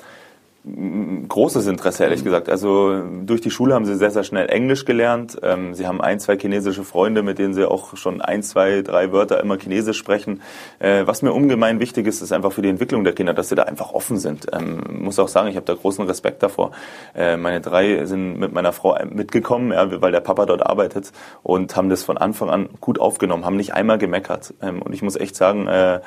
Großes 0.62 1.66
Interesse, 1.68 2.04
ehrlich 2.04 2.22
gesagt. 2.22 2.50
Also 2.50 3.02
durch 3.22 3.40
die 3.40 3.50
Schule 3.50 3.74
haben 3.74 3.86
sie 3.86 3.96
sehr, 3.96 4.10
sehr 4.10 4.24
schnell 4.24 4.50
Englisch 4.50 4.84
gelernt. 4.84 5.38
Ähm, 5.42 5.74
sie 5.74 5.86
haben 5.86 6.02
ein, 6.02 6.20
zwei 6.20 6.36
chinesische 6.36 6.84
Freunde, 6.84 7.22
mit 7.22 7.38
denen 7.38 7.54
sie 7.54 7.68
auch 7.68 7.96
schon 7.96 8.20
ein, 8.20 8.42
zwei, 8.42 8.82
drei 8.82 9.10
Wörter 9.10 9.40
immer 9.40 9.56
Chinesisch 9.58 9.96
sprechen. 9.96 10.42
Äh, 10.78 11.06
was 11.06 11.22
mir 11.22 11.32
ungemein 11.32 11.80
wichtig 11.80 12.06
ist, 12.06 12.20
ist 12.20 12.32
einfach 12.32 12.52
für 12.52 12.60
die 12.60 12.68
Entwicklung 12.68 13.04
der 13.04 13.14
Kinder, 13.14 13.32
dass 13.32 13.48
sie 13.48 13.54
da 13.54 13.62
einfach 13.62 13.92
offen 13.92 14.18
sind. 14.18 14.48
Ähm, 14.52 14.82
muss 15.02 15.18
auch 15.18 15.28
sagen, 15.28 15.48
ich 15.48 15.56
habe 15.56 15.64
da 15.64 15.72
großen 15.72 16.04
Respekt 16.04 16.42
davor. 16.42 16.72
Äh, 17.14 17.38
meine 17.38 17.62
drei 17.62 18.04
sind 18.04 18.38
mit 18.38 18.52
meiner 18.52 18.72
Frau 18.72 18.98
mitgekommen, 19.10 19.72
ja, 19.72 20.02
weil 20.02 20.12
der 20.12 20.20
Papa 20.20 20.44
dort 20.44 20.66
arbeitet 20.66 21.12
und 21.42 21.74
haben 21.74 21.88
das 21.88 22.04
von 22.04 22.18
Anfang 22.18 22.50
an 22.50 22.68
gut 22.80 23.00
aufgenommen, 23.00 23.46
haben 23.46 23.56
nicht 23.56 23.72
einmal 23.72 23.96
gemeckert. 23.96 24.52
Ähm, 24.60 24.82
und 24.82 24.92
ich 24.92 25.00
muss 25.00 25.16
echt 25.16 25.36
sagen, 25.36 25.68
äh, 25.68 26.00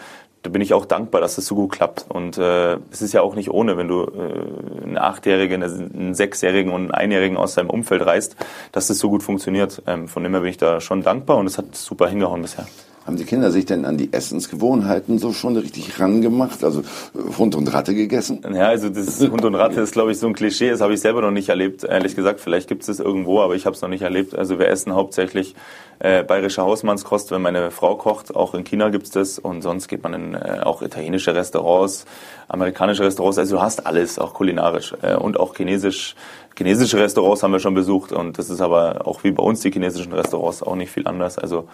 da 0.44 0.50
bin 0.50 0.62
ich 0.62 0.74
auch 0.74 0.86
dankbar, 0.86 1.22
dass 1.22 1.36
das 1.36 1.46
so 1.46 1.56
gut 1.56 1.72
klappt. 1.72 2.06
Und 2.10 2.38
äh, 2.38 2.78
es 2.92 3.02
ist 3.02 3.14
ja 3.14 3.22
auch 3.22 3.34
nicht 3.36 3.50
ohne, 3.50 3.78
wenn 3.78 3.88
du 3.88 4.04
äh, 4.04 4.84
einen 4.84 4.98
Achtjährigen, 4.98 5.64
einen 5.64 6.14
Sechsjährigen 6.14 6.72
und 6.72 6.82
einen 6.82 6.92
Einjährigen 6.92 7.38
aus 7.38 7.56
deinem 7.56 7.70
Umfeld 7.70 8.06
reißt, 8.06 8.36
dass 8.74 8.88
das 8.88 9.00
so 9.00 9.10
gut 9.10 9.24
funktioniert. 9.24 9.82
Ähm, 9.88 10.10
von 10.10 10.22
dem 10.22 10.34
her 10.34 10.42
bin 10.42 10.50
ich 10.50 10.58
da 10.58 10.82
schon 10.82 11.02
dankbar 11.02 11.38
und 11.38 11.48
es 11.48 11.58
hat 11.58 11.76
super 11.76 12.10
hingehauen 12.10 12.42
bisher. 12.42 12.68
Haben 13.06 13.18
die 13.18 13.26
Kinder 13.26 13.52
sich 13.52 13.66
denn 13.66 13.84
an 13.84 13.98
die 13.98 14.14
Essensgewohnheiten 14.14 15.20
so 15.20 15.34
schon 15.34 15.58
richtig 15.58 16.00
rangemacht? 16.00 16.64
Also 16.64 16.82
äh, 16.82 17.38
Hund 17.38 17.56
und 17.56 17.74
Ratte 17.74 17.94
gegessen? 17.94 18.42
Ja, 18.54 18.68
also 18.68 18.88
das 18.90 19.20
Hund 19.32 19.44
und 19.44 19.56
Ratte 19.56 19.82
ist, 19.82 19.92
glaube 19.92 20.12
ich, 20.12 20.20
so 20.20 20.28
ein 20.28 20.34
Klischee. 20.34 20.70
Das 20.70 20.80
habe 20.80 20.94
ich 20.94 21.02
selber 21.02 21.22
noch 21.22 21.32
nicht 21.32 21.50
erlebt, 21.50 21.84
ehrlich 21.84 22.16
gesagt. 22.16 22.40
Vielleicht 22.40 22.70
gibt 22.70 22.84
es 22.84 22.88
es 22.88 23.00
irgendwo, 23.00 23.42
aber 23.42 23.56
ich 23.56 23.66
habe 23.66 23.76
es 23.76 23.82
noch 23.82 23.90
nicht 23.90 24.04
erlebt. 24.04 24.36
Also 24.36 24.58
wir 24.58 24.70
essen 24.70 24.94
hauptsächlich 24.94 25.54
äh, 26.00 26.24
bayerische 26.24 26.62
Hausmannskost, 26.62 27.32
wenn 27.32 27.42
meine 27.42 27.72
Frau 27.72 27.96
kocht. 27.96 28.36
Auch 28.36 28.54
in 28.54 28.64
China 28.64 28.90
gibt's 28.90 29.12
das 29.12 29.40
und 29.40 29.62
sonst 29.62 29.88
geht 29.88 30.04
man 30.04 30.14
in 30.14 30.34
äh, 30.34 30.62
auch 30.64 30.82
italienische 30.82 31.36
Restaurants, 31.36 32.06
amerikanische 32.48 33.04
Restaurants. 33.04 33.38
Also 33.38 33.58
du 33.58 33.62
hast 33.62 33.86
alles, 33.86 34.20
auch 34.20 34.34
kulinarisch 34.34 34.96
äh, 35.02 35.16
und 35.16 35.40
auch 35.40 35.56
chinesisch 35.56 36.16
Chinesische 36.56 36.98
Restaurants 36.98 37.42
haben 37.42 37.52
wir 37.52 37.60
schon 37.60 37.74
besucht 37.74 38.12
und 38.12 38.38
das 38.38 38.50
ist 38.50 38.62
aber 38.62 39.08
auch 39.08 39.24
wie 39.24 39.32
bei 39.32 39.42
uns 39.42 39.62
die 39.62 39.72
chinesischen 39.72 40.14
Restaurants 40.14 40.62
auch 40.62 40.76
nicht 40.76 40.92
viel 40.92 41.08
anders. 41.08 41.40
Also 41.40 41.68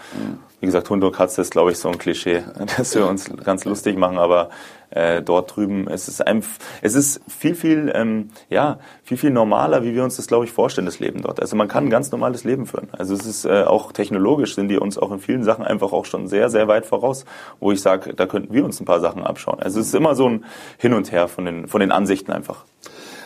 wie 0.61 0.65
gesagt, 0.65 0.89
Hund 0.89 1.03
und 1.03 1.13
Katze 1.13 1.41
ist 1.41 1.51
glaube 1.51 1.71
ich 1.71 1.77
so 1.77 1.89
ein 1.89 1.97
Klischee, 1.97 2.43
dass 2.77 2.95
wir 2.95 3.07
uns 3.07 3.29
ganz 3.43 3.65
lustig 3.65 3.97
machen, 3.97 4.17
aber 4.17 4.49
äh, 4.91 5.21
dort 5.21 5.55
drüben 5.55 5.87
es 5.87 6.07
ist 6.07 6.25
ein, 6.25 6.43
es 6.81 6.95
ist 6.95 7.21
viel 7.27 7.55
viel 7.55 7.91
ähm, 7.93 8.29
ja 8.49 8.79
viel 9.03 9.17
viel 9.17 9.31
normaler, 9.31 9.83
wie 9.83 9.93
wir 9.93 10.03
uns 10.03 10.15
das 10.15 10.27
glaube 10.27 10.45
ich 10.45 10.51
vorstellen, 10.51 10.85
das 10.85 10.99
Leben 10.99 11.21
dort. 11.21 11.41
Also 11.41 11.57
man 11.57 11.67
kann 11.67 11.85
ein 11.85 11.89
ganz 11.89 12.11
normales 12.11 12.45
Leben 12.45 12.65
führen. 12.65 12.87
Also 12.93 13.13
es 13.13 13.25
ist 13.25 13.45
äh, 13.45 13.63
auch 13.63 13.91
technologisch 13.91 14.55
sind 14.55 14.69
die 14.69 14.77
uns 14.77 14.97
auch 14.97 15.11
in 15.11 15.19
vielen 15.19 15.43
Sachen 15.43 15.65
einfach 15.65 15.91
auch 15.91 16.05
schon 16.05 16.27
sehr 16.27 16.49
sehr 16.49 16.69
weit 16.69 16.85
voraus, 16.85 17.25
wo 17.59 17.73
ich 17.73 17.81
sage, 17.81 18.13
da 18.13 18.25
könnten 18.27 18.53
wir 18.53 18.63
uns 18.63 18.79
ein 18.79 18.85
paar 18.85 19.01
Sachen 19.01 19.23
abschauen. 19.23 19.59
Also 19.59 19.81
es 19.81 19.87
ist 19.87 19.95
immer 19.95 20.15
so 20.15 20.29
ein 20.29 20.45
Hin 20.77 20.93
und 20.93 21.11
Her 21.11 21.27
von 21.27 21.43
den 21.43 21.67
von 21.67 21.81
den 21.81 21.91
Ansichten 21.91 22.31
einfach. 22.31 22.63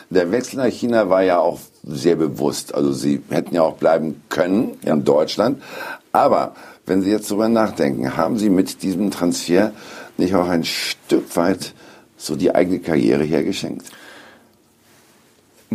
Der 0.10 0.32
Wechsel 0.32 0.58
nach 0.58 0.68
China 0.68 1.10
war 1.10 1.24
ja 1.24 1.40
auch 1.40 1.60
sehr 1.84 2.16
bewusst. 2.16 2.74
Also 2.76 2.94
Sie 2.94 3.22
hätten 3.30 3.56
ja 3.56 3.62
auch 3.64 3.76
bleiben 3.76 4.22
können 4.30 4.78
in 4.84 5.04
Deutschland. 5.04 5.62
Aber 6.12 6.56
wenn 6.86 7.02
Sie 7.02 7.10
jetzt 7.10 7.30
darüber 7.32 7.50
nachdenken, 7.50 8.18
haben 8.18 8.38
Sie 8.38 8.50
mit 8.50 8.84
diesem 8.84 9.12
Transfer 9.12 9.72
nicht 10.18 10.36
auch 10.36 10.48
ein 10.48 10.64
Stück 10.64 11.36
weit 11.36 11.74
so 12.18 12.36
die 12.36 12.54
eigene 12.54 12.80
Karriere 12.80 13.24
hergeschenkt? 13.24 13.86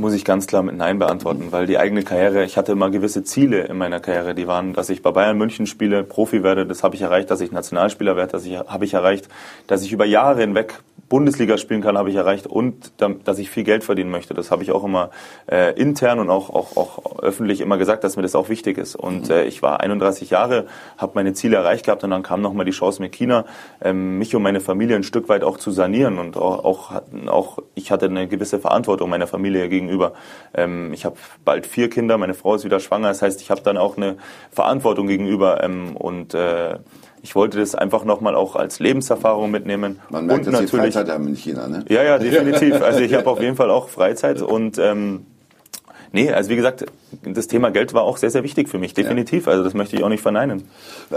Muss 0.01 0.15
ich 0.15 0.25
ganz 0.25 0.47
klar 0.47 0.63
mit 0.63 0.77
Nein 0.77 0.99
beantworten, 0.99 1.49
weil 1.51 1.67
die 1.67 1.79
eigene 1.79 2.03
Karriere, 2.03 2.45
ich 2.45 2.57
hatte 2.57 2.73
immer 2.73 2.91
gewisse 2.91 3.25
Ziele 3.25 3.63
in 3.63 3.77
meiner 3.77 4.01
Karriere, 4.01 4.35
die 4.35 4.47
waren, 4.47 4.73
dass 4.73 4.91
ich 4.91 5.03
bei 5.03 5.11
Bayern 5.11 5.37
München 5.37 5.67
spiele, 5.67 6.05
Profi 6.05 6.43
werde, 6.43 6.67
das 6.67 6.83
habe 6.83 6.95
ich 6.97 7.03
erreicht, 7.03 7.31
dass 7.31 7.41
ich 7.41 7.53
Nationalspieler 7.53 8.17
werde, 8.17 8.33
das 8.33 8.47
habe 8.47 8.85
ich 8.85 8.95
erreicht, 8.95 9.29
dass 9.67 9.83
ich 9.83 9.93
über 9.93 10.05
Jahre 10.05 10.41
hinweg 10.41 10.81
Bundesliga 11.09 11.57
spielen 11.57 11.81
kann, 11.81 11.97
habe 11.97 12.11
ich 12.11 12.17
erreicht 12.17 12.47
und 12.47 12.93
dass 13.25 13.39
ich 13.39 13.51
viel 13.51 13.65
Geld 13.65 13.83
verdienen 13.83 14.11
möchte. 14.11 14.35
Das 14.35 14.51
habe 14.51 14.63
ich 14.63 14.73
auch 14.73 14.85
immer 14.85 15.11
äh, 15.51 15.73
intern 15.81 16.19
und 16.19 16.29
auch, 16.29 16.51
auch, 16.51 16.77
auch 16.77 17.23
öffentlich 17.23 17.61
immer 17.61 17.79
gesagt, 17.79 18.05
dass 18.05 18.17
mir 18.17 18.23
das 18.23 18.35
auch 18.35 18.49
wichtig 18.49 18.77
ist. 18.77 18.95
Und 18.95 19.31
äh, 19.31 19.45
ich 19.45 19.63
war 19.63 19.81
31 19.81 20.31
Jahre, 20.31 20.67
habe 20.99 21.13
meine 21.15 21.33
Ziele 21.33 21.57
erreicht 21.57 21.87
gehabt 21.87 22.05
und 22.05 22.11
dann 22.11 22.23
kam 22.23 22.43
nochmal 22.43 22.67
die 22.67 22.73
Chance 22.73 23.01
mit 23.01 23.13
China, 23.13 23.47
ähm, 23.81 24.19
mich 24.19 24.35
und 24.35 24.43
meine 24.43 24.61
Familie 24.61 24.97
ein 24.97 25.03
Stück 25.03 25.29
weit 25.29 25.45
auch 25.45 25.57
zu 25.57 25.71
sanieren 25.71 26.19
und 26.19 26.37
auch, 26.37 26.65
auch, 26.65 27.03
auch 27.27 27.59
ich 27.75 27.91
hatte 27.91 28.07
eine 28.07 28.29
gewisse 28.29 28.59
Verantwortung 28.59 29.09
meiner 29.09 29.27
Familie 29.27 29.69
gegenüber. 29.69 29.88
Ähm, 30.55 30.93
ich 30.93 31.05
habe 31.05 31.17
bald 31.45 31.67
vier 31.67 31.91
Kinder, 31.91 32.19
meine 32.19 32.35
Frau 32.35 32.55
ist 32.55 32.65
wieder 32.65 32.81
schwanger, 32.81 33.09
das 33.09 33.23
heißt, 33.23 33.41
ich 33.41 33.51
habe 33.51 33.61
dann 33.63 33.77
auch 33.77 33.97
eine 33.97 34.17
Verantwortung 34.51 35.07
gegenüber 35.07 35.63
ähm, 35.63 35.97
und 35.97 36.35
äh, 36.35 36.79
ich 37.23 37.35
wollte 37.35 37.59
das 37.59 37.75
einfach 37.75 38.05
nochmal 38.05 38.35
auch 38.35 38.57
als 38.57 38.79
Lebenserfahrung 38.79 39.51
mitnehmen. 39.51 40.01
Man 40.09 40.27
merkt, 40.27 40.47
und 40.47 40.53
dass 40.53 40.63
natürlich, 40.63 40.71
Sie 40.71 40.99
Freizeit 40.99 41.11
haben 41.11 41.29
in 41.29 41.37
China, 41.37 41.69
ne? 41.69 41.85
Ja, 41.89 42.03
ja, 42.03 42.19
definitiv. 42.19 42.81
Also 42.81 43.01
ich 43.01 43.15
habe 43.15 43.29
auf 43.29 43.41
jeden 43.41 43.57
Fall 43.57 43.71
auch 43.71 43.89
Freizeit 43.89 44.41
und 44.41 44.79
ähm, 44.79 45.27
Nee, 46.13 46.33
also 46.33 46.51
wie 46.51 46.57
gesagt, 46.57 46.87
das 47.23 47.47
Thema 47.47 47.71
Geld 47.71 47.95
war 47.95 48.03
auch 48.03 48.17
sehr, 48.17 48.31
sehr 48.31 48.43
wichtig 48.43 48.69
für 48.69 48.79
mich, 48.79 48.95
definitiv. 48.95 49.47
Ja. 49.47 49.53
Also 49.53 49.65
das 49.65 49.75
möchte 49.75 49.97
ich 49.97 50.05
auch 50.05 50.09
nicht 50.09 50.23
verneinen. 50.23 50.65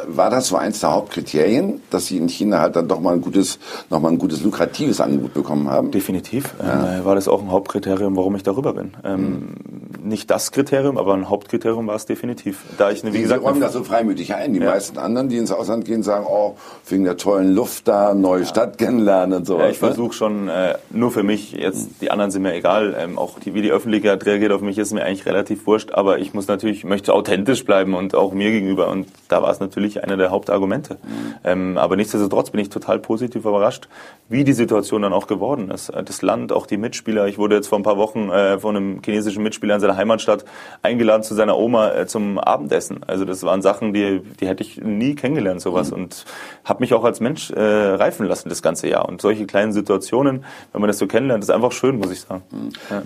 War 0.08 0.30
das 0.30 0.48
so 0.48 0.56
eins 0.56 0.80
der 0.80 0.94
Hauptkriterien, 0.94 1.82
dass 1.90 2.08
Sie 2.08 2.18
in 2.18 2.30
China 2.30 2.60
halt 2.60 2.76
dann 2.76 2.88
doch 2.88 3.00
mal 3.00 3.14
ein 3.14 3.22
gutes, 3.22 3.60
noch 3.90 4.00
mal 4.00 4.10
ein 4.10 4.18
gutes 4.18 4.42
lukratives 4.44 5.02
Angebot 5.02 5.34
bekommen 5.34 5.70
haben? 5.70 5.92
Definitiv. 5.92 6.54
Ja. 6.60 6.98
Ähm, 6.98 7.06
war 7.06 7.16
das 7.16 7.28
auch 7.28 7.42
ein 7.42 7.52
Hauptkriterium, 7.52 8.16
warum 8.16 8.36
ich 8.36 8.44
darüber 8.44 8.74
bin. 8.74 8.94
Ähm, 9.04 9.22
mhm. 9.22 10.10
Nicht 10.10 10.32
das 10.32 10.52
Kriterium, 10.52 10.98
aber 10.98 11.14
ein 11.14 11.30
Hauptkriterium 11.30 11.88
war 11.88 11.96
es 11.96 12.06
definitiv. 12.06 12.64
Da 12.78 12.92
ich, 12.92 13.04
wie 13.04 13.12
Sie 13.12 13.22
gesagt, 13.22 13.44
räumen 13.44 13.62
das 13.62 13.74
so 13.74 13.84
freimütig 13.84 14.34
ein. 14.34 14.54
Die 14.54 14.60
ja. 14.60 14.72
meisten 14.72 14.98
anderen, 14.98 15.30
die 15.30 15.38
ins 15.38 15.52
Ausland 15.52 15.86
gehen, 15.86 16.04
sagen, 16.04 16.26
oh, 16.28 16.56
wegen 16.88 17.04
der 17.04 17.18
tollen 17.18 17.54
Luft 17.54 17.88
da, 17.88 18.14
neue 18.14 18.46
Stadt 18.46 18.78
kennenlernen 18.78 19.40
und 19.40 19.46
so. 19.46 19.60
Ja, 19.60 19.70
ich 19.70 19.78
versuche 19.78 20.14
schon, 20.14 20.50
äh, 20.50 20.76
nur 20.90 21.12
für 21.12 21.24
mich, 21.24 21.52
jetzt 21.52 21.88
mhm. 21.88 21.96
die 22.02 22.12
anderen 22.12 22.32
sind 22.32 22.42
mir 22.42 22.54
egal, 22.54 22.96
ähm, 22.98 23.18
auch 23.18 23.40
die, 23.40 23.54
wie 23.54 23.62
die 23.62 23.72
Öffentlichkeit 23.72 24.26
reagiert 24.26 24.52
auf 24.52 24.62
mich, 24.62 24.78
ist 24.78 24.94
mir 24.94 25.04
eigentlich 25.04 25.26
relativ 25.26 25.66
wurscht, 25.68 25.81
aber 25.94 26.20
ich 26.20 26.34
muss 26.34 26.48
natürlich, 26.48 26.84
möchte 26.84 27.14
authentisch 27.14 27.66
bleiben 27.66 27.94
und 27.94 28.16
auch 28.16 28.34
mir 28.34 28.52
gegenüber 28.52 28.90
und 28.90 29.08
da 29.28 29.42
war 29.42 29.52
es 29.52 29.60
natürlich 29.60 30.04
einer 30.04 30.18
der 30.18 30.32
Hauptargumente. 30.32 30.96
Mhm. 30.96 31.36
Ähm, 31.44 31.78
aber 31.78 31.96
nichtsdestotrotz 31.96 32.52
bin 32.52 32.62
ich 32.62 32.70
total 32.70 33.00
positiv 33.00 33.46
überrascht, 33.46 33.88
wie 34.30 34.44
die 34.44 34.54
Situation 34.54 35.02
dann 35.02 35.12
auch 35.12 35.28
geworden 35.28 35.70
ist. 35.72 35.92
Das 36.06 36.22
Land, 36.22 36.54
auch 36.54 36.66
die 36.66 36.78
Mitspieler. 36.78 37.28
Ich 37.28 37.38
wurde 37.38 37.56
jetzt 37.56 37.68
vor 37.68 37.78
ein 37.78 37.84
paar 37.84 37.98
Wochen 37.98 38.30
äh, 38.30 38.60
von 38.60 38.78
einem 38.78 39.02
chinesischen 39.04 39.44
Mitspieler 39.44 39.76
in 39.76 39.82
seiner 39.82 39.98
Heimatstadt 39.98 40.46
eingeladen 40.82 41.24
zu 41.24 41.36
seiner 41.36 41.58
Oma 41.58 41.92
äh, 41.92 42.08
zum 42.08 42.40
Abendessen. 42.40 43.02
Also 43.08 43.26
das 43.26 43.44
waren 43.44 43.62
Sachen, 43.62 43.94
die, 43.94 44.22
die 44.40 44.48
hätte 44.48 44.64
ich 44.64 44.78
nie 44.78 45.16
kennengelernt, 45.16 45.62
sowas. 45.62 45.92
Mhm. 45.92 45.98
Und 45.98 46.26
habe 46.64 46.80
mich 46.80 46.94
auch 46.94 47.04
als 47.04 47.20
Mensch 47.20 47.52
äh, 47.52 47.62
reifen 47.62 48.26
lassen 48.26 48.50
das 48.50 48.62
ganze 48.62 48.88
Jahr. 48.88 49.08
Und 49.10 49.22
solche 49.22 49.46
kleinen 49.46 49.74
Situationen, 49.74 50.46
wenn 50.72 50.82
man 50.82 50.88
das 50.88 50.98
so 50.98 51.08
kennenlernt, 51.08 51.44
ist 51.44 51.50
einfach 51.50 51.72
schön, 51.74 51.98
muss 51.98 52.12
ich 52.12 52.22
sagen. 52.22 52.44
Mhm. 52.52 52.70
Ja. 52.90 53.04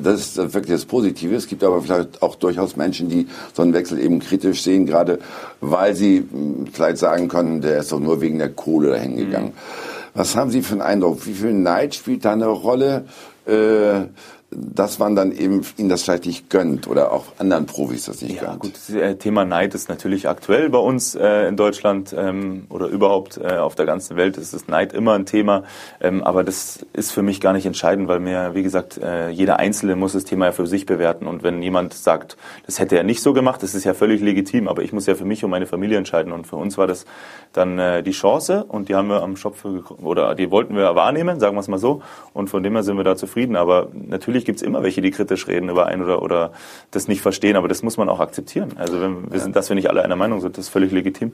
Das 0.00 0.20
ist 0.20 0.36
wirklich 0.36 0.76
das 0.76 0.84
Positive. 0.84 1.34
Es 1.34 1.48
gibt 1.48 1.64
aber 1.64 1.82
vielleicht 1.82 2.17
auch 2.20 2.36
durchaus 2.36 2.76
Menschen, 2.76 3.08
die 3.08 3.26
so 3.54 3.62
einen 3.62 3.74
Wechsel 3.74 3.98
eben 3.98 4.20
kritisch 4.20 4.62
sehen, 4.62 4.86
gerade 4.86 5.18
weil 5.60 5.94
sie 5.94 6.18
hm, 6.18 6.66
vielleicht 6.72 6.98
sagen 6.98 7.28
können, 7.28 7.60
der 7.60 7.78
ist 7.78 7.92
doch 7.92 8.00
nur 8.00 8.20
wegen 8.20 8.38
der 8.38 8.50
Kohle 8.50 8.90
dahin 8.90 9.16
gegangen. 9.16 9.48
Mhm. 9.48 9.98
Was 10.14 10.34
haben 10.34 10.50
Sie 10.50 10.62
für 10.62 10.72
einen 10.72 10.82
Eindruck? 10.82 11.26
Wie 11.26 11.34
viel 11.34 11.52
Neid 11.52 11.94
spielt 11.94 12.24
da 12.24 12.32
eine 12.32 12.48
Rolle? 12.48 13.04
Äh, 13.46 14.08
dass 14.50 14.98
man 14.98 15.14
dann 15.14 15.32
eben 15.32 15.62
ihnen 15.76 15.90
das 15.90 16.04
vielleicht 16.04 16.24
nicht 16.24 16.48
gönnt 16.48 16.88
oder 16.88 17.12
auch 17.12 17.24
anderen 17.38 17.66
Profis 17.66 18.06
das 18.06 18.22
nicht 18.22 18.36
ja, 18.36 18.48
gönnt. 18.48 18.60
Gut, 18.60 18.72
das 18.74 18.90
äh, 18.90 19.16
Thema 19.16 19.44
Neid 19.44 19.74
ist 19.74 19.90
natürlich 19.90 20.26
aktuell 20.26 20.70
bei 20.70 20.78
uns 20.78 21.14
äh, 21.14 21.46
in 21.48 21.56
Deutschland 21.56 22.14
ähm, 22.16 22.66
oder 22.70 22.86
überhaupt 22.86 23.36
äh, 23.36 23.58
auf 23.58 23.74
der 23.74 23.84
ganzen 23.84 24.16
Welt 24.16 24.38
ist 24.38 24.54
das 24.54 24.66
Neid 24.66 24.94
immer 24.94 25.12
ein 25.12 25.26
Thema. 25.26 25.64
Ähm, 26.00 26.22
aber 26.22 26.44
das 26.44 26.86
ist 26.94 27.12
für 27.12 27.22
mich 27.22 27.42
gar 27.42 27.52
nicht 27.52 27.66
entscheidend, 27.66 28.08
weil 28.08 28.20
mir, 28.20 28.54
wie 28.54 28.62
gesagt, 28.62 28.96
äh, 28.96 29.28
jeder 29.28 29.58
Einzelne 29.58 29.96
muss 29.96 30.14
das 30.14 30.24
Thema 30.24 30.46
ja 30.46 30.52
für 30.52 30.66
sich 30.66 30.86
bewerten. 30.86 31.26
Und 31.26 31.42
wenn 31.42 31.62
jemand 31.62 31.92
sagt, 31.92 32.38
das 32.64 32.78
hätte 32.78 32.96
er 32.96 33.04
nicht 33.04 33.20
so 33.20 33.34
gemacht, 33.34 33.62
das 33.62 33.74
ist 33.74 33.84
ja 33.84 33.92
völlig 33.92 34.22
legitim. 34.22 34.66
Aber 34.66 34.82
ich 34.82 34.94
muss 34.94 35.04
ja 35.04 35.14
für 35.14 35.26
mich 35.26 35.44
und 35.44 35.50
meine 35.50 35.66
Familie 35.66 35.98
entscheiden. 35.98 36.32
Und 36.32 36.46
für 36.46 36.56
uns 36.56 36.78
war 36.78 36.86
das 36.86 37.04
dann 37.52 37.78
äh, 37.78 38.02
die 38.02 38.12
Chance 38.12 38.64
und 38.66 38.88
die 38.88 38.94
haben 38.94 39.08
wir 39.08 39.22
am 39.22 39.36
Schopf 39.36 39.64
oder 40.02 40.34
die 40.34 40.50
wollten 40.50 40.74
wir 40.74 40.94
wahrnehmen, 40.94 41.38
sagen 41.38 41.54
wir 41.54 41.60
es 41.60 41.68
mal 41.68 41.78
so. 41.78 42.00
Und 42.32 42.48
von 42.48 42.62
dem 42.62 42.72
her 42.72 42.82
sind 42.82 42.96
wir 42.96 43.04
da 43.04 43.14
zufrieden. 43.14 43.54
Aber 43.54 43.88
natürlich 43.92 44.37
gibt 44.44 44.58
es 44.60 44.62
immer 44.62 44.82
welche, 44.82 45.00
die 45.00 45.10
kritisch 45.10 45.46
reden 45.48 45.68
über 45.68 45.86
einen 45.86 46.02
oder, 46.02 46.22
oder 46.22 46.52
das 46.90 47.08
nicht 47.08 47.20
verstehen. 47.20 47.56
Aber 47.56 47.68
das 47.68 47.82
muss 47.82 47.96
man 47.96 48.08
auch 48.08 48.20
akzeptieren. 48.20 48.72
Also 48.76 49.00
wenn 49.00 49.30
wir 49.32 49.40
sind, 49.40 49.56
dass 49.56 49.68
wir 49.68 49.74
nicht 49.76 49.88
alle 49.90 50.02
einer 50.04 50.16
Meinung 50.16 50.40
sind, 50.40 50.56
das 50.58 50.66
ist 50.66 50.70
völlig 50.70 50.92
legitim. 50.92 51.32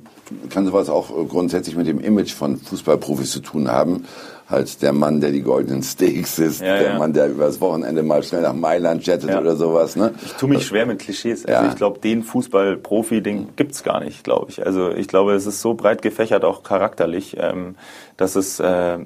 Kann 0.50 0.66
sowas 0.66 0.88
auch 0.88 1.10
äh, 1.10 1.24
grundsätzlich 1.24 1.76
mit 1.76 1.86
dem 1.86 2.00
Image 2.00 2.32
von 2.32 2.56
Fußballprofis 2.56 3.30
zu 3.32 3.40
tun 3.40 3.70
haben? 3.70 4.04
Halt 4.46 4.82
der 4.82 4.92
Mann, 4.92 5.22
der 5.22 5.30
die 5.30 5.40
goldenen 5.40 5.82
Steaks 5.82 6.38
ist, 6.38 6.60
Ja, 6.60 6.76
der 6.78 6.92
ja. 6.92 6.98
Mann, 6.98 7.14
der 7.14 7.30
übers 7.30 7.62
Wochenende 7.62 8.02
mal 8.02 8.22
schnell 8.22 8.42
nach 8.42 8.52
Mailand 8.52 9.06
jettet 9.06 9.30
Ja. 9.30 9.40
oder 9.40 9.56
sowas. 9.56 9.96
Ne? 9.96 10.12
Ich 10.22 10.32
tue 10.34 10.50
mich 10.50 10.66
schwer 10.66 10.84
mit 10.84 10.98
Klischees. 10.98 11.46
Also 11.46 11.70
ich 11.70 11.76
glaube, 11.76 11.98
den 12.00 12.22
Fußballprofi, 12.22 13.22
den 13.22 13.56
gibt's 13.56 13.82
gar 13.82 14.04
nicht, 14.04 14.22
glaube 14.22 14.50
ich. 14.50 14.64
Also 14.66 14.90
ich 14.90 15.08
glaube, 15.08 15.32
es 15.32 15.46
ist 15.46 15.62
so 15.62 15.72
breit 15.72 16.02
gefächert, 16.02 16.44
auch 16.44 16.62
charakterlich, 16.62 17.38
ähm, 17.40 17.76
dass 18.18 18.36
es 18.36 18.60
äh, 18.60 18.98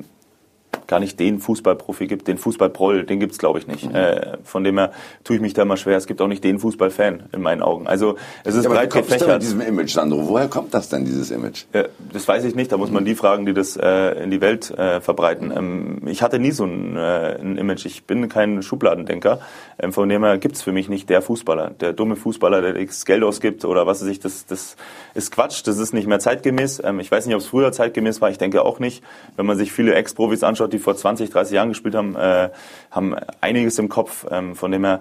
gar 0.88 0.98
nicht 0.98 1.20
den 1.20 1.38
Fußballprofi 1.38 2.08
gibt, 2.08 2.26
den 2.26 2.38
Fußballproll, 2.38 3.04
den 3.04 3.20
gibt's 3.20 3.38
glaube 3.38 3.60
ich 3.60 3.68
nicht. 3.68 3.84
Äh, 3.94 4.38
von 4.42 4.64
dem 4.64 4.78
her 4.78 4.90
tue 5.22 5.36
ich 5.36 5.42
mich 5.42 5.54
da 5.54 5.64
mal 5.64 5.76
schwer. 5.76 5.96
Es 5.96 6.06
gibt 6.06 6.20
auch 6.20 6.26
nicht 6.26 6.42
den 6.42 6.58
Fußballfan 6.58 7.24
in 7.32 7.42
meinen 7.42 7.62
Augen. 7.62 7.86
Also 7.86 8.16
es 8.42 8.54
ist 8.56 8.64
Ja, 8.64 8.70
breit 8.70 8.92
denn 8.92 9.02
mit 9.02 9.10
gefächert. 9.10 9.42
diesem 9.42 9.60
Image, 9.60 9.92
Sandro? 9.92 10.26
Woher 10.26 10.48
kommt 10.48 10.74
das 10.74 10.88
denn, 10.88 11.04
dieses 11.04 11.30
Image? 11.30 11.64
Ja, 11.72 11.84
das 12.12 12.26
weiß 12.26 12.42
ich 12.44 12.54
nicht, 12.54 12.72
da 12.72 12.76
muss 12.78 12.90
man 12.90 13.04
die 13.04 13.14
fragen, 13.14 13.46
die 13.46 13.52
das 13.54 13.76
äh, 13.76 14.22
in 14.24 14.30
die 14.30 14.40
Welt 14.40 14.70
äh, 14.70 15.00
verbreiten. 15.00 15.52
Ähm, 15.54 16.02
ich 16.06 16.22
hatte 16.22 16.38
nie 16.38 16.50
so 16.52 16.64
ein, 16.64 16.96
äh, 16.96 17.36
ein 17.40 17.56
Image, 17.58 17.84
ich 17.86 18.04
bin 18.04 18.28
kein 18.28 18.62
Schubladendenker. 18.62 19.40
Ähm, 19.78 19.92
von 19.92 20.08
dem 20.08 20.24
her 20.24 20.38
gibt's 20.38 20.62
für 20.62 20.72
mich 20.72 20.88
nicht 20.88 21.10
der 21.10 21.20
Fußballer, 21.22 21.70
der 21.70 21.92
dumme 21.92 22.16
Fußballer, 22.16 22.62
der 22.62 22.72
das 22.84 23.04
Geld 23.04 23.22
ausgibt 23.22 23.64
oder 23.66 23.86
was 23.86 24.00
weiß 24.00 24.08
ich, 24.08 24.20
das, 24.20 24.46
das 24.46 24.76
ist 25.14 25.30
Quatsch, 25.32 25.62
das 25.66 25.78
ist 25.78 25.92
nicht 25.92 26.06
mehr 26.08 26.18
zeitgemäß. 26.18 26.80
Ähm, 26.82 26.98
ich 27.00 27.10
weiß 27.10 27.26
nicht, 27.26 27.34
ob 27.34 27.42
es 27.42 27.46
früher 27.46 27.72
zeitgemäß 27.72 28.20
war, 28.20 28.30
ich 28.30 28.38
denke 28.38 28.62
auch 28.64 28.78
nicht. 28.78 29.02
Wenn 29.36 29.44
man 29.46 29.58
sich 29.58 29.70
viele 29.70 29.94
Ex-Profis 29.94 30.42
anschaut, 30.42 30.72
die 30.72 30.77
vor 30.78 30.96
20, 30.96 31.30
30 31.30 31.54
Jahren 31.54 31.68
gespielt 31.68 31.94
haben, 31.94 32.16
äh, 32.16 32.50
haben 32.90 33.14
einiges 33.40 33.78
im 33.78 33.88
Kopf. 33.88 34.26
Ähm, 34.30 34.54
von 34.54 34.70
dem 34.70 34.84
her 34.84 35.00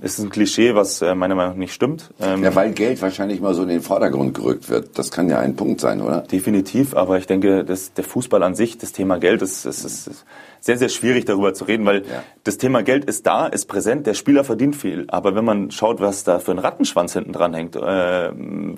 ist 0.00 0.18
es 0.18 0.24
ein 0.24 0.30
Klischee, 0.30 0.74
was 0.74 1.02
äh, 1.02 1.14
meiner 1.14 1.34
Meinung 1.34 1.52
nach 1.52 1.58
nicht 1.58 1.72
stimmt. 1.72 2.10
Ähm, 2.20 2.42
Ja, 2.42 2.54
weil 2.54 2.72
Geld 2.72 3.00
wahrscheinlich 3.00 3.40
mal 3.40 3.54
so 3.54 3.62
in 3.62 3.68
den 3.68 3.80
Vordergrund 3.82 4.34
gerückt 4.34 4.68
wird. 4.68 4.98
Das 4.98 5.10
kann 5.10 5.28
ja 5.28 5.38
ein 5.38 5.56
Punkt 5.56 5.80
sein, 5.80 6.00
oder? 6.00 6.20
Definitiv, 6.20 6.94
aber 6.94 7.18
ich 7.18 7.26
denke, 7.26 7.64
dass 7.64 7.92
der 7.94 8.04
Fußball 8.04 8.42
an 8.42 8.54
sich, 8.54 8.78
das 8.78 8.92
Thema 8.92 9.18
Geld, 9.18 9.42
ist, 9.42 9.64
ist, 9.64 9.84
ist, 9.84 10.06
ist 10.08 10.24
sehr, 10.64 10.78
sehr 10.78 10.88
schwierig 10.88 11.26
darüber 11.26 11.52
zu 11.52 11.64
reden, 11.64 11.84
weil 11.84 11.98
Ja. 12.06 12.22
das 12.42 12.56
Thema 12.56 12.82
Geld 12.82 13.04
ist 13.04 13.26
da, 13.26 13.46
ist 13.46 13.66
präsent, 13.66 14.06
der 14.06 14.14
Spieler 14.14 14.44
verdient 14.44 14.76
viel. 14.76 15.04
Aber 15.08 15.34
wenn 15.34 15.44
man 15.44 15.70
schaut, 15.70 16.00
was 16.00 16.24
da 16.24 16.38
für 16.38 16.52
ein 16.52 16.58
Rattenschwanz 16.58 17.12
hinten 17.12 17.32
dran 17.32 17.52
hängt, 17.52 17.76
äh, 17.76 18.30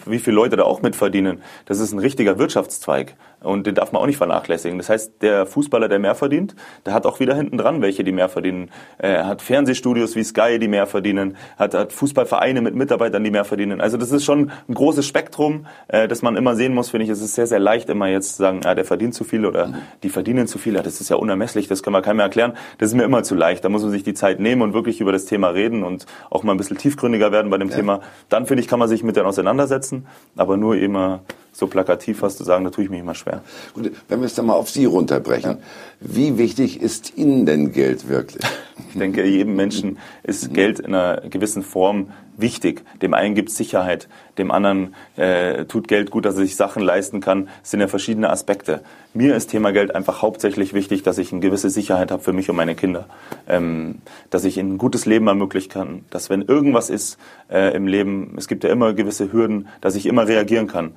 wie 0.06 0.18
viele 0.18 0.34
Leute 0.36 0.56
da 0.56 0.64
auch 0.64 0.82
mitverdienen, 0.82 1.42
das 1.66 1.78
ist 1.78 1.92
ein 1.92 2.00
richtiger 2.00 2.38
Wirtschaftszweig. 2.38 3.14
Und 3.40 3.66
den 3.66 3.76
darf 3.76 3.92
man 3.92 4.02
auch 4.02 4.06
nicht 4.06 4.16
vernachlässigen. 4.16 4.78
Das 4.78 4.88
heißt, 4.88 5.22
der 5.22 5.46
Fußballer, 5.46 5.88
der 5.88 6.00
mehr 6.00 6.16
verdient, 6.16 6.56
der 6.84 6.94
hat 6.94 7.06
auch 7.06 7.20
wieder 7.20 7.36
hinten 7.36 7.58
dran 7.58 7.80
welche, 7.82 8.02
die 8.02 8.10
mehr 8.10 8.28
verdienen. 8.28 8.70
Er 8.98 9.26
hat 9.28 9.40
Fernsehstudios 9.42 10.16
wie 10.16 10.24
Sky, 10.24 10.58
die 10.58 10.66
mehr 10.68 10.86
verdienen, 10.86 11.36
hat, 11.56 11.74
hat 11.74 11.92
Fußballvereine 11.92 12.60
mit 12.62 12.74
Mitarbeitern, 12.74 13.22
die 13.22 13.30
mehr 13.30 13.44
verdienen. 13.44 13.80
Also 13.80 13.96
das 13.98 14.10
ist 14.10 14.24
schon 14.24 14.50
ein 14.68 14.74
großes 14.74 15.06
Spektrum, 15.06 15.66
äh, 15.86 16.08
das 16.08 16.22
man 16.22 16.34
immer 16.36 16.56
sehen 16.56 16.74
muss, 16.74 16.90
finde 16.90 17.04
ich. 17.04 17.10
Es 17.10 17.20
ist 17.20 17.34
sehr, 17.34 17.46
sehr 17.46 17.60
leicht, 17.60 17.88
immer 17.90 18.08
jetzt 18.08 18.36
zu 18.36 18.42
sagen, 18.42 18.62
ja, 18.64 18.74
der 18.74 18.84
verdient 18.84 19.14
zu 19.14 19.22
viel 19.22 19.46
oder 19.46 19.72
die 20.02 20.08
verdienen 20.08 20.48
zu 20.48 20.58
viel. 20.58 20.74
Ja, 20.74 20.82
das 20.82 21.00
ist 21.00 21.10
ja 21.10 21.16
unermesslich, 21.16 21.68
das 21.76 21.82
kann 21.82 21.92
man 21.92 22.02
keinem 22.02 22.16
mehr 22.16 22.26
erklären. 22.26 22.54
Das 22.78 22.88
ist 22.88 22.94
mir 22.94 23.04
immer 23.04 23.22
zu 23.22 23.34
leicht. 23.34 23.64
Da 23.64 23.68
muss 23.68 23.82
man 23.82 23.90
sich 23.90 24.02
die 24.02 24.14
Zeit 24.14 24.40
nehmen 24.40 24.62
und 24.62 24.72
wirklich 24.74 25.00
über 25.00 25.12
das 25.12 25.26
Thema 25.26 25.48
reden 25.48 25.82
und 25.82 26.06
auch 26.30 26.42
mal 26.42 26.52
ein 26.52 26.58
bisschen 26.58 26.78
tiefgründiger 26.78 27.32
werden 27.32 27.50
bei 27.50 27.58
dem 27.58 27.70
Thema. 27.70 28.00
Dann, 28.28 28.46
finde 28.46 28.62
ich, 28.62 28.68
kann 28.68 28.78
man 28.78 28.88
sich 28.88 29.02
mit 29.02 29.16
denen 29.16 29.26
auseinandersetzen, 29.26 30.06
aber 30.36 30.56
nur 30.56 30.76
immer 30.76 31.20
so 31.56 31.66
plakativ 31.66 32.22
was 32.22 32.36
zu 32.36 32.44
sagen, 32.44 32.64
da 32.64 32.70
tue 32.70 32.84
ich 32.84 32.90
mich 32.90 33.00
immer 33.00 33.14
schwer. 33.14 33.42
Gut, 33.74 33.92
wenn 34.08 34.20
wir 34.20 34.26
es 34.26 34.34
dann 34.34 34.46
mal 34.46 34.54
auf 34.54 34.68
Sie 34.68 34.84
runterbrechen. 34.84 35.58
Wie 36.00 36.36
wichtig 36.36 36.82
ist 36.82 37.16
Ihnen 37.16 37.46
denn 37.46 37.72
Geld 37.72 38.08
wirklich? 38.08 38.44
Ich 38.90 38.98
denke, 38.98 39.26
jedem 39.26 39.56
Menschen 39.56 39.98
ist 40.22 40.54
Geld 40.54 40.80
in 40.80 40.94
einer 40.94 41.22
gewissen 41.28 41.62
Form 41.62 42.12
wichtig. 42.36 42.82
Dem 43.02 43.14
einen 43.14 43.34
gibt 43.34 43.48
es 43.50 43.56
Sicherheit, 43.56 44.08
dem 44.38 44.50
anderen 44.50 44.94
äh, 45.16 45.64
tut 45.64 45.88
Geld 45.88 46.10
gut, 46.10 46.24
dass 46.24 46.36
er 46.36 46.42
sich 46.42 46.56
Sachen 46.56 46.82
leisten 46.82 47.20
kann. 47.20 47.48
Es 47.62 47.70
sind 47.70 47.80
ja 47.80 47.88
verschiedene 47.88 48.30
Aspekte. 48.30 48.80
Mir 49.14 49.34
ist 49.34 49.48
Thema 49.48 49.72
Geld 49.72 49.94
einfach 49.94 50.22
hauptsächlich 50.22 50.74
wichtig, 50.74 51.02
dass 51.02 51.18
ich 51.18 51.32
eine 51.32 51.40
gewisse 51.40 51.70
Sicherheit 51.70 52.10
habe 52.10 52.22
für 52.22 52.32
mich 52.32 52.48
und 52.50 52.56
meine 52.56 52.74
Kinder. 52.74 53.06
Ähm, 53.48 53.96
dass 54.30 54.44
ich 54.44 54.58
ihnen 54.58 54.74
ein 54.74 54.78
gutes 54.78 55.06
Leben 55.06 55.26
ermöglichen 55.26 55.70
kann. 55.70 56.04
Dass 56.10 56.30
wenn 56.30 56.42
irgendwas 56.42 56.90
ist 56.90 57.18
äh, 57.50 57.74
im 57.74 57.86
Leben, 57.86 58.34
es 58.36 58.48
gibt 58.48 58.64
ja 58.64 58.70
immer 58.70 58.92
gewisse 58.92 59.32
Hürden, 59.32 59.68
dass 59.80 59.94
ich 59.94 60.06
immer 60.06 60.26
reagieren 60.26 60.66
kann. 60.68 60.92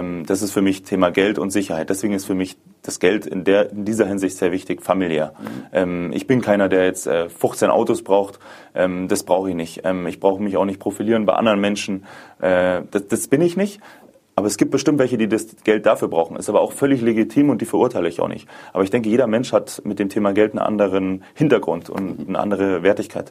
Ähm, 0.00 0.26
das 0.26 0.42
ist 0.42 0.52
für 0.52 0.62
mich 0.62 0.82
Thema 0.82 1.10
Geld 1.10 1.38
und 1.38 1.50
Sicherheit. 1.50 1.90
Deswegen 1.90 2.14
ist 2.14 2.24
für 2.24 2.34
mich 2.34 2.56
das 2.82 2.98
Geld 2.98 3.26
in, 3.26 3.44
der, 3.44 3.70
in 3.70 3.84
dieser 3.84 4.06
Hinsicht 4.06 4.36
sehr 4.36 4.52
wichtig, 4.52 4.82
familiär. 4.82 5.34
Ähm, 5.72 6.10
ich 6.12 6.26
bin 6.26 6.40
keiner, 6.40 6.68
der 6.68 6.84
jetzt 6.84 7.06
äh, 7.06 7.28
15 7.28 7.70
Autos 7.70 8.02
braucht. 8.02 8.38
Ähm, 8.74 9.08
das 9.08 9.22
brauche 9.24 9.50
ich 9.50 9.54
nicht. 9.54 9.82
Ähm, 9.84 10.06
ich 10.06 10.20
brauche 10.20 10.42
mich 10.42 10.56
auch 10.56 10.64
nicht 10.64 10.80
profilieren 10.80 11.26
bei 11.26 11.34
anderen 11.34 11.60
Menschen. 11.60 12.04
Äh, 12.40 12.82
das, 12.90 13.08
das 13.08 13.28
bin 13.28 13.42
ich 13.42 13.56
nicht. 13.56 13.80
Aber 14.36 14.46
es 14.46 14.56
gibt 14.56 14.70
bestimmt 14.70 14.98
welche, 14.98 15.18
die 15.18 15.28
das 15.28 15.48
Geld 15.64 15.84
dafür 15.84 16.08
brauchen. 16.08 16.36
Ist 16.36 16.48
aber 16.48 16.62
auch 16.62 16.72
völlig 16.72 17.02
legitim 17.02 17.50
und 17.50 17.60
die 17.60 17.66
verurteile 17.66 18.08
ich 18.08 18.20
auch 18.20 18.28
nicht. 18.28 18.48
Aber 18.72 18.82
ich 18.84 18.90
denke, 18.90 19.10
jeder 19.10 19.26
Mensch 19.26 19.52
hat 19.52 19.82
mit 19.84 19.98
dem 19.98 20.08
Thema 20.08 20.32
Geld 20.32 20.52
einen 20.52 20.60
anderen 20.60 21.24
Hintergrund 21.34 21.90
und 21.90 22.26
eine 22.26 22.38
andere 22.38 22.82
Wertigkeit. 22.82 23.30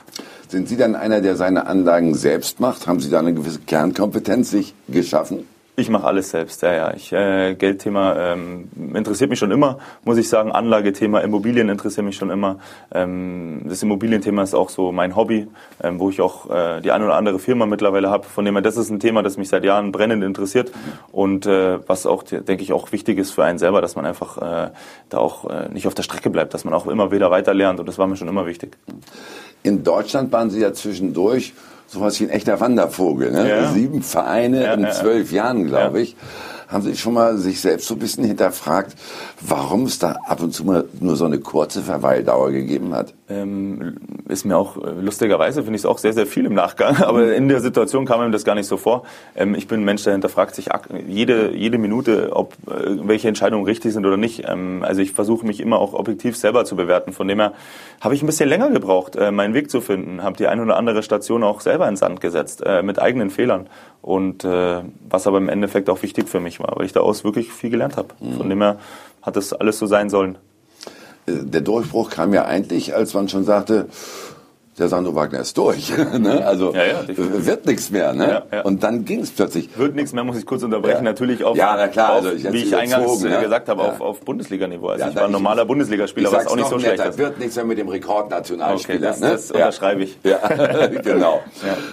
Sind 0.49 0.67
Sie 0.67 0.77
dann 0.77 0.95
einer, 0.95 1.21
der 1.21 1.35
seine 1.35 1.65
Anlagen 1.65 2.13
selbst 2.13 2.59
macht? 2.59 2.85
Haben 2.85 2.99
Sie 2.99 3.09
da 3.09 3.19
eine 3.19 3.33
gewisse 3.33 3.59
Kernkompetenz 3.61 4.51
sich 4.51 4.75
geschaffen? 4.87 5.47
Ich 5.79 5.89
mache 5.89 6.05
alles 6.05 6.31
selbst, 6.31 6.61
ja, 6.61 6.73
ja. 6.73 6.93
Ich, 6.93 7.13
äh, 7.13 7.55
Geldthema 7.55 8.33
ähm, 8.33 8.67
interessiert 8.93 9.29
mich 9.29 9.39
schon 9.39 9.49
immer, 9.49 9.79
muss 10.03 10.17
ich 10.17 10.27
sagen. 10.27 10.51
Anlagethema, 10.51 11.21
Immobilien 11.21 11.69
interessiert 11.69 12.05
mich 12.05 12.17
schon 12.17 12.29
immer. 12.29 12.59
Ähm, 12.93 13.61
das 13.63 13.81
Immobilienthema 13.81 14.43
ist 14.43 14.53
auch 14.53 14.67
so 14.67 14.91
mein 14.91 15.15
Hobby, 15.15 15.47
ähm, 15.81 15.97
wo 16.01 16.09
ich 16.09 16.19
auch 16.19 16.49
äh, 16.49 16.81
die 16.81 16.91
eine 16.91 17.05
oder 17.05 17.15
andere 17.15 17.39
Firma 17.39 17.65
mittlerweile 17.65 18.09
habe. 18.09 18.25
Von 18.25 18.43
dem 18.43 18.55
her, 18.55 18.61
das 18.61 18.75
ist 18.75 18.89
ein 18.89 18.99
Thema, 18.99 19.23
das 19.23 19.37
mich 19.37 19.47
seit 19.47 19.63
Jahren 19.63 19.93
brennend 19.93 20.21
interessiert 20.21 20.69
und 21.13 21.45
äh, 21.45 21.79
was 21.87 22.05
auch, 22.05 22.23
denke 22.23 22.61
ich, 22.61 22.73
auch 22.73 22.91
wichtig 22.91 23.17
ist 23.17 23.31
für 23.31 23.45
einen 23.45 23.57
selber, 23.57 23.79
dass 23.81 23.95
man 23.95 24.05
einfach 24.05 24.37
äh, 24.37 24.71
da 25.07 25.17
auch 25.17 25.49
äh, 25.49 25.69
nicht 25.69 25.87
auf 25.87 25.93
der 25.93 26.03
Strecke 26.03 26.29
bleibt, 26.29 26.53
dass 26.53 26.65
man 26.65 26.73
auch 26.73 26.87
immer 26.87 27.13
wieder 27.13 27.31
weiter 27.31 27.53
lernt 27.53 27.79
und 27.79 27.87
das 27.87 27.97
war 27.97 28.05
mir 28.05 28.17
schon 28.17 28.27
immer 28.27 28.45
wichtig. 28.45 28.75
In 29.63 29.85
Deutschland 29.85 30.29
waren 30.33 30.49
Sie 30.49 30.59
ja 30.59 30.73
zwischendurch 30.73 31.53
sowas 31.89 32.19
wie 32.19 32.25
ein 32.25 32.29
echter 32.29 32.59
Wandervogel. 32.59 33.31
Ne? 33.31 33.49
Ja. 33.49 33.71
Sieben 33.71 34.01
Vereine 34.01 34.63
Ja, 34.63 34.73
in 34.73 34.91
zwölf 34.91 35.31
Jahren, 35.31 35.65
glaube 35.65 36.01
ich. 36.01 36.15
Haben 36.69 36.83
Sie 36.83 36.95
schon 36.95 37.15
mal 37.15 37.35
sich 37.37 37.61
selbst 37.61 37.87
so 37.87 37.95
ein 37.95 37.99
bisschen 37.99 38.23
hinterfragt, 38.25 38.95
warum 39.41 39.85
es 39.85 39.97
da 39.97 40.17
ab 40.27 40.39
und 40.43 40.53
zu 40.53 40.63
mal 40.63 40.85
nur 40.99 41.15
so 41.15 41.25
eine 41.25 41.39
kurze 41.39 41.81
Verweildauer 41.81 42.51
gegeben 42.51 42.93
hat? 42.93 43.15
Ähm, 43.27 43.97
ist 44.27 44.45
mir 44.45 44.55
auch 44.55 44.77
äh, 44.77 44.91
lustigerweise 45.01 45.63
finde 45.63 45.77
ich 45.77 45.81
es 45.81 45.85
auch 45.87 45.97
sehr 45.97 46.13
sehr 46.13 46.27
viel 46.27 46.45
im 46.45 46.53
Nachgang, 46.53 46.97
aber 47.01 47.33
in 47.33 47.47
der 47.49 47.61
Situation 47.61 48.05
kam 48.05 48.19
mir 48.19 48.29
das 48.29 48.43
gar 48.43 48.53
nicht 48.53 48.67
so 48.67 48.77
vor. 48.77 49.03
Ähm, 49.35 49.55
ich 49.55 49.67
bin 49.67 49.81
ein 49.81 49.83
Mensch, 49.83 50.03
der 50.03 50.13
hinterfragt 50.13 50.53
sich 50.53 50.69
jede 51.07 51.55
jede 51.55 51.79
Minute, 51.79 52.33
ob 52.33 52.53
äh, 52.67 53.07
welche 53.07 53.27
Entscheidungen 53.27 53.65
richtig 53.65 53.93
sind 53.93 54.05
oder 54.05 54.17
nicht. 54.17 54.43
Ähm, 54.47 54.83
also 54.85 55.01
ich 55.01 55.13
versuche 55.13 55.47
mich 55.47 55.61
immer 55.61 55.79
auch 55.79 55.93
objektiv 55.93 56.37
selber 56.37 56.65
zu 56.65 56.75
bewerten. 56.75 57.13
Von 57.13 57.27
dem 57.27 57.39
her 57.39 57.53
habe 57.99 58.13
ich 58.13 58.21
ein 58.21 58.27
bisschen 58.27 58.47
länger 58.47 58.69
gebraucht, 58.69 59.15
äh, 59.15 59.31
meinen 59.31 59.55
Weg 59.55 59.71
zu 59.71 59.81
finden, 59.81 60.21
habe 60.21 60.37
die 60.37 60.45
eine 60.45 60.61
oder 60.61 60.77
andere 60.77 61.01
Station 61.01 61.43
auch 61.43 61.61
selber 61.61 61.89
in 61.89 61.95
Sand 61.95 62.21
gesetzt 62.21 62.61
äh, 62.63 62.83
mit 62.83 63.01
eigenen 63.01 63.31
Fehlern 63.31 63.65
und 64.01 64.43
äh, 64.43 64.81
was 65.09 65.27
aber 65.27 65.37
im 65.37 65.49
Endeffekt 65.49 65.89
auch 65.89 66.01
wichtig 66.03 66.29
für 66.29 66.39
mich 66.39 66.59
war, 66.59 66.73
weil 66.77 66.85
ich 66.85 66.93
daraus 66.93 67.23
wirklich 67.23 67.51
viel 67.51 67.69
gelernt 67.69 67.97
habe. 67.97 68.09
Von 68.37 68.49
dem 68.49 68.61
her 68.61 68.77
hat 69.21 69.35
das 69.35 69.53
alles 69.53 69.77
so 69.79 69.87
sein 69.87 70.09
sollen. 70.09 70.37
Äh, 71.27 71.43
Der 71.43 71.61
Durchbruch 71.61 72.09
kam 72.09 72.33
ja 72.33 72.45
eigentlich, 72.45 72.95
als 72.95 73.13
man 73.13 73.27
schon 73.29 73.43
sagte, 73.43 73.87
der 74.79 74.87
Sandro 74.87 75.15
Wagner 75.15 75.39
ist 75.41 75.57
durch. 75.57 75.91
ne? 76.19 76.45
Also 76.45 76.73
Ja, 76.73 76.85
ja, 76.85 76.95
wird 77.07 77.65
nichts 77.65 77.89
mehr. 77.91 78.13
Ne? 78.13 78.43
Ja. 78.51 78.61
Und 78.61 78.83
dann 78.83 79.05
ging 79.05 79.19
es 79.21 79.31
plötzlich. 79.31 79.69
Wird 79.77 79.95
nichts 79.95 80.13
mehr, 80.13 80.23
muss 80.23 80.37
ich 80.37 80.45
kurz 80.45 80.63
unterbrechen. 80.63 81.03
Natürlich 81.03 81.43
auf, 81.43 81.57
Ja, 81.57 81.75
na 81.77 81.87
klar, 81.87 82.11
auf 82.11 82.15
also 82.25 82.31
ich 82.31 82.51
wie 82.51 82.63
ich 82.63 82.75
eingangs 82.75 83.23
äh, 83.23 83.29
ne? 83.29 83.41
gesagt 83.41 83.69
habe, 83.69 83.81
auf, 83.83 84.01
auf 84.01 84.19
Bundesliga-Niveau. 84.21 84.87
Also 84.89 85.07
ich 85.09 85.15
war 85.15 85.25
ein 85.25 85.31
normaler 85.31 85.65
Bundesligaspieler, 85.65 86.31
was 86.31 86.47
auch 86.47 86.55
nicht 86.55 86.69
so 86.69 86.77
netter, 86.77 86.95
schlecht 86.95 87.09
ist. 87.11 87.17
wird 87.17 87.39
nichts 87.39 87.55
mehr 87.55 87.65
mit 87.65 87.77
dem 87.77 87.89
Rekordnationalspieler. 87.89 88.97
Okay, 88.97 89.19
das- 89.19 89.19
das 89.19 89.49
ne? 89.49 89.55
unterschreibe 89.55 90.03
ich. 90.03 90.17
Ja, 90.23 90.37
genau. 91.03 91.41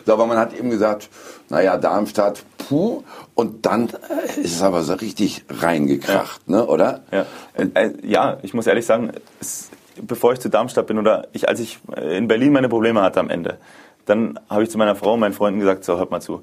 So, 0.04 0.12
aber 0.12 0.26
man 0.26 0.38
hat 0.38 0.52
eben 0.58 0.70
gesagt, 0.70 1.08
naja, 1.48 1.76
Darmstadt, 1.76 2.42
puh, 2.68 3.02
und 3.34 3.66
dann 3.66 3.88
äh, 3.88 4.40
ist 4.40 4.56
es 4.56 4.62
aber 4.62 4.82
so 4.82 4.94
richtig 4.94 5.44
reingekracht, 5.48 6.48
ne, 6.48 6.66
oder? 6.66 7.00
Ja. 7.12 7.26
Äh, 7.74 7.90
ja, 8.02 8.38
ich 8.42 8.54
muss 8.54 8.66
ehrlich 8.66 8.84
sagen, 8.86 9.12
es, 9.40 9.70
bevor 10.02 10.32
ich 10.32 10.40
zu 10.40 10.48
Darmstadt 10.48 10.86
bin 10.86 10.98
oder 10.98 11.28
ich, 11.32 11.48
als 11.48 11.60
ich 11.60 11.78
in 11.96 12.28
Berlin 12.28 12.52
meine 12.52 12.68
Probleme 12.68 13.02
hatte 13.02 13.20
am 13.20 13.30
Ende, 13.30 13.58
dann 14.04 14.38
habe 14.48 14.62
ich 14.62 14.70
zu 14.70 14.78
meiner 14.78 14.94
Frau 14.94 15.14
und 15.14 15.20
meinen 15.20 15.32
Freunden 15.32 15.60
gesagt, 15.60 15.84
so 15.84 15.98
hört 15.98 16.10
mal 16.10 16.20
zu, 16.20 16.42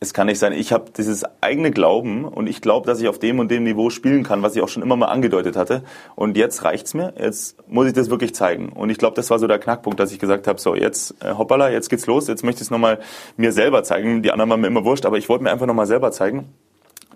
es 0.00 0.14
kann 0.14 0.28
nicht 0.28 0.38
sein, 0.38 0.52
ich 0.52 0.72
habe 0.72 0.92
dieses 0.96 1.24
eigene 1.40 1.72
Glauben 1.72 2.24
und 2.24 2.46
ich 2.46 2.60
glaube, 2.60 2.86
dass 2.86 3.00
ich 3.00 3.08
auf 3.08 3.18
dem 3.18 3.40
und 3.40 3.50
dem 3.50 3.64
Niveau 3.64 3.90
spielen 3.90 4.22
kann, 4.22 4.42
was 4.42 4.54
ich 4.54 4.62
auch 4.62 4.68
schon 4.68 4.82
immer 4.82 4.96
mal 4.96 5.06
angedeutet 5.06 5.56
hatte. 5.56 5.82
Und 6.14 6.36
jetzt 6.36 6.62
reicht's 6.62 6.94
mir, 6.94 7.14
jetzt 7.18 7.56
muss 7.68 7.88
ich 7.88 7.94
das 7.94 8.08
wirklich 8.08 8.32
zeigen. 8.32 8.68
Und 8.68 8.90
ich 8.90 8.98
glaube, 8.98 9.16
das 9.16 9.28
war 9.30 9.40
so 9.40 9.48
der 9.48 9.58
Knackpunkt, 9.58 9.98
dass 9.98 10.12
ich 10.12 10.20
gesagt 10.20 10.46
habe, 10.46 10.60
so 10.60 10.76
jetzt 10.76 11.16
äh, 11.20 11.34
hoppala, 11.34 11.70
jetzt 11.70 11.90
geht's 11.90 12.06
los, 12.06 12.28
jetzt 12.28 12.44
möchte 12.44 12.58
ich 12.58 12.66
es 12.66 12.70
nochmal 12.70 13.00
mir 13.36 13.50
selber 13.50 13.82
zeigen. 13.82 14.22
Die 14.22 14.30
anderen 14.30 14.50
waren 14.50 14.60
mir 14.60 14.68
immer 14.68 14.84
wurscht, 14.84 15.04
aber 15.04 15.18
ich 15.18 15.28
wollte 15.28 15.42
mir 15.42 15.50
einfach 15.50 15.66
nochmal 15.66 15.86
selber 15.86 16.12
zeigen 16.12 16.48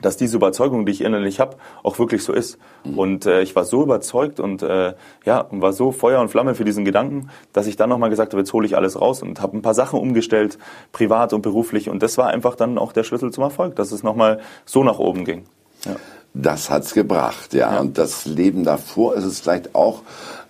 dass 0.02 0.16
diese 0.16 0.36
Überzeugung, 0.36 0.84
die 0.84 0.92
ich 0.92 1.00
innerlich 1.00 1.40
habe, 1.40 1.56
auch 1.82 1.98
wirklich 1.98 2.22
so 2.22 2.32
ist. 2.32 2.58
Mhm. 2.84 2.98
Und 2.98 3.26
äh, 3.26 3.42
ich 3.42 3.56
war 3.56 3.64
so 3.64 3.82
überzeugt 3.82 4.40
und 4.40 4.62
äh, 4.62 4.94
ja 5.24 5.40
und 5.40 5.62
war 5.62 5.72
so 5.72 5.92
Feuer 5.92 6.20
und 6.20 6.28
Flamme 6.28 6.54
für 6.54 6.64
diesen 6.64 6.84
Gedanken, 6.84 7.30
dass 7.52 7.66
ich 7.66 7.76
dann 7.76 7.88
nochmal 7.88 8.10
gesagt 8.10 8.32
habe, 8.32 8.40
jetzt 8.40 8.52
hole 8.52 8.66
ich 8.66 8.76
alles 8.76 9.00
raus 9.00 9.22
und 9.22 9.40
habe 9.40 9.56
ein 9.56 9.62
paar 9.62 9.74
Sachen 9.74 9.98
umgestellt, 9.98 10.58
privat 10.92 11.32
und 11.32 11.42
beruflich. 11.42 11.88
Und 11.88 12.02
das 12.02 12.18
war 12.18 12.28
einfach 12.28 12.54
dann 12.54 12.78
auch 12.78 12.92
der 12.92 13.04
Schlüssel 13.04 13.30
zum 13.30 13.44
Erfolg, 13.44 13.76
dass 13.76 13.92
es 13.92 14.02
nochmal 14.02 14.40
so 14.66 14.84
nach 14.84 14.98
oben 14.98 15.24
ging. 15.24 15.44
Ja. 15.84 15.96
Das 16.34 16.70
hat's 16.70 16.94
gebracht, 16.94 17.52
ja. 17.52 17.74
ja. 17.74 17.80
Und 17.80 17.98
das 17.98 18.24
Leben 18.24 18.64
davor 18.64 19.14
ist 19.14 19.24
es 19.24 19.40
vielleicht 19.40 19.74
auch 19.74 20.02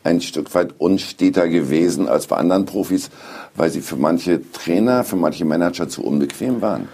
ein 0.04 0.20
Stück 0.20 0.54
weit 0.54 0.74
unsteter 0.78 1.48
gewesen 1.48 2.08
als 2.08 2.26
bei 2.26 2.36
anderen 2.36 2.66
Profis, 2.66 3.10
weil 3.54 3.70
sie 3.70 3.80
für 3.80 3.96
manche 3.96 4.40
Trainer, 4.52 5.04
für 5.04 5.16
manche 5.16 5.44
Manager 5.44 5.88
zu 5.88 6.04
unbequem 6.04 6.60
waren. 6.60 6.88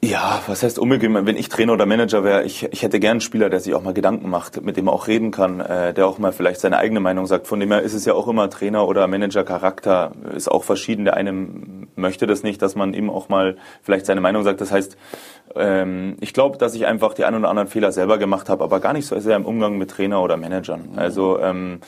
Ja, 0.00 0.40
was 0.46 0.62
heißt 0.62 0.78
unbequem? 0.78 1.26
Wenn 1.26 1.36
ich 1.36 1.48
Trainer 1.48 1.72
oder 1.72 1.84
Manager 1.84 2.22
wäre, 2.22 2.44
ich, 2.44 2.62
ich 2.70 2.82
hätte 2.82 3.00
gern 3.00 3.12
einen 3.12 3.20
Spieler, 3.20 3.50
der 3.50 3.58
sich 3.58 3.74
auch 3.74 3.82
mal 3.82 3.94
Gedanken 3.94 4.30
macht, 4.30 4.62
mit 4.62 4.76
dem 4.76 4.86
er 4.86 4.92
auch 4.92 5.08
reden 5.08 5.32
kann, 5.32 5.58
äh, 5.58 5.92
der 5.92 6.06
auch 6.06 6.18
mal 6.18 6.30
vielleicht 6.30 6.60
seine 6.60 6.78
eigene 6.78 7.00
Meinung 7.00 7.26
sagt. 7.26 7.48
Von 7.48 7.58
dem 7.58 7.72
her 7.72 7.82
ist 7.82 7.94
es 7.94 8.04
ja 8.04 8.14
auch 8.14 8.28
immer 8.28 8.48
Trainer 8.48 8.86
oder 8.86 9.08
Manager 9.08 9.42
Charakter 9.42 10.12
ist 10.36 10.48
auch 10.48 10.62
verschieden. 10.62 11.04
Der 11.04 11.14
eine 11.14 11.32
möchte 11.96 12.28
das 12.28 12.44
nicht, 12.44 12.62
dass 12.62 12.76
man 12.76 12.94
ihm 12.94 13.10
auch 13.10 13.28
mal 13.28 13.56
vielleicht 13.82 14.06
seine 14.06 14.20
Meinung 14.20 14.44
sagt. 14.44 14.60
Das 14.60 14.70
heißt, 14.70 14.96
ähm, 15.56 16.16
ich 16.20 16.32
glaube, 16.32 16.58
dass 16.58 16.76
ich 16.76 16.86
einfach 16.86 17.12
die 17.14 17.24
ein 17.24 17.34
oder 17.34 17.48
anderen 17.48 17.68
Fehler 17.68 17.90
selber 17.90 18.18
gemacht 18.18 18.48
habe, 18.48 18.62
aber 18.62 18.78
gar 18.78 18.92
nicht 18.92 19.06
so 19.06 19.18
sehr 19.18 19.34
im 19.34 19.46
Umgang 19.46 19.78
mit 19.78 19.90
Trainer 19.90 20.22
oder 20.22 20.36
Managern. 20.36 20.90
Also 20.94 21.40
ähm, 21.40 21.80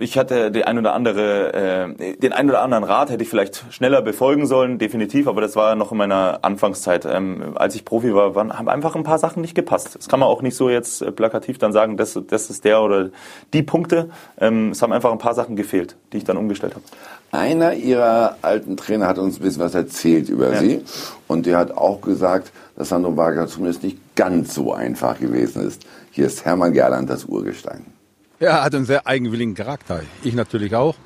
ich 0.00 0.16
hatte 0.16 0.50
die 0.50 0.64
ein 0.64 0.78
oder 0.78 0.94
andere, 0.94 1.52
äh, 1.52 2.16
den 2.16 2.32
ein 2.32 2.48
oder 2.48 2.62
anderen 2.62 2.84
Rat 2.84 3.10
hätte 3.10 3.22
ich 3.22 3.28
vielleicht 3.28 3.64
schneller 3.70 4.00
befolgen 4.00 4.46
sollen, 4.46 4.78
definitiv, 4.78 5.28
aber 5.28 5.40
das 5.40 5.56
war 5.56 5.74
noch 5.74 5.92
in 5.92 5.98
meiner 5.98 6.38
Anfangszeit. 6.42 7.04
Ähm, 7.04 7.52
als 7.56 7.74
ich 7.74 7.84
Profi 7.84 8.14
war, 8.14 8.34
waren, 8.34 8.58
haben 8.58 8.68
einfach 8.68 8.96
ein 8.96 9.02
paar 9.02 9.18
Sachen 9.18 9.42
nicht 9.42 9.54
gepasst. 9.54 9.96
Das 9.96 10.08
kann 10.08 10.20
man 10.20 10.28
auch 10.28 10.40
nicht 10.42 10.56
so 10.56 10.70
jetzt 10.70 11.02
äh, 11.02 11.12
plakativ 11.12 11.58
dann 11.58 11.72
sagen, 11.72 11.96
das, 11.96 12.18
das 12.28 12.48
ist 12.48 12.64
der 12.64 12.82
oder 12.82 13.10
die 13.52 13.62
Punkte. 13.62 14.08
Ähm, 14.38 14.70
es 14.70 14.80
haben 14.80 14.92
einfach 14.92 15.12
ein 15.12 15.18
paar 15.18 15.34
Sachen 15.34 15.54
gefehlt, 15.54 15.96
die 16.12 16.16
ich 16.16 16.24
dann 16.24 16.38
umgestellt 16.38 16.74
habe. 16.74 16.84
Einer 17.32 17.74
Ihrer 17.74 18.36
alten 18.42 18.76
Trainer 18.76 19.06
hat 19.06 19.18
uns 19.18 19.38
ein 19.38 19.42
bisschen 19.42 19.62
was 19.62 19.74
erzählt 19.74 20.28
über 20.28 20.52
ja. 20.52 20.58
Sie 20.58 20.82
und 21.28 21.46
der 21.46 21.58
hat 21.58 21.76
auch 21.76 22.00
gesagt, 22.00 22.50
dass 22.76 22.88
Sandro 22.88 23.16
Wagner 23.16 23.46
zumindest 23.46 23.82
nicht 23.82 23.98
ganz 24.16 24.54
so 24.54 24.72
einfach 24.72 25.20
gewesen 25.20 25.66
ist. 25.66 25.82
Hier 26.10 26.26
ist 26.26 26.44
Hermann 26.44 26.72
Gerland, 26.72 27.08
das 27.10 27.26
Urgestein. 27.26 27.99
Er 28.42 28.64
hat 28.64 28.74
einen 28.74 28.86
sehr 28.86 29.06
eigenwilligen 29.06 29.54
Charakter. 29.54 30.00
Ich 30.24 30.32
natürlich 30.32 30.74
auch. 30.74 30.96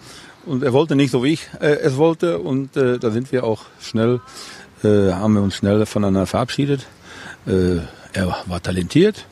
Und 0.46 0.62
er 0.62 0.72
wollte 0.72 0.94
nicht 0.94 1.10
so 1.10 1.24
wie 1.24 1.32
ich 1.32 1.48
äh, 1.60 1.78
es 1.80 1.96
wollte. 1.96 2.38
Und 2.38 2.76
äh, 2.76 3.00
da 3.00 3.10
sind 3.10 3.32
wir 3.32 3.42
auch 3.42 3.62
schnell, 3.80 4.20
äh, 4.84 5.10
haben 5.10 5.34
wir 5.34 5.42
uns 5.42 5.56
schnell 5.56 5.84
voneinander 5.84 6.26
verabschiedet. 6.26 6.86
Äh, 7.48 7.78
er 8.12 8.36
war 8.46 8.62
talentiert. 8.62 9.26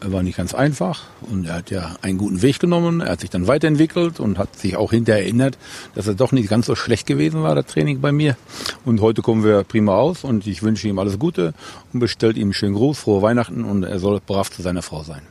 Er 0.00 0.12
war 0.12 0.22
nicht 0.22 0.36
ganz 0.36 0.54
einfach 0.54 1.04
und 1.22 1.46
er 1.46 1.54
hat 1.54 1.70
ja 1.72 1.96
einen 2.02 2.18
guten 2.18 2.42
Weg 2.42 2.60
genommen. 2.60 3.00
Er 3.00 3.12
hat 3.12 3.20
sich 3.20 3.30
dann 3.30 3.48
weiterentwickelt 3.48 4.20
und 4.20 4.38
hat 4.38 4.54
sich 4.56 4.76
auch 4.76 4.92
hinterher 4.92 5.24
erinnert, 5.24 5.58
dass 5.96 6.06
er 6.06 6.14
doch 6.14 6.30
nicht 6.30 6.48
ganz 6.48 6.66
so 6.66 6.76
schlecht 6.76 7.06
gewesen 7.06 7.42
war, 7.42 7.56
das 7.56 7.66
Training 7.66 8.00
bei 8.00 8.12
mir. 8.12 8.36
Und 8.84 9.00
heute 9.00 9.22
kommen 9.22 9.42
wir 9.42 9.64
prima 9.64 9.96
aus 9.96 10.22
und 10.22 10.46
ich 10.46 10.62
wünsche 10.62 10.86
ihm 10.86 11.00
alles 11.00 11.18
Gute 11.18 11.52
und 11.92 11.98
bestellt 11.98 12.36
ihm 12.36 12.48
einen 12.48 12.52
schönen 12.52 12.74
Gruß, 12.74 12.96
frohe 12.96 13.22
Weihnachten 13.22 13.64
und 13.64 13.82
er 13.82 13.98
soll 13.98 14.20
brav 14.24 14.52
zu 14.52 14.62
seiner 14.62 14.82
Frau 14.82 15.02
sein. 15.02 15.22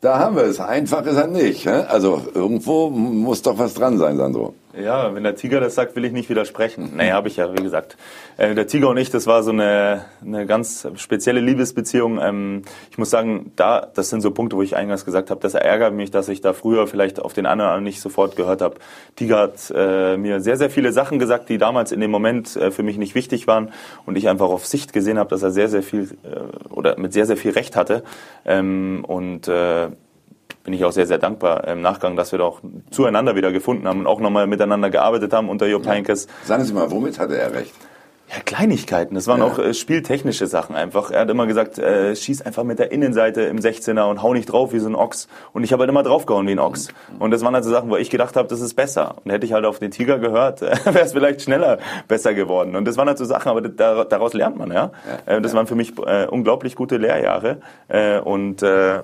Da 0.00 0.18
haben 0.18 0.36
wir 0.36 0.44
es. 0.44 0.60
Einfach 0.60 1.04
ist 1.06 1.16
er 1.16 1.26
nicht. 1.26 1.66
Also 1.66 2.22
irgendwo 2.34 2.90
muss 2.90 3.42
doch 3.42 3.58
was 3.58 3.74
dran 3.74 3.98
sein, 3.98 4.16
Sandro. 4.16 4.54
Ja, 4.78 5.14
wenn 5.14 5.22
der 5.22 5.36
Tiger 5.36 5.60
das 5.60 5.74
sagt, 5.74 5.96
will 5.96 6.04
ich 6.04 6.12
nicht 6.12 6.28
widersprechen. 6.28 6.92
Nee, 6.96 7.12
habe 7.12 7.28
ich 7.28 7.36
ja, 7.36 7.52
wie 7.56 7.62
gesagt. 7.62 7.96
Äh, 8.36 8.54
der 8.54 8.66
Tiger 8.66 8.90
und 8.90 8.98
ich, 8.98 9.10
das 9.10 9.26
war 9.26 9.42
so 9.42 9.50
eine, 9.50 10.04
eine 10.22 10.44
ganz 10.44 10.86
spezielle 10.96 11.40
Liebesbeziehung. 11.40 12.20
Ähm, 12.20 12.62
ich 12.90 12.98
muss 12.98 13.08
sagen, 13.08 13.52
da, 13.56 13.86
das 13.94 14.10
sind 14.10 14.20
so 14.20 14.32
Punkte, 14.32 14.56
wo 14.56 14.62
ich 14.62 14.76
eingangs 14.76 15.04
gesagt 15.06 15.30
habe, 15.30 15.40
das 15.40 15.54
ärgert 15.54 15.94
mich, 15.94 16.10
dass 16.10 16.28
ich 16.28 16.42
da 16.42 16.52
früher 16.52 16.86
vielleicht 16.86 17.20
auf 17.20 17.32
den 17.32 17.46
anderen 17.46 17.82
nicht 17.84 18.00
sofort 18.00 18.36
gehört 18.36 18.60
habe. 18.60 18.76
Tiger 19.14 19.38
hat 19.38 19.72
äh, 19.74 20.18
mir 20.18 20.40
sehr, 20.40 20.58
sehr 20.58 20.68
viele 20.68 20.92
Sachen 20.92 21.18
gesagt, 21.18 21.48
die 21.48 21.56
damals 21.56 21.90
in 21.90 22.00
dem 22.00 22.10
Moment 22.10 22.54
äh, 22.56 22.70
für 22.70 22.82
mich 22.82 22.98
nicht 22.98 23.14
wichtig 23.14 23.46
waren 23.46 23.72
und 24.04 24.16
ich 24.16 24.28
einfach 24.28 24.50
auf 24.50 24.66
Sicht 24.66 24.92
gesehen 24.92 25.18
habe, 25.18 25.30
dass 25.30 25.42
er 25.42 25.52
sehr, 25.52 25.68
sehr 25.68 25.82
viel 25.82 26.18
äh, 26.22 26.68
oder 26.68 26.98
mit 26.98 27.14
sehr, 27.14 27.24
sehr 27.24 27.38
viel 27.38 27.52
Recht 27.52 27.76
hatte. 27.76 28.02
Ähm, 28.44 29.04
und 29.06 29.48
äh, 29.48 29.88
bin 30.66 30.74
ich 30.74 30.84
auch 30.84 30.92
sehr, 30.92 31.06
sehr 31.06 31.18
dankbar 31.18 31.66
im 31.68 31.80
Nachgang, 31.80 32.16
dass 32.16 32.32
wir 32.32 32.38
doch 32.38 32.60
zueinander 32.90 33.36
wieder 33.36 33.52
gefunden 33.52 33.88
haben 33.88 34.00
und 34.00 34.06
auch 34.06 34.20
nochmal 34.20 34.46
miteinander 34.46 34.90
gearbeitet 34.90 35.32
haben 35.32 35.48
unter 35.48 35.66
Jupp 35.66 35.86
Heynckes. 35.86 36.26
Sagen 36.44 36.64
Sie 36.64 36.74
mal, 36.74 36.90
womit 36.90 37.18
hatte 37.18 37.38
er 37.38 37.54
recht? 37.54 37.72
Ja, 38.28 38.40
Kleinigkeiten. 38.44 39.14
Das 39.14 39.28
waren 39.28 39.38
ja. 39.38 39.46
auch 39.46 39.60
äh, 39.60 39.72
spieltechnische 39.72 40.48
Sachen 40.48 40.74
einfach. 40.74 41.12
Er 41.12 41.20
hat 41.20 41.30
immer 41.30 41.46
gesagt, 41.46 41.78
äh, 41.78 42.16
schieß 42.16 42.42
einfach 42.42 42.64
mit 42.64 42.80
der 42.80 42.90
Innenseite 42.90 43.42
im 43.42 43.58
16er 43.58 44.10
und 44.10 44.20
hau 44.20 44.34
nicht 44.34 44.46
drauf 44.46 44.72
wie 44.72 44.80
so 44.80 44.88
ein 44.88 44.96
Ochs. 44.96 45.28
Und 45.52 45.62
ich 45.62 45.72
habe 45.72 45.82
halt 45.82 45.90
immer 45.90 46.02
draufgehauen 46.02 46.44
wie 46.48 46.52
ein 46.52 46.58
Ochs. 46.58 46.88
Mhm. 46.88 47.22
Und 47.22 47.30
das 47.30 47.44
waren 47.44 47.54
halt 47.54 47.62
so 47.62 47.70
Sachen, 47.70 47.88
wo 47.88 47.96
ich 47.96 48.10
gedacht 48.10 48.34
habe, 48.34 48.48
das 48.48 48.60
ist 48.60 48.74
besser. 48.74 49.14
Und 49.22 49.30
hätte 49.30 49.46
ich 49.46 49.52
halt 49.52 49.64
auf 49.64 49.78
den 49.78 49.92
Tiger 49.92 50.18
gehört, 50.18 50.60
wäre 50.60 51.02
es 51.02 51.12
vielleicht 51.12 51.42
schneller 51.42 51.78
besser 52.08 52.34
geworden. 52.34 52.74
Und 52.74 52.84
das 52.88 52.96
waren 52.96 53.06
halt 53.06 53.18
so 53.18 53.24
Sachen, 53.24 53.48
aber 53.48 53.60
da, 53.60 54.04
daraus 54.04 54.32
lernt 54.32 54.58
man, 54.58 54.72
ja. 54.72 54.90
ja 55.26 55.36
äh, 55.36 55.40
das 55.40 55.52
ja. 55.52 55.58
waren 55.58 55.68
für 55.68 55.76
mich 55.76 55.96
äh, 56.04 56.26
unglaublich 56.26 56.74
gute 56.74 56.96
Lehrjahre. 56.96 57.58
Äh, 57.86 58.18
und 58.18 58.60
äh, 58.64 59.02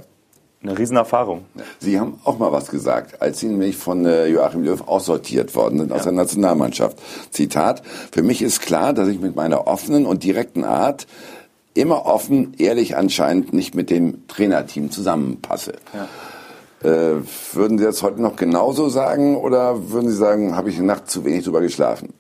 eine 0.62 0.78
Riesenerfahrung. 0.78 1.44
Sie 1.80 1.98
haben 1.98 2.20
auch 2.24 2.38
mal 2.38 2.52
was 2.52 2.70
gesagt, 2.70 3.20
als 3.20 3.40
Sie 3.40 3.48
nämlich 3.48 3.76
von 3.76 4.06
äh, 4.06 4.26
Joachim 4.26 4.62
Löw 4.62 4.80
aussortiert 4.86 5.54
worden 5.54 5.80
sind 5.80 5.92
aus 5.92 6.00
ja. 6.00 6.04
der 6.04 6.12
Nationalmannschaft. 6.12 6.98
Zitat, 7.30 7.82
für 8.12 8.22
mich 8.22 8.42
ist 8.42 8.60
klar, 8.60 8.92
dass 8.92 9.08
ich 9.08 9.20
mit 9.20 9.34
meiner 9.34 9.66
offenen 9.66 10.06
und 10.06 10.22
direkten 10.22 10.64
Art 10.64 11.06
immer 11.74 12.06
offen, 12.06 12.54
ehrlich 12.58 12.96
anscheinend 12.96 13.52
nicht 13.52 13.74
mit 13.74 13.90
dem 13.90 14.26
Trainerteam 14.28 14.90
zusammenpasse. 14.90 15.72
Ja. 15.94 16.08
Äh, 16.88 17.22
würden 17.52 17.78
Sie 17.78 17.84
das 17.84 18.02
heute 18.02 18.20
noch 18.20 18.36
genauso 18.36 18.88
sagen 18.88 19.36
oder 19.36 19.90
würden 19.90 20.10
Sie 20.10 20.16
sagen, 20.16 20.56
habe 20.56 20.70
ich 20.70 20.78
eine 20.78 20.86
Nacht 20.86 21.10
zu 21.10 21.24
wenig 21.24 21.44
drüber 21.44 21.60
geschlafen? 21.60 22.12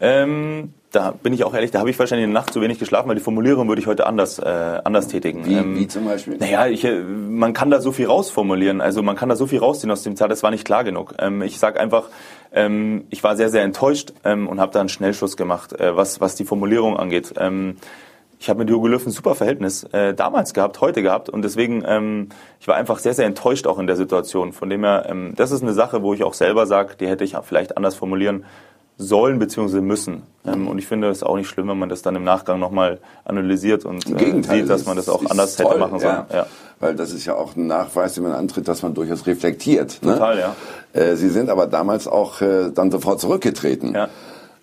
Ähm, 0.00 0.72
da 0.92 1.12
bin 1.12 1.32
ich 1.32 1.44
auch 1.44 1.54
ehrlich, 1.54 1.70
da 1.70 1.78
habe 1.78 1.90
ich 1.90 1.98
wahrscheinlich 1.98 2.24
eine 2.24 2.32
Nacht 2.32 2.52
zu 2.52 2.60
wenig 2.60 2.78
geschlafen, 2.78 3.08
weil 3.08 3.14
die 3.14 3.22
Formulierung 3.22 3.68
würde 3.68 3.80
ich 3.80 3.86
heute 3.86 4.06
anders, 4.06 4.38
äh, 4.38 4.80
anders 4.82 5.08
tätigen. 5.08 5.46
Wie, 5.46 5.54
ähm, 5.54 5.78
wie 5.78 5.86
zum 5.86 6.04
Beispiel? 6.04 6.36
Naja, 6.38 6.66
ich, 6.66 6.84
äh, 6.84 7.00
man 7.00 7.52
kann 7.52 7.70
da 7.70 7.80
so 7.80 7.92
viel 7.92 8.06
rausformulieren, 8.06 8.80
also 8.80 9.02
man 9.02 9.14
kann 9.14 9.28
da 9.28 9.36
so 9.36 9.46
viel 9.46 9.60
rausziehen 9.60 9.90
aus 9.90 10.02
dem 10.02 10.16
Zitat, 10.16 10.30
das 10.30 10.42
war 10.42 10.50
nicht 10.50 10.64
klar 10.64 10.82
genug. 10.82 11.14
Ähm, 11.18 11.42
ich 11.42 11.58
sage 11.58 11.78
einfach, 11.78 12.08
ähm, 12.52 13.04
ich 13.10 13.22
war 13.22 13.36
sehr, 13.36 13.50
sehr 13.50 13.62
enttäuscht 13.62 14.12
ähm, 14.24 14.48
und 14.48 14.58
habe 14.58 14.72
da 14.72 14.80
einen 14.80 14.88
Schnellschuss 14.88 15.36
gemacht, 15.36 15.78
äh, 15.78 15.94
was, 15.96 16.20
was 16.20 16.34
die 16.34 16.44
Formulierung 16.44 16.96
angeht. 16.96 17.34
Ähm, 17.36 17.76
ich 18.40 18.48
habe 18.48 18.60
mit 18.60 18.70
Jogi 18.70 18.88
Löw 18.88 19.06
ein 19.06 19.10
super 19.10 19.34
Verhältnis 19.34 19.84
äh, 19.92 20.14
damals 20.14 20.54
gehabt, 20.54 20.80
heute 20.80 21.02
gehabt 21.02 21.28
und 21.28 21.42
deswegen, 21.42 21.84
ähm, 21.86 22.30
ich 22.58 22.66
war 22.66 22.74
einfach 22.74 22.98
sehr, 22.98 23.12
sehr 23.12 23.26
enttäuscht 23.26 23.66
auch 23.66 23.78
in 23.78 23.86
der 23.86 23.96
Situation. 23.96 24.54
Von 24.54 24.70
dem 24.70 24.82
her, 24.82 25.06
ähm, 25.10 25.34
das 25.36 25.50
ist 25.50 25.62
eine 25.62 25.74
Sache, 25.74 26.02
wo 26.02 26.14
ich 26.14 26.24
auch 26.24 26.32
selber 26.32 26.66
sage, 26.66 26.94
die 26.98 27.06
hätte 27.06 27.22
ich 27.22 27.36
vielleicht 27.44 27.76
anders 27.76 27.96
formulieren 27.96 28.44
sollen 29.00 29.38
bzw. 29.38 29.80
müssen. 29.80 30.22
Ähm, 30.46 30.68
und 30.68 30.78
ich 30.78 30.86
finde 30.86 31.08
es 31.08 31.22
auch 31.22 31.36
nicht 31.36 31.48
schlimm, 31.48 31.68
wenn 31.68 31.78
man 31.78 31.88
das 31.88 32.02
dann 32.02 32.14
im 32.16 32.24
Nachgang 32.24 32.60
nochmal 32.60 32.98
analysiert 33.24 33.84
und 33.84 34.06
äh, 34.06 34.42
sieht, 34.42 34.68
dass 34.68 34.86
man 34.86 34.96
das 34.96 35.08
auch 35.08 35.24
anders 35.26 35.56
toll, 35.56 35.70
hätte 35.70 35.78
machen 35.78 35.98
sollen. 35.98 36.24
Ja. 36.30 36.36
ja. 36.36 36.46
Weil 36.78 36.94
das 36.94 37.12
ist 37.12 37.24
ja 37.26 37.34
auch 37.34 37.56
ein 37.56 37.66
Nachweis, 37.66 38.14
den 38.14 38.24
man 38.24 38.32
antritt, 38.32 38.68
dass 38.68 38.82
man 38.82 38.94
durchaus 38.94 39.26
reflektiert. 39.26 39.98
Ne? 40.02 40.14
Total, 40.14 40.38
ja. 40.38 40.56
Äh, 40.92 41.16
Sie 41.16 41.28
sind 41.28 41.50
aber 41.50 41.66
damals 41.66 42.06
auch 42.06 42.40
äh, 42.40 42.70
dann 42.70 42.90
sofort 42.90 43.20
zurückgetreten. 43.20 43.94
Ja. 43.94 44.08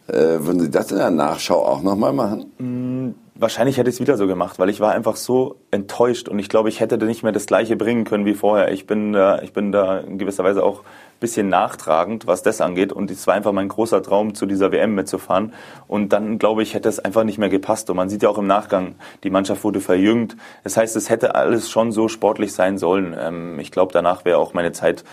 Äh, 0.08 0.46
würden 0.46 0.62
Sie 0.62 0.72
das 0.72 0.92
in 0.92 0.98
der 0.98 1.12
Nachschau 1.12 1.64
auch 1.66 1.82
nochmal 1.82 2.14
machen? 2.14 2.52
Mm, 2.58 3.16
wahrscheinlich 3.36 3.78
hätte 3.78 3.90
ich 3.90 3.98
es 3.98 4.02
wieder 4.02 4.18
so 4.18 4.26
gemacht, 4.26 4.58
weil 4.58 4.70
ich 4.70 4.80
war 4.80 4.94
einfach 4.94 5.16
so 5.16 5.58
enttäuscht 5.70 6.30
und 6.30 6.40
ich 6.40 6.50
glaube, 6.50 6.70
ich 6.70 6.80
hätte 6.80 6.98
nicht 6.98 7.24
mehr 7.24 7.34
das 7.34 7.46
Gleiche 7.46 7.76
bringen 7.76 8.06
können 8.06 8.26
wie 8.26 8.34
vorher. 8.34 8.72
Ich 8.72 8.88
bin 8.88 9.14
da, 9.14 9.42
ich 9.42 9.54
bin 9.54 9.72
da 9.72 10.00
in 10.00 10.18
gewisser 10.18 10.44
Weise 10.44 10.64
auch 10.64 10.84
bisschen 11.20 11.49
nachtragend, 11.49 12.28
was 12.28 12.43
das 12.43 12.61
angeht. 12.61 12.93
Und 12.93 13.11
es 13.11 13.28
war 13.28 13.34
einfach 13.34 13.51
mein 13.51 13.68
großer 13.68 14.01
Traum, 14.03 14.36
zu 14.36 14.45
dieser 14.45 14.72
WM 14.72 14.95
mitzufahren. 14.95 15.53
Und 15.88 16.13
dann, 16.13 16.39
glaube 16.39 16.63
ich, 16.63 16.74
hätte 16.74 16.89
es 16.89 16.99
einfach 16.99 17.24
nicht 17.24 17.38
mehr 17.38 17.49
gepasst. 17.49 17.89
Und 17.89 17.97
man 17.97 18.09
sieht 18.09 18.24
ja 18.24 18.30
auch 18.30 18.38
im 18.38 18.47
Nachgang, 18.47 18.95
die 19.24 19.30
Mannschaft 19.30 19.63
wurde 19.63 19.82
verjüngt. 19.82 20.38
Das 20.63 20.78
heißt, 20.78 20.95
es 20.95 21.09
hätte 21.09 21.36
alles 21.36 21.70
schon 21.70 21.91
so 21.91 22.07
sportlich 22.07 22.53
sein 22.53 22.78
sollen. 22.78 23.15
Ähm, 23.18 23.59
ich 23.59 23.72
glaube, 23.72 23.93
danach 23.93 24.26
wäre 24.26 24.38
auch 24.38 24.53
meine 24.53 24.72
Zeit 24.72 25.03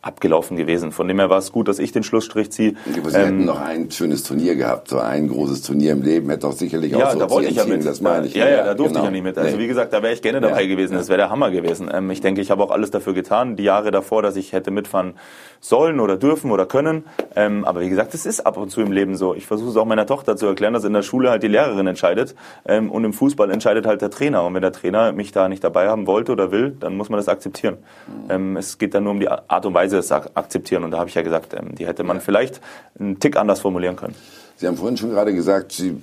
abgelaufen 0.00 0.56
gewesen. 0.56 0.92
Von 0.92 1.08
dem 1.08 1.18
her 1.18 1.28
war 1.28 1.38
es 1.38 1.50
gut, 1.50 1.68
dass 1.68 1.78
ich 1.78 1.92
den 1.92 2.02
Schlussstrich 2.02 2.50
ziehe. 2.52 2.74
Sie 2.86 3.00
ähm, 3.00 3.04
hätten 3.04 3.44
noch 3.44 3.60
ein 3.60 3.90
schönes 3.90 4.22
Turnier 4.22 4.54
gehabt, 4.54 4.88
so 4.88 4.98
ein 4.98 5.28
großes 5.28 5.62
Turnier 5.62 5.92
im 5.92 6.02
Leben, 6.02 6.28
hätte 6.30 6.42
doch 6.42 6.52
sicherlich 6.52 6.92
ja, 6.92 7.08
auch 7.08 7.12
so 7.12 7.18
da 7.18 7.30
wollte 7.30 7.50
ich 7.50 7.56
ja 7.56 7.64
mit. 7.64 7.84
das 7.84 8.00
meine 8.00 8.26
ich. 8.26 8.34
Ja, 8.34 8.48
ja, 8.48 8.64
da 8.64 8.74
durfte 8.74 8.94
genau. 8.94 9.00
ich 9.00 9.04
ja 9.06 9.10
nicht 9.10 9.24
mit. 9.24 9.38
Also 9.38 9.56
nee. 9.56 9.62
wie 9.62 9.66
gesagt, 9.66 9.92
da 9.92 10.02
wäre 10.02 10.12
ich 10.12 10.22
gerne 10.22 10.40
dabei 10.40 10.62
ja. 10.62 10.68
gewesen. 10.68 10.94
Das 10.94 11.08
wäre 11.08 11.18
der 11.18 11.30
Hammer 11.30 11.50
gewesen. 11.50 11.90
Ähm, 11.92 12.10
ich 12.10 12.20
denke, 12.20 12.40
ich 12.40 12.50
habe 12.50 12.62
auch 12.62 12.70
alles 12.70 12.90
dafür 12.90 13.14
getan, 13.14 13.56
die 13.56 13.64
Jahre 13.64 13.90
davor, 13.90 14.22
dass 14.22 14.36
ich 14.36 14.52
hätte 14.52 14.70
mitfahren 14.70 15.14
sollen 15.60 16.00
oder 16.00 16.16
dürfen 16.16 16.50
oder 16.50 16.66
können. 16.66 17.04
Ähm, 17.34 17.64
aber 17.64 17.80
wie 17.80 17.88
gesagt, 17.88 18.14
es 18.14 18.26
ist 18.26 18.46
ab 18.46 18.56
und 18.56 18.70
zu 18.70 18.80
im 18.80 18.92
Leben 18.92 19.16
so. 19.16 19.34
Ich 19.34 19.46
versuche 19.46 19.70
es 19.70 19.76
auch 19.76 19.84
meiner 19.84 20.06
Tochter 20.06 20.36
zu 20.36 20.46
erklären, 20.46 20.74
dass 20.74 20.84
in 20.84 20.92
der 20.92 21.02
Schule 21.02 21.30
halt 21.30 21.42
die 21.42 21.48
Lehrerin 21.48 21.86
entscheidet 21.86 22.34
ähm, 22.66 22.90
und 22.90 23.04
im 23.04 23.12
Fußball 23.12 23.50
entscheidet 23.50 23.86
halt 23.86 24.00
der 24.00 24.10
Trainer. 24.10 24.44
Und 24.44 24.54
wenn 24.54 24.62
der 24.62 24.72
Trainer 24.72 25.12
mich 25.12 25.32
da 25.32 25.48
nicht 25.48 25.64
dabei 25.64 25.88
haben 25.88 26.06
wollte 26.06 26.32
oder 26.32 26.52
will, 26.52 26.76
dann 26.78 26.96
muss 26.96 27.08
man 27.08 27.18
das 27.18 27.28
akzeptieren. 27.28 27.78
Mhm. 28.06 28.30
Ähm, 28.30 28.56
es 28.56 28.78
geht 28.78 28.94
dann 28.94 29.04
nur 29.04 29.12
um 29.12 29.20
die 29.20 29.28
Art 29.28 29.66
und 29.66 29.74
Weise, 29.74 29.87
es 29.96 30.12
akzeptieren. 30.12 30.84
Und 30.84 30.90
da 30.90 30.98
habe 30.98 31.08
ich 31.08 31.14
ja 31.14 31.22
gesagt, 31.22 31.54
ähm, 31.54 31.74
die 31.74 31.86
hätte 31.86 32.04
man 32.04 32.20
vielleicht 32.20 32.60
einen 32.98 33.18
Tick 33.18 33.36
anders 33.36 33.60
formulieren 33.60 33.96
können. 33.96 34.14
Sie 34.58 34.66
haben 34.66 34.76
vorhin 34.76 34.96
schon 34.96 35.10
gerade 35.10 35.32
gesagt, 35.32 35.70
Sie 35.70 35.96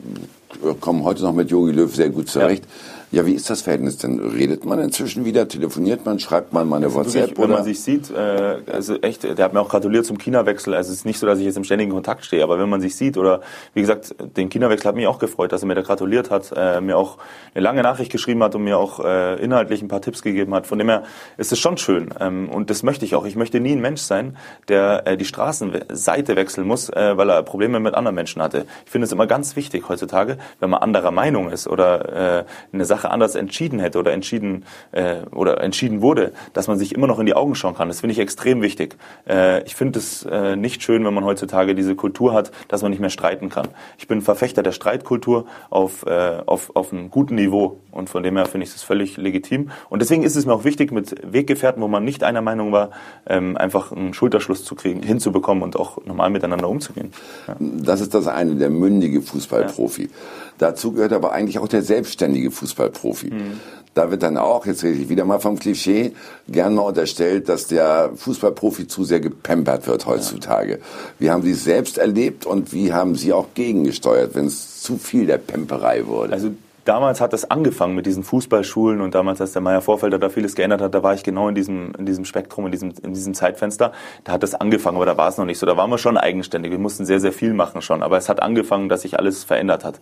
kommen 0.79 1.03
heute 1.03 1.23
noch 1.23 1.33
mit 1.33 1.51
Jogi 1.51 1.73
Löw 1.73 1.93
sehr 1.93 2.09
gut 2.09 2.29
zurecht. 2.29 2.63
Ja. 2.63 2.95
Ja, 3.15 3.25
wie 3.25 3.33
ist 3.33 3.49
das 3.49 3.61
Verhältnis 3.61 3.97
denn? 3.97 4.19
Redet 4.19 4.65
man 4.65 4.77
inzwischen 4.79 5.23
wieder? 5.23 5.47
Telefoniert 5.47 6.05
man? 6.05 6.19
Schreibt 6.19 6.51
man 6.51 6.67
mal 6.67 6.75
eine 6.75 6.87
also 6.87 6.97
WhatsApp? 6.97 7.29
Wirklich, 7.29 7.37
wenn 7.37 7.49
man 7.49 7.63
sich 7.63 7.81
sieht, 7.81 8.11
äh, 8.11 8.57
also 8.69 8.95
echt, 8.95 9.23
der 9.23 9.45
hat 9.45 9.53
mir 9.53 9.61
auch 9.61 9.69
gratuliert 9.69 10.05
zum 10.05 10.17
China-Wechsel. 10.17 10.73
Also 10.73 10.91
es 10.91 10.97
ist 10.97 11.05
nicht 11.05 11.19
so, 11.19 11.25
dass 11.25 11.39
ich 11.39 11.45
jetzt 11.45 11.55
im 11.55 11.63
ständigen 11.63 11.91
Kontakt 11.91 12.25
stehe, 12.25 12.43
aber 12.43 12.59
wenn 12.59 12.67
man 12.67 12.81
sich 12.81 12.97
sieht 12.97 13.17
oder 13.17 13.39
wie 13.73 13.79
gesagt, 13.79 14.15
den 14.35 14.49
China-Wechsel 14.49 14.89
hat 14.89 14.95
mich 14.95 15.07
auch 15.07 15.19
gefreut, 15.19 15.53
dass 15.53 15.63
er 15.63 15.67
mir 15.67 15.75
da 15.75 15.81
gratuliert 15.81 16.29
hat, 16.29 16.51
äh, 16.57 16.81
mir 16.81 16.97
auch 16.97 17.17
eine 17.53 17.63
lange 17.63 17.83
Nachricht 17.83 18.11
geschrieben 18.11 18.43
hat 18.43 18.53
und 18.53 18.65
mir 18.65 18.77
auch 18.77 18.99
äh, 18.99 19.41
inhaltlich 19.41 19.81
ein 19.81 19.87
paar 19.87 20.01
Tipps 20.01 20.21
gegeben 20.21 20.53
hat. 20.53 20.67
Von 20.67 20.79
dem 20.79 20.89
her 20.89 21.03
ist 21.37 21.53
es 21.53 21.59
schon 21.59 21.77
schön 21.77 22.09
ähm, 22.19 22.49
und 22.49 22.69
das 22.69 22.83
möchte 22.83 23.05
ich 23.05 23.15
auch. 23.15 23.25
Ich 23.25 23.37
möchte 23.37 23.61
nie 23.61 23.71
ein 23.71 23.81
Mensch 23.81 24.01
sein, 24.01 24.35
der 24.67 25.07
äh, 25.07 25.15
die 25.15 25.23
Straßenseite 25.23 26.35
wechseln 26.35 26.67
muss, 26.67 26.89
äh, 26.89 27.15
weil 27.15 27.29
er 27.29 27.43
Probleme 27.43 27.79
mit 27.79 27.93
anderen 27.93 28.15
Menschen 28.15 28.41
hatte. 28.45 28.65
Ich 28.85 28.91
finde 28.91 29.05
es 29.05 29.11
immer 29.11 29.27
ganz 29.27 29.55
wichtig 29.55 29.89
heutzutage, 29.89 30.37
wenn 30.59 30.69
man 30.69 30.81
anderer 30.81 31.11
Meinung 31.11 31.49
ist 31.49 31.67
oder 31.67 32.39
äh, 32.39 32.45
eine 32.73 32.85
Sache 32.85 32.95
Sache 32.95 33.11
anders 33.11 33.35
entschieden 33.35 33.79
hätte 33.79 33.99
oder 33.99 34.13
entschieden 34.13 34.63
äh, 34.93 35.17
oder 35.31 35.61
entschieden 35.61 36.01
wurde, 36.01 36.31
dass 36.53 36.67
man 36.67 36.77
sich 36.77 36.95
immer 36.95 37.07
noch 37.07 37.19
in 37.19 37.25
die 37.25 37.33
Augen 37.33 37.55
schauen 37.55 37.75
kann. 37.75 37.89
Das 37.89 37.99
finde 37.99 38.13
ich 38.13 38.19
extrem 38.19 38.61
wichtig. 38.61 38.95
Äh, 39.27 39.63
ich 39.63 39.75
finde 39.75 39.99
es 39.99 40.23
äh, 40.23 40.55
nicht 40.55 40.81
schön, 40.81 41.03
wenn 41.05 41.13
man 41.13 41.25
heutzutage 41.25 41.75
diese 41.75 41.95
Kultur 41.95 42.33
hat, 42.33 42.51
dass 42.69 42.81
man 42.81 42.91
nicht 42.91 43.01
mehr 43.01 43.09
streiten 43.09 43.49
kann. 43.49 43.67
Ich 43.97 44.07
bin 44.07 44.21
Verfechter 44.21 44.63
der 44.63 44.71
Streitkultur 44.71 45.45
auf, 45.69 46.05
äh, 46.05 46.37
auf, 46.45 46.75
auf 46.75 46.93
einem 46.93 47.11
guten 47.11 47.35
Niveau 47.35 47.79
und 47.91 48.09
von 48.09 48.23
dem 48.23 48.37
her 48.37 48.45
finde 48.45 48.65
ich 48.65 48.73
das 48.73 48.83
völlig 48.83 49.17
legitim. 49.17 49.71
Und 49.89 50.01
deswegen 50.01 50.23
ist 50.23 50.35
es 50.35 50.45
mir 50.45 50.53
auch 50.53 50.63
wichtig, 50.63 50.91
mit 50.91 51.15
Weggefährten, 51.21 51.81
wo 51.81 51.87
man 51.87 52.03
nicht 52.03 52.23
einer 52.23 52.41
Meinung 52.41 52.71
war, 52.71 52.91
ähm, 53.27 53.57
einfach 53.57 53.91
einen 53.91 54.13
Schulterschluss 54.13 54.63
zu 54.63 54.75
kriegen, 54.75 55.03
hinzubekommen 55.03 55.63
und 55.63 55.77
auch 55.77 56.03
normal 56.05 56.29
miteinander 56.29 56.69
umzugehen. 56.69 57.11
Ja. 57.47 57.55
Das 57.59 58.01
ist 58.01 58.13
das 58.13 58.27
eine, 58.35 58.55
der 58.55 58.69
mündige 58.69 59.21
Fußballprofi. 59.21 60.03
Ja. 60.03 60.09
Dazu 60.57 60.91
gehört 60.93 61.13
aber 61.13 61.31
eigentlich 61.31 61.59
auch 61.59 61.67
der 61.67 61.81
selbstständige 61.81 62.51
Fußballprofi. 62.51 63.31
Mhm. 63.31 63.59
Da 63.93 64.11
wird 64.11 64.23
dann 64.23 64.37
auch, 64.37 64.65
jetzt 64.65 64.83
rede 64.83 64.99
ich 64.99 65.07
wieder 65.07 65.23
mal 65.23 65.39
vom 65.39 65.57
Klischee, 65.57 66.11
gern 66.49 66.75
mal 66.75 66.81
unterstellt, 66.81 67.47
dass 67.47 67.67
der 67.67 68.11
Fußballprofi 68.15 68.87
zu 68.87 69.05
sehr 69.05 69.21
gepempert 69.21 69.87
wird 69.87 70.05
heutzutage. 70.05 70.73
Ja. 70.73 70.79
Wie 71.19 71.31
haben 71.31 71.43
Sie 71.43 71.51
es 71.51 71.63
selbst 71.63 71.97
erlebt 71.97 72.45
und 72.45 72.73
wie 72.73 72.91
haben 72.91 73.15
Sie 73.15 73.31
auch 73.31 73.47
gegengesteuert, 73.53 74.35
wenn 74.35 74.47
es 74.47 74.81
zu 74.81 74.97
viel 74.97 75.25
der 75.25 75.37
Pemperei 75.37 76.07
wurde? 76.07 76.33
Also 76.33 76.51
damals 76.85 77.19
hat 77.19 77.33
das 77.33 77.49
angefangen 77.51 77.95
mit 77.95 78.05
diesen 78.05 78.23
Fußballschulen 78.23 79.01
und 79.01 79.15
damals, 79.15 79.41
als 79.41 79.53
der 79.53 79.61
Meier 79.61 79.81
Vorfelder 79.81 80.19
da 80.19 80.29
vieles 80.29 80.55
geändert 80.55 80.81
hat, 80.81 80.93
da 80.93 81.03
war 81.03 81.13
ich 81.13 81.23
genau 81.23 81.49
in 81.49 81.55
diesem, 81.55 81.93
in 81.97 82.05
diesem 82.05 82.25
Spektrum, 82.25 82.65
in 82.65 82.71
diesem, 82.71 82.93
in 83.03 83.13
diesem 83.13 83.33
Zeitfenster. 83.33 83.91
Da 84.23 84.33
hat 84.33 84.43
das 84.43 84.55
angefangen, 84.55 84.95
aber 84.95 85.05
da 85.05 85.17
war 85.17 85.27
es 85.27 85.37
noch 85.37 85.45
nicht 85.45 85.59
so. 85.59 85.65
Da 85.65 85.75
waren 85.75 85.89
wir 85.89 85.97
schon 85.97 86.17
eigenständig. 86.17 86.71
Wir 86.71 86.79
mussten 86.79 87.05
sehr, 87.05 87.19
sehr 87.19 87.33
viel 87.33 87.53
machen 87.53 87.81
schon. 87.81 88.03
Aber 88.03 88.17
es 88.17 88.29
hat 88.29 88.41
angefangen, 88.41 88.87
dass 88.87 89.01
sich 89.01 89.17
alles 89.19 89.43
verändert 89.43 89.83
hat. 89.83 89.99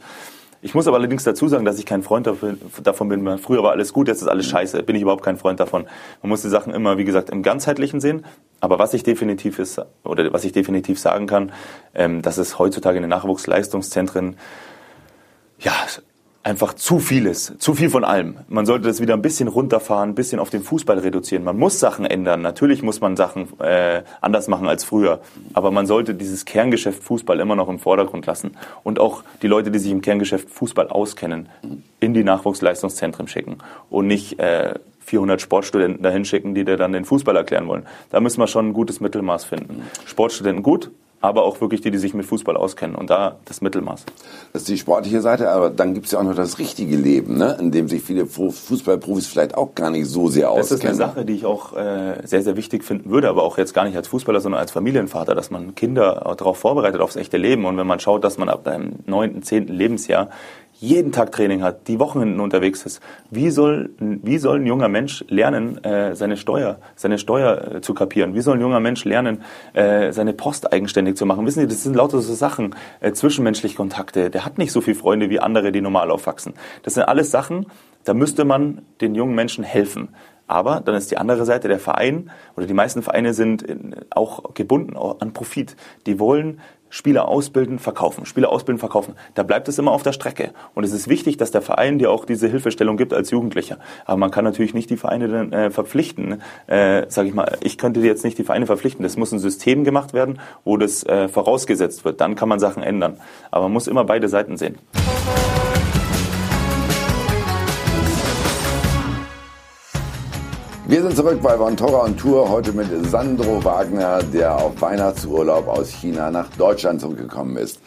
Ich 0.61 0.73
muss 0.73 0.87
aber 0.87 0.95
allerdings 0.95 1.25
dazu 1.25 1.49
sagen, 1.49 1.65
dass 1.65 1.77
ich 1.77 1.85
kein 1.85 2.03
Freund 2.03 2.25
davon 2.83 3.09
bin. 3.09 3.37
Früher 3.37 3.63
war 3.63 3.71
alles 3.71 3.91
gut, 3.91 4.07
jetzt 4.07 4.21
ist 4.21 4.29
alles 4.29 4.45
scheiße. 4.45 4.81
Bin 4.83 4.95
ich 4.95 5.01
überhaupt 5.01 5.23
kein 5.23 5.37
Freund 5.37 5.59
davon. 5.59 5.85
Man 6.21 6.29
muss 6.29 6.41
die 6.41 6.47
Sachen 6.47 6.73
immer, 6.73 6.97
wie 6.97 7.03
gesagt, 7.03 7.29
im 7.31 7.43
ganzheitlichen 7.43 7.99
sehen. 7.99 8.25
Aber 8.61 8.79
was 8.79 8.93
ich 8.93 9.03
definitiv 9.03 9.59
ist, 9.59 9.81
oder 10.05 10.31
was 10.31 10.45
ich 10.45 10.53
definitiv 10.53 10.99
sagen 10.99 11.27
kann, 11.27 11.51
ähm, 11.93 12.21
dass 12.21 12.37
es 12.37 12.59
heutzutage 12.59 12.95
in 12.95 13.03
den 13.03 13.09
Nachwuchsleistungszentren 13.09 14.37
ja, 15.59 15.73
einfach 16.43 16.73
zu 16.73 16.99
vieles, 16.99 17.53
zu 17.57 17.73
viel 17.73 17.89
von 17.89 18.03
allem. 18.03 18.35
Man 18.49 18.65
sollte 18.65 18.87
das 18.87 19.01
wieder 19.01 19.13
ein 19.13 19.21
bisschen 19.21 19.47
runterfahren, 19.47 20.09
ein 20.09 20.15
bisschen 20.15 20.39
auf 20.39 20.49
den 20.49 20.61
Fußball 20.61 20.99
reduzieren. 20.99 21.43
Man 21.43 21.57
muss 21.57 21.79
Sachen 21.79 22.05
ändern. 22.05 22.41
Natürlich 22.41 22.83
muss 22.83 22.99
man 22.99 23.15
Sachen 23.15 23.47
äh, 23.59 24.03
anders 24.19 24.49
machen 24.49 24.67
als 24.67 24.83
früher. 24.83 25.21
Aber 25.53 25.71
man 25.71 25.85
sollte 25.85 26.13
dieses 26.13 26.43
Kerngeschäft 26.43 27.01
Fußball 27.01 27.39
immer 27.39 27.55
noch 27.55 27.69
im 27.69 27.79
Vordergrund 27.79 28.25
lassen. 28.25 28.57
Und 28.83 28.99
auch 28.99 29.23
die 29.41 29.47
Leute, 29.47 29.71
die 29.71 29.79
sich 29.79 29.91
im 29.91 30.01
Kerngeschäft 30.01 30.49
Fußball 30.49 30.89
auskennen, 30.89 31.47
in 32.01 32.13
die 32.13 32.25
Nachwuchsleistungszentren 32.25 33.29
schicken. 33.29 33.59
Und 33.89 34.07
nicht 34.07 34.37
äh, 34.39 34.73
400 35.05 35.41
Sportstudenten 35.41 36.03
dahin 36.03 36.25
schicken, 36.25 36.55
die 36.55 36.65
dir 36.65 36.77
dann 36.77 36.91
den 36.91 37.05
Fußball 37.05 37.35
erklären 37.35 37.67
wollen. 37.67 37.85
Da 38.09 38.19
müssen 38.19 38.39
wir 38.39 38.47
schon 38.47 38.69
ein 38.69 38.73
gutes 38.73 38.99
Mittelmaß 38.99 39.45
finden. 39.45 39.83
Sportstudenten 40.05 40.63
gut, 40.63 40.91
aber 41.23 41.43
auch 41.43 41.61
wirklich 41.61 41.79
die, 41.79 41.89
die 41.89 41.97
sich 41.97 42.13
mit 42.13 42.25
Fußball 42.25 42.57
auskennen 42.57 42.97
und 42.97 43.09
da 43.09 43.37
das 43.45 43.61
Mittelmaß. 43.61 44.03
Das 44.51 44.63
ist 44.63 44.67
die 44.67 44.77
sportliche 44.77 45.21
Seite, 45.21 45.49
aber 45.49 45.69
dann 45.69 45.93
gibt 45.93 46.07
es 46.07 46.11
ja 46.11 46.19
auch 46.19 46.23
noch 46.23 46.35
das 46.35 46.59
richtige 46.59 46.97
Leben, 46.97 47.37
ne? 47.37 47.55
in 47.61 47.71
dem 47.71 47.87
sich 47.87 48.03
viele 48.03 48.25
Fußballprofis 48.25 49.27
vielleicht 49.27 49.55
auch 49.55 49.73
gar 49.73 49.89
nicht 49.89 50.07
so 50.07 50.27
sehr 50.27 50.51
auskennen. 50.51 50.69
Das 50.69 50.79
ist 50.79 50.85
eine 50.85 50.95
Sache, 50.95 51.23
die 51.23 51.35
ich 51.35 51.45
auch 51.45 51.77
äh, 51.77 52.15
sehr, 52.25 52.43
sehr 52.43 52.57
wichtig 52.57 52.83
finden 52.83 53.09
würde, 53.09 53.29
aber 53.29 53.43
auch 53.43 53.57
jetzt 53.57 53.73
gar 53.73 53.85
nicht 53.85 53.95
als 53.95 54.09
Fußballer, 54.09 54.41
sondern 54.41 54.59
als 54.59 54.71
Familienvater, 54.71 55.33
dass 55.33 55.49
man 55.49 55.75
Kinder 55.75 56.35
darauf 56.37 56.57
vorbereitet, 56.57 56.99
aufs 56.99 57.15
echte 57.15 57.37
Leben 57.37 57.63
und 57.63 57.77
wenn 57.77 57.87
man 57.87 58.01
schaut, 58.01 58.25
dass 58.25 58.37
man 58.37 58.49
ab 58.49 58.67
einem 58.67 58.95
neunten, 59.05 59.43
zehnten 59.43 59.71
Lebensjahr 59.71 60.27
jeden 60.83 61.13
Tag 61.13 61.31
Training 61.31 61.63
hat, 61.63 61.87
die 61.87 61.97
Wochenenden 61.97 62.41
unterwegs 62.41 62.85
ist, 62.85 63.01
wie 63.31 63.49
soll, 63.51 63.91
wie 63.99 64.37
soll 64.37 64.59
ein 64.59 64.65
junger 64.65 64.89
Mensch 64.89 65.23
lernen, 65.29 65.81
äh, 65.85 66.13
seine 66.13 66.35
Steuer, 66.35 66.77
seine 66.95 67.17
Steuer 67.17 67.75
äh, 67.75 67.81
zu 67.81 67.93
kapieren? 67.93 68.35
Wie 68.35 68.41
soll 68.41 68.57
ein 68.57 68.61
junger 68.61 68.81
Mensch 68.81 69.05
lernen, 69.05 69.43
äh, 69.71 70.11
seine 70.11 70.33
Post 70.33 70.73
eigenständig 70.73 71.15
zu 71.15 71.25
machen? 71.25 71.45
Wissen 71.45 71.61
Sie, 71.61 71.67
das 71.67 71.83
sind 71.83 71.95
lauter 71.95 72.19
so 72.19 72.33
Sachen, 72.33 72.75
äh, 72.99 73.13
zwischenmenschliche 73.13 73.77
Kontakte. 73.77 74.29
Der 74.29 74.43
hat 74.43 74.57
nicht 74.57 74.73
so 74.73 74.81
viele 74.81 74.97
Freunde 74.97 75.29
wie 75.29 75.39
andere, 75.39 75.71
die 75.71 75.79
normal 75.79 76.11
aufwachsen. 76.11 76.53
Das 76.83 76.95
sind 76.95 77.03
alles 77.03 77.31
Sachen, 77.31 77.67
da 78.03 78.13
müsste 78.13 78.43
man 78.43 78.81
den 78.99 79.15
jungen 79.15 79.35
Menschen 79.35 79.63
helfen. 79.63 80.09
Aber 80.47 80.81
dann 80.81 80.95
ist 80.95 81.09
die 81.09 81.17
andere 81.17 81.45
Seite, 81.45 81.69
der 81.69 81.79
Verein 81.79 82.29
oder 82.57 82.65
die 82.65 82.73
meisten 82.73 83.01
Vereine 83.01 83.33
sind 83.33 83.65
auch 84.09 84.53
gebunden 84.53 84.97
an 84.97 85.31
Profit. 85.31 85.77
Die 86.05 86.19
wollen 86.19 86.59
Spieler 86.93 87.27
ausbilden, 87.27 87.79
verkaufen, 87.79 88.27
Spieler 88.27 88.51
ausbilden, 88.51 88.77
verkaufen. 88.77 89.15
Da 89.33 89.41
bleibt 89.41 89.67
es 89.67 89.79
immer 89.79 89.91
auf 89.91 90.03
der 90.03 90.11
Strecke. 90.11 90.51
Und 90.75 90.83
es 90.83 90.91
ist 90.91 91.07
wichtig, 91.07 91.37
dass 91.37 91.49
der 91.49 91.63
Verein 91.63 91.97
dir 91.97 92.11
auch 92.11 92.23
diese 92.23 92.47
Hilfestellung 92.47 92.97
gibt 92.97 93.15
als 93.15 93.31
Jugendlicher. 93.31 93.79
Aber 94.05 94.17
man 94.17 94.29
kann 94.29 94.45
natürlich 94.45 94.75
nicht 94.75 94.91
die 94.91 94.97
Vereine 94.97 95.27
dann, 95.27 95.51
äh, 95.51 95.71
verpflichten. 95.71 96.43
Äh, 96.67 97.07
sag 97.07 97.25
ich 97.25 97.33
mal, 97.33 97.57
ich 97.61 97.79
könnte 97.79 97.99
jetzt 98.01 98.23
nicht 98.23 98.37
die 98.37 98.43
Vereine 98.43 98.67
verpflichten. 98.67 99.01
Das 99.01 99.17
muss 99.17 99.31
ein 99.31 99.39
System 99.39 99.83
gemacht 99.83 100.13
werden, 100.13 100.39
wo 100.65 100.77
das 100.77 101.03
äh, 101.03 101.29
vorausgesetzt 101.29 102.05
wird. 102.05 102.21
Dann 102.21 102.35
kann 102.35 102.47
man 102.47 102.59
Sachen 102.59 102.83
ändern. 102.83 103.17
Aber 103.49 103.63
man 103.63 103.73
muss 103.73 103.87
immer 103.87 104.03
beide 104.03 104.29
Seiten 104.29 104.55
sehen. 104.57 104.77
Wir 110.85 111.01
sind 111.01 111.15
zurück 111.15 111.41
bei 111.41 111.57
Vontora 111.57 112.03
und 112.03 112.19
Tour, 112.19 112.49
heute 112.49 112.73
mit 112.73 112.87
Sandro 113.09 113.63
Wagner, 113.63 114.21
der 114.21 114.57
auf 114.57 114.81
Weihnachtsurlaub 114.81 115.69
aus 115.69 115.89
China 115.89 116.29
nach 116.29 116.49
Deutschland 116.57 116.99
zurückgekommen 116.99 117.55
ist. 117.55 117.79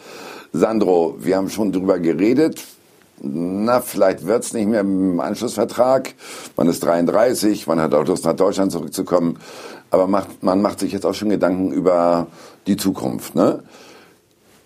Sandro, 0.51 1.15
wir 1.19 1.37
haben 1.37 1.47
schon 1.47 1.71
drüber 1.71 1.99
geredet. 1.99 2.63
Na, 3.21 3.81
vielleicht 3.81 4.25
wird's 4.25 4.51
nicht 4.53 4.67
mehr 4.67 4.81
im 4.81 5.19
Anschlussvertrag. 5.19 6.15
Man 6.55 6.67
ist 6.67 6.83
33, 6.83 7.67
man 7.67 7.79
hat 7.79 7.93
auch 7.93 8.03
Lust, 8.03 8.25
nach 8.25 8.35
Deutschland 8.35 8.71
zurückzukommen. 8.71 9.37
Aber 9.91 10.07
macht, 10.07 10.41
man 10.41 10.63
macht 10.63 10.79
sich 10.79 10.91
jetzt 10.91 11.05
auch 11.05 11.13
schon 11.13 11.29
Gedanken 11.29 11.71
über 11.71 12.25
die 12.65 12.77
Zukunft. 12.77 13.35
Ne? 13.35 13.61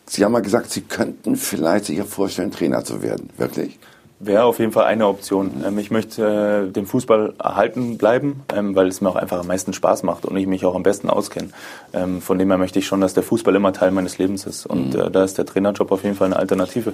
Sie 0.06 0.24
haben 0.24 0.32
mal 0.32 0.42
gesagt, 0.42 0.72
Sie 0.72 0.82
könnten 0.82 1.36
vielleicht 1.36 1.86
sich 1.86 2.02
vorstellen, 2.04 2.52
Trainer 2.52 2.86
zu 2.86 3.02
werden. 3.02 3.30
Wirklich? 3.36 3.78
Wäre 4.24 4.44
auf 4.44 4.60
jeden 4.60 4.72
Fall 4.72 4.86
eine 4.86 5.08
Option. 5.08 5.64
Ähm, 5.66 5.80
ich 5.80 5.90
möchte 5.90 6.68
äh, 6.70 6.72
dem 6.72 6.86
Fußball 6.86 7.34
erhalten 7.40 7.98
bleiben, 7.98 8.44
ähm, 8.54 8.76
weil 8.76 8.88
es 8.88 9.02
mir 9.02 9.10
auch 9.10 9.16
einfach 9.16 9.40
am 9.40 9.48
meisten 9.48 9.74
Spaß 9.74 10.04
macht 10.04 10.26
und 10.26 10.38
ich 10.38 10.46
mich 10.46 10.64
auch 10.64 10.76
am 10.76 10.84
besten 10.84 11.10
auskenne. 11.10 11.50
Ähm, 11.92 12.22
von 12.22 12.38
dem 12.38 12.50
her 12.50 12.60
möchte 12.60 12.78
ich 12.78 12.86
schon, 12.86 13.02
dass 13.02 13.16
der 13.16 13.24
Fußball 13.24 13.56
immer 13.56 13.74
Teil 13.74 13.90
meines 13.90 14.20
Lebens 14.20 14.46
ist. 14.46 14.68
Und 14.68 14.94
mhm. 14.94 15.00
äh, 15.00 15.10
da 15.10 15.24
ist 15.24 15.40
der 15.40 15.48
Trainerjob 15.48 15.92
auf 15.92 16.04
jeden 16.04 16.16
Fall 16.16 16.28
eine 16.28 16.36
Alternative. 16.36 16.94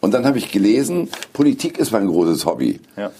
Und 0.00 0.12
dann 0.12 0.26
habe 0.26 0.36
ich 0.36 0.52
gelesen, 0.52 1.08
Politik 1.32 1.78
ist 1.78 1.92
mein 1.92 2.06
großes 2.06 2.44
Hobby. 2.44 2.80
Ja. 2.96 3.10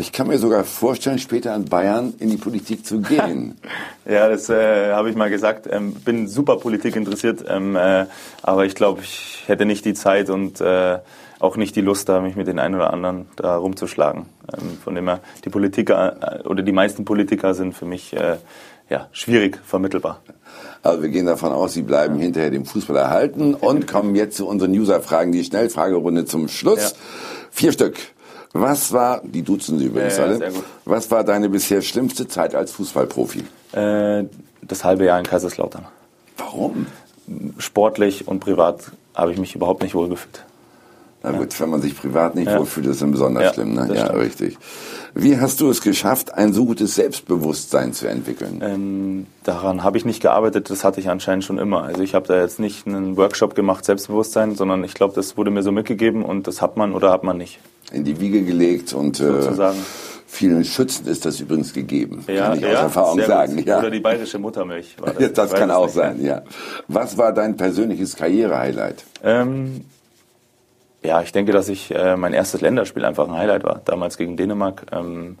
Ich 0.00 0.12
kann 0.12 0.28
mir 0.28 0.38
sogar 0.38 0.64
vorstellen, 0.64 1.18
später 1.18 1.54
in 1.54 1.66
Bayern 1.66 2.14
in 2.18 2.30
die 2.30 2.38
Politik 2.38 2.86
zu 2.86 3.02
gehen. 3.02 3.58
ja, 4.06 4.30
das 4.30 4.48
äh, 4.48 4.92
habe 4.92 5.10
ich 5.10 5.16
mal 5.16 5.28
gesagt. 5.28 5.68
Ähm, 5.70 5.92
bin 5.92 6.26
super 6.26 6.56
Politik 6.56 6.96
interessiert, 6.96 7.44
ähm, 7.46 7.76
äh, 7.76 8.06
aber 8.42 8.64
ich 8.64 8.74
glaube, 8.74 9.02
ich 9.02 9.42
hätte 9.46 9.66
nicht 9.66 9.84
die 9.84 9.92
Zeit 9.92 10.30
und 10.30 10.58
äh, 10.62 11.00
auch 11.38 11.58
nicht 11.58 11.76
die 11.76 11.82
Lust 11.82 12.08
da, 12.08 12.22
mich 12.22 12.34
mit 12.34 12.46
den 12.46 12.58
einen 12.58 12.76
oder 12.76 12.94
anderen 12.94 13.26
da 13.36 13.56
rumzuschlagen. 13.56 14.24
Ähm, 14.50 14.78
von 14.82 14.94
dem 14.94 15.06
her, 15.06 15.20
die 15.44 15.50
Politiker 15.50 16.40
äh, 16.44 16.48
oder 16.48 16.62
die 16.62 16.72
meisten 16.72 17.04
Politiker 17.04 17.52
sind 17.52 17.74
für 17.74 17.84
mich 17.84 18.14
äh, 18.14 18.38
ja, 18.88 19.08
schwierig 19.12 19.60
vermittelbar. 19.66 20.22
Also 20.82 21.02
wir 21.02 21.10
gehen 21.10 21.26
davon 21.26 21.52
aus, 21.52 21.74
Sie 21.74 21.82
bleiben 21.82 22.16
ja. 22.16 22.22
hinterher 22.22 22.50
dem 22.50 22.64
Fußball 22.64 22.96
erhalten 22.96 23.54
und 23.54 23.86
kommen 23.86 24.14
jetzt 24.14 24.38
zu 24.38 24.48
unseren 24.48 24.70
User-Fragen, 24.70 25.30
die 25.30 25.44
Schnellfragerunde 25.44 26.24
zum 26.24 26.48
Schluss. 26.48 26.92
Ja. 26.92 26.98
Vier 27.50 27.72
Stück. 27.72 27.98
Was 28.52 28.92
war, 28.92 29.20
die 29.22 29.42
duzen 29.42 29.78
Sie 29.78 29.86
übrigens 29.86 30.16
ja, 30.16 30.24
alle, 30.24 30.52
was 30.84 31.10
war 31.10 31.22
deine 31.22 31.48
bisher 31.48 31.82
schlimmste 31.82 32.26
Zeit 32.26 32.54
als 32.54 32.72
Fußballprofi? 32.72 33.44
Äh, 33.72 34.24
das 34.62 34.84
halbe 34.84 35.04
Jahr 35.04 35.18
in 35.18 35.24
Kaiserslautern. 35.24 35.86
Warum? 36.36 36.86
Sportlich 37.58 38.26
und 38.26 38.40
privat 38.40 38.90
habe 39.14 39.32
ich 39.32 39.38
mich 39.38 39.54
überhaupt 39.54 39.82
nicht 39.82 39.94
wohlgefühlt. 39.94 40.44
Na 41.22 41.32
gut, 41.32 41.58
wenn 41.60 41.70
man 41.70 41.82
sich 41.82 41.96
privat 41.96 42.34
nicht 42.34 42.48
ja. 42.48 42.58
wohlfühlt, 42.58 42.86
ist 42.86 43.02
dann 43.02 43.12
besonders 43.12 43.44
ja, 43.44 43.54
schlimm. 43.54 43.74
Ne? 43.74 43.88
Ja, 43.94 44.06
stimmt. 44.06 44.20
richtig. 44.20 44.58
Wie 45.14 45.38
hast 45.38 45.60
du 45.60 45.70
es 45.70 45.80
geschafft, 45.80 46.34
ein 46.34 46.52
so 46.52 46.64
gutes 46.64 46.94
Selbstbewusstsein 46.94 47.92
zu 47.92 48.08
entwickeln? 48.08 48.60
Ähm, 48.62 49.26
daran 49.44 49.82
habe 49.82 49.98
ich 49.98 50.04
nicht 50.04 50.22
gearbeitet, 50.22 50.70
das 50.70 50.84
hatte 50.84 51.00
ich 51.00 51.08
anscheinend 51.08 51.44
schon 51.44 51.58
immer. 51.58 51.82
Also 51.82 52.02
ich 52.02 52.14
habe 52.14 52.26
da 52.26 52.40
jetzt 52.40 52.60
nicht 52.60 52.86
einen 52.86 53.16
Workshop 53.16 53.54
gemacht, 53.54 53.84
Selbstbewusstsein, 53.84 54.54
sondern 54.54 54.84
ich 54.84 54.94
glaube, 54.94 55.14
das 55.14 55.36
wurde 55.36 55.50
mir 55.50 55.62
so 55.62 55.72
mitgegeben 55.72 56.24
und 56.24 56.46
das 56.46 56.62
hat 56.62 56.76
man 56.76 56.94
oder 56.94 57.10
hat 57.10 57.24
man 57.24 57.36
nicht. 57.36 57.58
In 57.92 58.04
die 58.04 58.20
Wiege 58.20 58.42
gelegt 58.42 58.92
und 58.92 59.18
äh, 59.20 59.24
sozusagen. 59.24 59.78
Äh, 59.78 60.10
Vielen 60.32 60.64
Schützen 60.64 61.08
ist 61.08 61.26
das 61.26 61.40
übrigens 61.40 61.72
gegeben, 61.72 62.24
ja, 62.28 62.50
kann 62.50 62.58
ich 62.58 62.64
aus 62.64 62.72
Erfahrung 62.74 63.20
sagen. 63.20 63.58
Ja. 63.66 63.80
Oder 63.80 63.90
die 63.90 63.98
bayerische 63.98 64.38
Muttermilch. 64.38 64.94
War 65.00 65.12
das 65.18 65.32
das 65.32 65.52
kann 65.52 65.72
auch 65.72 65.88
sein, 65.88 66.24
ja. 66.24 66.42
Was 66.86 67.18
war 67.18 67.32
dein 67.32 67.56
persönliches 67.56 68.14
Karrierehighlight? 68.14 69.04
Ähm, 69.24 69.84
ja, 71.02 71.22
ich 71.22 71.32
denke, 71.32 71.52
dass 71.52 71.68
ich 71.68 71.94
äh, 71.94 72.16
mein 72.16 72.34
erstes 72.34 72.60
Länderspiel 72.60 73.04
einfach 73.04 73.28
ein 73.28 73.34
Highlight 73.34 73.64
war. 73.64 73.80
Damals 73.84 74.16
gegen 74.16 74.36
Dänemark. 74.36 74.86
Ähm, 74.92 75.38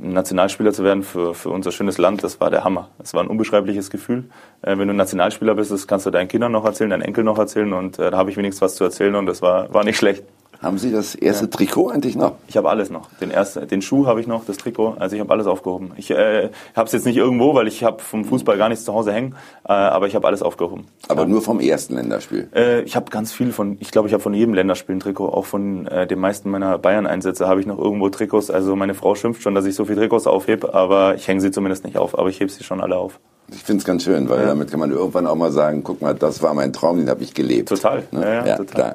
Nationalspieler 0.00 0.72
zu 0.72 0.84
werden 0.84 1.02
für, 1.02 1.34
für 1.34 1.50
unser 1.50 1.72
schönes 1.72 1.98
Land, 1.98 2.22
das 2.22 2.40
war 2.40 2.50
der 2.50 2.62
Hammer. 2.62 2.90
Das 2.98 3.14
war 3.14 3.22
ein 3.22 3.26
unbeschreibliches 3.26 3.90
Gefühl. 3.90 4.24
Äh, 4.62 4.78
wenn 4.78 4.86
du 4.86 4.94
Nationalspieler 4.94 5.54
bist, 5.54 5.72
das 5.72 5.86
kannst 5.86 6.06
du 6.06 6.10
deinen 6.10 6.28
Kindern 6.28 6.52
noch 6.52 6.64
erzählen, 6.64 6.90
deinen 6.90 7.02
Enkel 7.02 7.24
noch 7.24 7.38
erzählen 7.38 7.72
und 7.72 7.98
äh, 7.98 8.10
da 8.10 8.16
habe 8.16 8.30
ich 8.30 8.36
wenigstens 8.36 8.62
was 8.62 8.76
zu 8.76 8.84
erzählen 8.84 9.14
und 9.16 9.26
das 9.26 9.42
war, 9.42 9.72
war 9.74 9.84
nicht 9.84 9.96
schlecht. 9.96 10.24
Haben 10.60 10.78
Sie 10.78 10.90
das 10.90 11.14
erste 11.14 11.44
ja. 11.44 11.50
Trikot 11.50 11.90
eigentlich 11.90 12.16
noch? 12.16 12.34
Ich 12.48 12.56
habe 12.56 12.68
alles 12.68 12.90
noch. 12.90 13.08
Den, 13.20 13.30
erste, 13.30 13.64
den 13.66 13.80
Schuh 13.80 14.06
habe 14.06 14.20
ich 14.20 14.26
noch, 14.26 14.44
das 14.44 14.56
Trikot. 14.56 14.96
Also 14.98 15.14
ich 15.14 15.20
habe 15.20 15.30
alles 15.32 15.46
aufgehoben. 15.46 15.92
Ich 15.96 16.10
äh, 16.10 16.50
habe 16.74 16.86
es 16.86 16.92
jetzt 16.92 17.06
nicht 17.06 17.16
irgendwo, 17.16 17.54
weil 17.54 17.68
ich 17.68 17.84
habe 17.84 18.02
vom 18.02 18.24
Fußball 18.24 18.58
gar 18.58 18.68
nichts 18.68 18.84
zu 18.84 18.92
Hause 18.92 19.12
hängen. 19.12 19.36
Äh, 19.64 19.72
aber 19.72 20.08
ich 20.08 20.16
habe 20.16 20.26
alles 20.26 20.42
aufgehoben. 20.42 20.86
Aber 21.06 21.22
ja. 21.22 21.28
nur 21.28 21.42
vom 21.42 21.60
ersten 21.60 21.94
Länderspiel? 21.94 22.48
Äh, 22.52 22.82
ich 22.82 22.96
habe 22.96 23.08
ganz 23.10 23.32
viel 23.32 23.52
von, 23.52 23.76
ich 23.78 23.92
glaube, 23.92 24.08
ich 24.08 24.14
habe 24.14 24.22
von 24.22 24.34
jedem 24.34 24.52
Länderspiel 24.52 24.96
ein 24.96 25.00
Trikot. 25.00 25.28
Auch 25.28 25.46
von 25.46 25.86
äh, 25.86 26.08
den 26.08 26.18
meisten 26.18 26.50
meiner 26.50 26.76
Bayern-Einsätze 26.76 27.46
habe 27.46 27.60
ich 27.60 27.66
noch 27.66 27.78
irgendwo 27.78 28.08
Trikots. 28.08 28.50
Also 28.50 28.74
meine 28.74 28.94
Frau 28.94 29.14
schimpft 29.14 29.42
schon, 29.42 29.54
dass 29.54 29.64
ich 29.64 29.76
so 29.76 29.84
viele 29.84 29.98
Trikots 29.98 30.26
aufhebe. 30.26 30.74
Aber 30.74 31.14
ich 31.14 31.28
hänge 31.28 31.40
sie 31.40 31.52
zumindest 31.52 31.84
nicht 31.84 31.98
auf. 31.98 32.18
Aber 32.18 32.30
ich 32.30 32.40
hebe 32.40 32.50
sie 32.50 32.64
schon 32.64 32.80
alle 32.80 32.96
auf. 32.96 33.20
Ich 33.50 33.62
finde 33.62 33.80
es 33.80 33.84
ganz 33.86 34.04
schön, 34.04 34.28
weil 34.28 34.40
ja. 34.40 34.46
damit 34.46 34.70
kann 34.70 34.80
man 34.80 34.90
irgendwann 34.90 35.26
auch 35.26 35.34
mal 35.34 35.52
sagen, 35.52 35.82
guck 35.82 36.02
mal, 36.02 36.14
das 36.14 36.42
war 36.42 36.52
mein 36.52 36.72
Traum, 36.72 36.98
den 36.98 37.08
habe 37.08 37.22
ich 37.22 37.32
gelebt. 37.32 37.70
Total. 37.70 38.02
Ne? 38.10 38.20
Ja, 38.22 38.46
ja, 38.46 38.56
total. 38.56 38.74
Klar. 38.74 38.94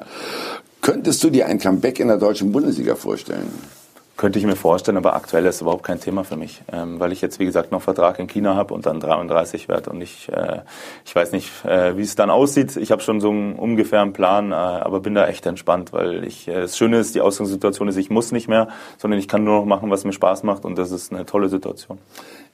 Könntest 0.84 1.24
du 1.24 1.30
dir 1.30 1.46
ein 1.46 1.58
Comeback 1.58 1.98
in 1.98 2.08
der 2.08 2.18
deutschen 2.18 2.52
Bundesliga 2.52 2.94
vorstellen? 2.94 3.50
Könnte 4.18 4.38
ich 4.38 4.44
mir 4.44 4.54
vorstellen, 4.54 4.98
aber 4.98 5.16
aktuell 5.16 5.46
ist 5.46 5.54
es 5.54 5.60
überhaupt 5.62 5.82
kein 5.82 5.98
Thema 5.98 6.24
für 6.24 6.36
mich, 6.36 6.62
ähm, 6.70 7.00
weil 7.00 7.10
ich 7.10 7.22
jetzt, 7.22 7.38
wie 7.38 7.46
gesagt, 7.46 7.72
noch 7.72 7.80
Vertrag 7.80 8.18
in 8.18 8.26
China 8.26 8.54
habe 8.54 8.74
und 8.74 8.84
dann 8.84 9.00
33 9.00 9.66
werde 9.70 9.88
und 9.88 10.02
ich, 10.02 10.28
äh, 10.28 10.60
ich 11.06 11.16
weiß 11.16 11.32
nicht, 11.32 11.50
äh, 11.64 11.96
wie 11.96 12.02
es 12.02 12.16
dann 12.16 12.28
aussieht. 12.28 12.76
Ich 12.76 12.92
habe 12.92 13.00
schon 13.00 13.18
so 13.18 13.30
einen 13.30 13.54
ungefähren 13.54 14.12
Plan, 14.12 14.52
äh, 14.52 14.56
aber 14.56 15.00
bin 15.00 15.14
da 15.14 15.26
echt 15.26 15.46
entspannt, 15.46 15.94
weil 15.94 16.22
ich, 16.22 16.48
äh, 16.48 16.60
das 16.60 16.76
Schöne 16.76 16.98
ist, 16.98 17.14
die 17.14 17.22
Ausgangssituation 17.22 17.88
ist, 17.88 17.96
ich 17.96 18.10
muss 18.10 18.30
nicht 18.30 18.48
mehr, 18.48 18.68
sondern 18.98 19.18
ich 19.18 19.26
kann 19.26 19.42
nur 19.42 19.60
noch 19.60 19.64
machen, 19.64 19.90
was 19.90 20.04
mir 20.04 20.12
Spaß 20.12 20.42
macht 20.42 20.66
und 20.66 20.76
das 20.76 20.90
ist 20.90 21.14
eine 21.14 21.24
tolle 21.24 21.48
Situation. 21.48 21.98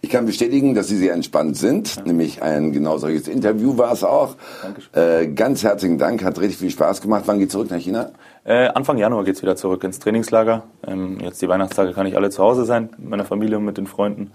Ich 0.03 0.09
kann 0.09 0.25
bestätigen, 0.25 0.75
dass 0.75 0.89
Sie 0.89 0.97
sehr 0.97 1.13
entspannt 1.13 1.57
sind. 1.59 1.97
Ja. 1.97 2.03
Nämlich 2.05 2.43
ein 2.43 2.73
genau 2.73 2.97
solches 2.97 3.29
Interview 3.29 3.77
war 3.77 3.93
es 3.93 4.03
auch. 4.03 4.37
Dankeschön. 4.63 4.91
Äh, 4.95 5.29
ganz 5.29 5.63
herzlichen 5.63 5.99
Dank, 5.99 6.25
hat 6.25 6.41
richtig 6.41 6.59
viel 6.59 6.71
Spaß 6.71 7.03
gemacht. 7.03 7.25
Wann 7.27 7.39
geht 7.39 7.51
zurück 7.53 7.71
nach 7.71 7.79
China? 7.79 8.11
Äh, 8.45 8.69
Anfang 8.69 8.97
Januar 8.97 9.25
geht's 9.25 9.43
wieder 9.43 9.57
zurück 9.57 9.85
ins 9.85 9.99
Trainingslager. 9.99 10.63
Ähm, 10.87 11.19
jetzt 11.21 11.43
die 11.43 11.49
Weihnachtstage 11.49 11.93
kann 11.93 12.07
ich 12.07 12.17
alle 12.17 12.31
zu 12.31 12.43
Hause 12.43 12.65
sein, 12.65 12.89
mit 12.97 13.11
meiner 13.11 13.25
Familie 13.27 13.59
und 13.59 13.65
mit 13.67 13.77
den 13.77 13.87
Freunden. 13.87 14.33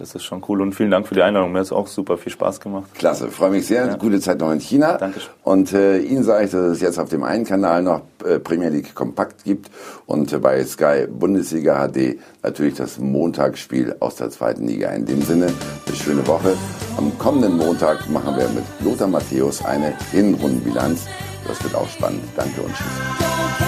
Das 0.00 0.14
ist 0.14 0.22
schon 0.22 0.42
cool 0.48 0.62
und 0.62 0.72
vielen 0.72 0.90
Dank 0.90 1.06
für 1.06 1.14
die 1.14 1.20
Einladung. 1.20 1.52
Mir 1.52 1.58
hat 1.58 1.66
es 1.66 1.72
auch 1.72 1.86
super 1.86 2.16
viel 2.16 2.32
Spaß 2.32 2.58
gemacht. 2.60 2.84
Klasse, 2.94 3.28
freue 3.28 3.50
mich 3.50 3.66
sehr. 3.66 3.86
Ja. 3.86 3.96
Gute 3.96 4.18
Zeit 4.18 4.40
noch 4.40 4.50
in 4.50 4.58
China. 4.58 4.96
Dankeschön. 4.96 5.28
Und 5.44 5.74
äh, 5.74 5.98
Ihnen 5.98 6.24
sage 6.24 6.46
ich, 6.46 6.50
dass 6.52 6.62
es 6.62 6.80
jetzt 6.80 6.98
auf 6.98 7.10
dem 7.10 7.22
einen 7.22 7.44
Kanal 7.44 7.82
noch 7.82 8.00
äh, 8.24 8.38
Premier 8.38 8.70
League 8.70 8.94
Kompakt 8.94 9.44
gibt 9.44 9.70
und 10.06 10.32
äh, 10.32 10.38
bei 10.38 10.64
Sky 10.64 11.06
Bundesliga 11.06 11.86
HD 11.86 12.18
natürlich 12.42 12.76
das 12.76 12.98
Montagsspiel 12.98 13.96
aus 14.00 14.16
der 14.16 14.30
zweiten 14.30 14.66
Liga. 14.66 14.88
In 14.88 15.04
dem 15.04 15.20
Sinne, 15.20 15.48
eine 15.86 15.96
schöne 15.96 16.26
Woche. 16.26 16.56
Am 16.96 17.18
kommenden 17.18 17.58
Montag 17.58 18.08
machen 18.08 18.34
wir 18.38 18.48
mit 18.48 18.64
Lothar 18.82 19.08
Matthäus 19.08 19.62
eine 19.62 19.92
Hinrundenbilanz. 20.12 21.08
Das 21.46 21.62
wird 21.62 21.74
auch 21.74 21.88
spannend. 21.90 22.22
Danke 22.36 22.62
und 22.62 22.72
tschüss. 22.72 23.59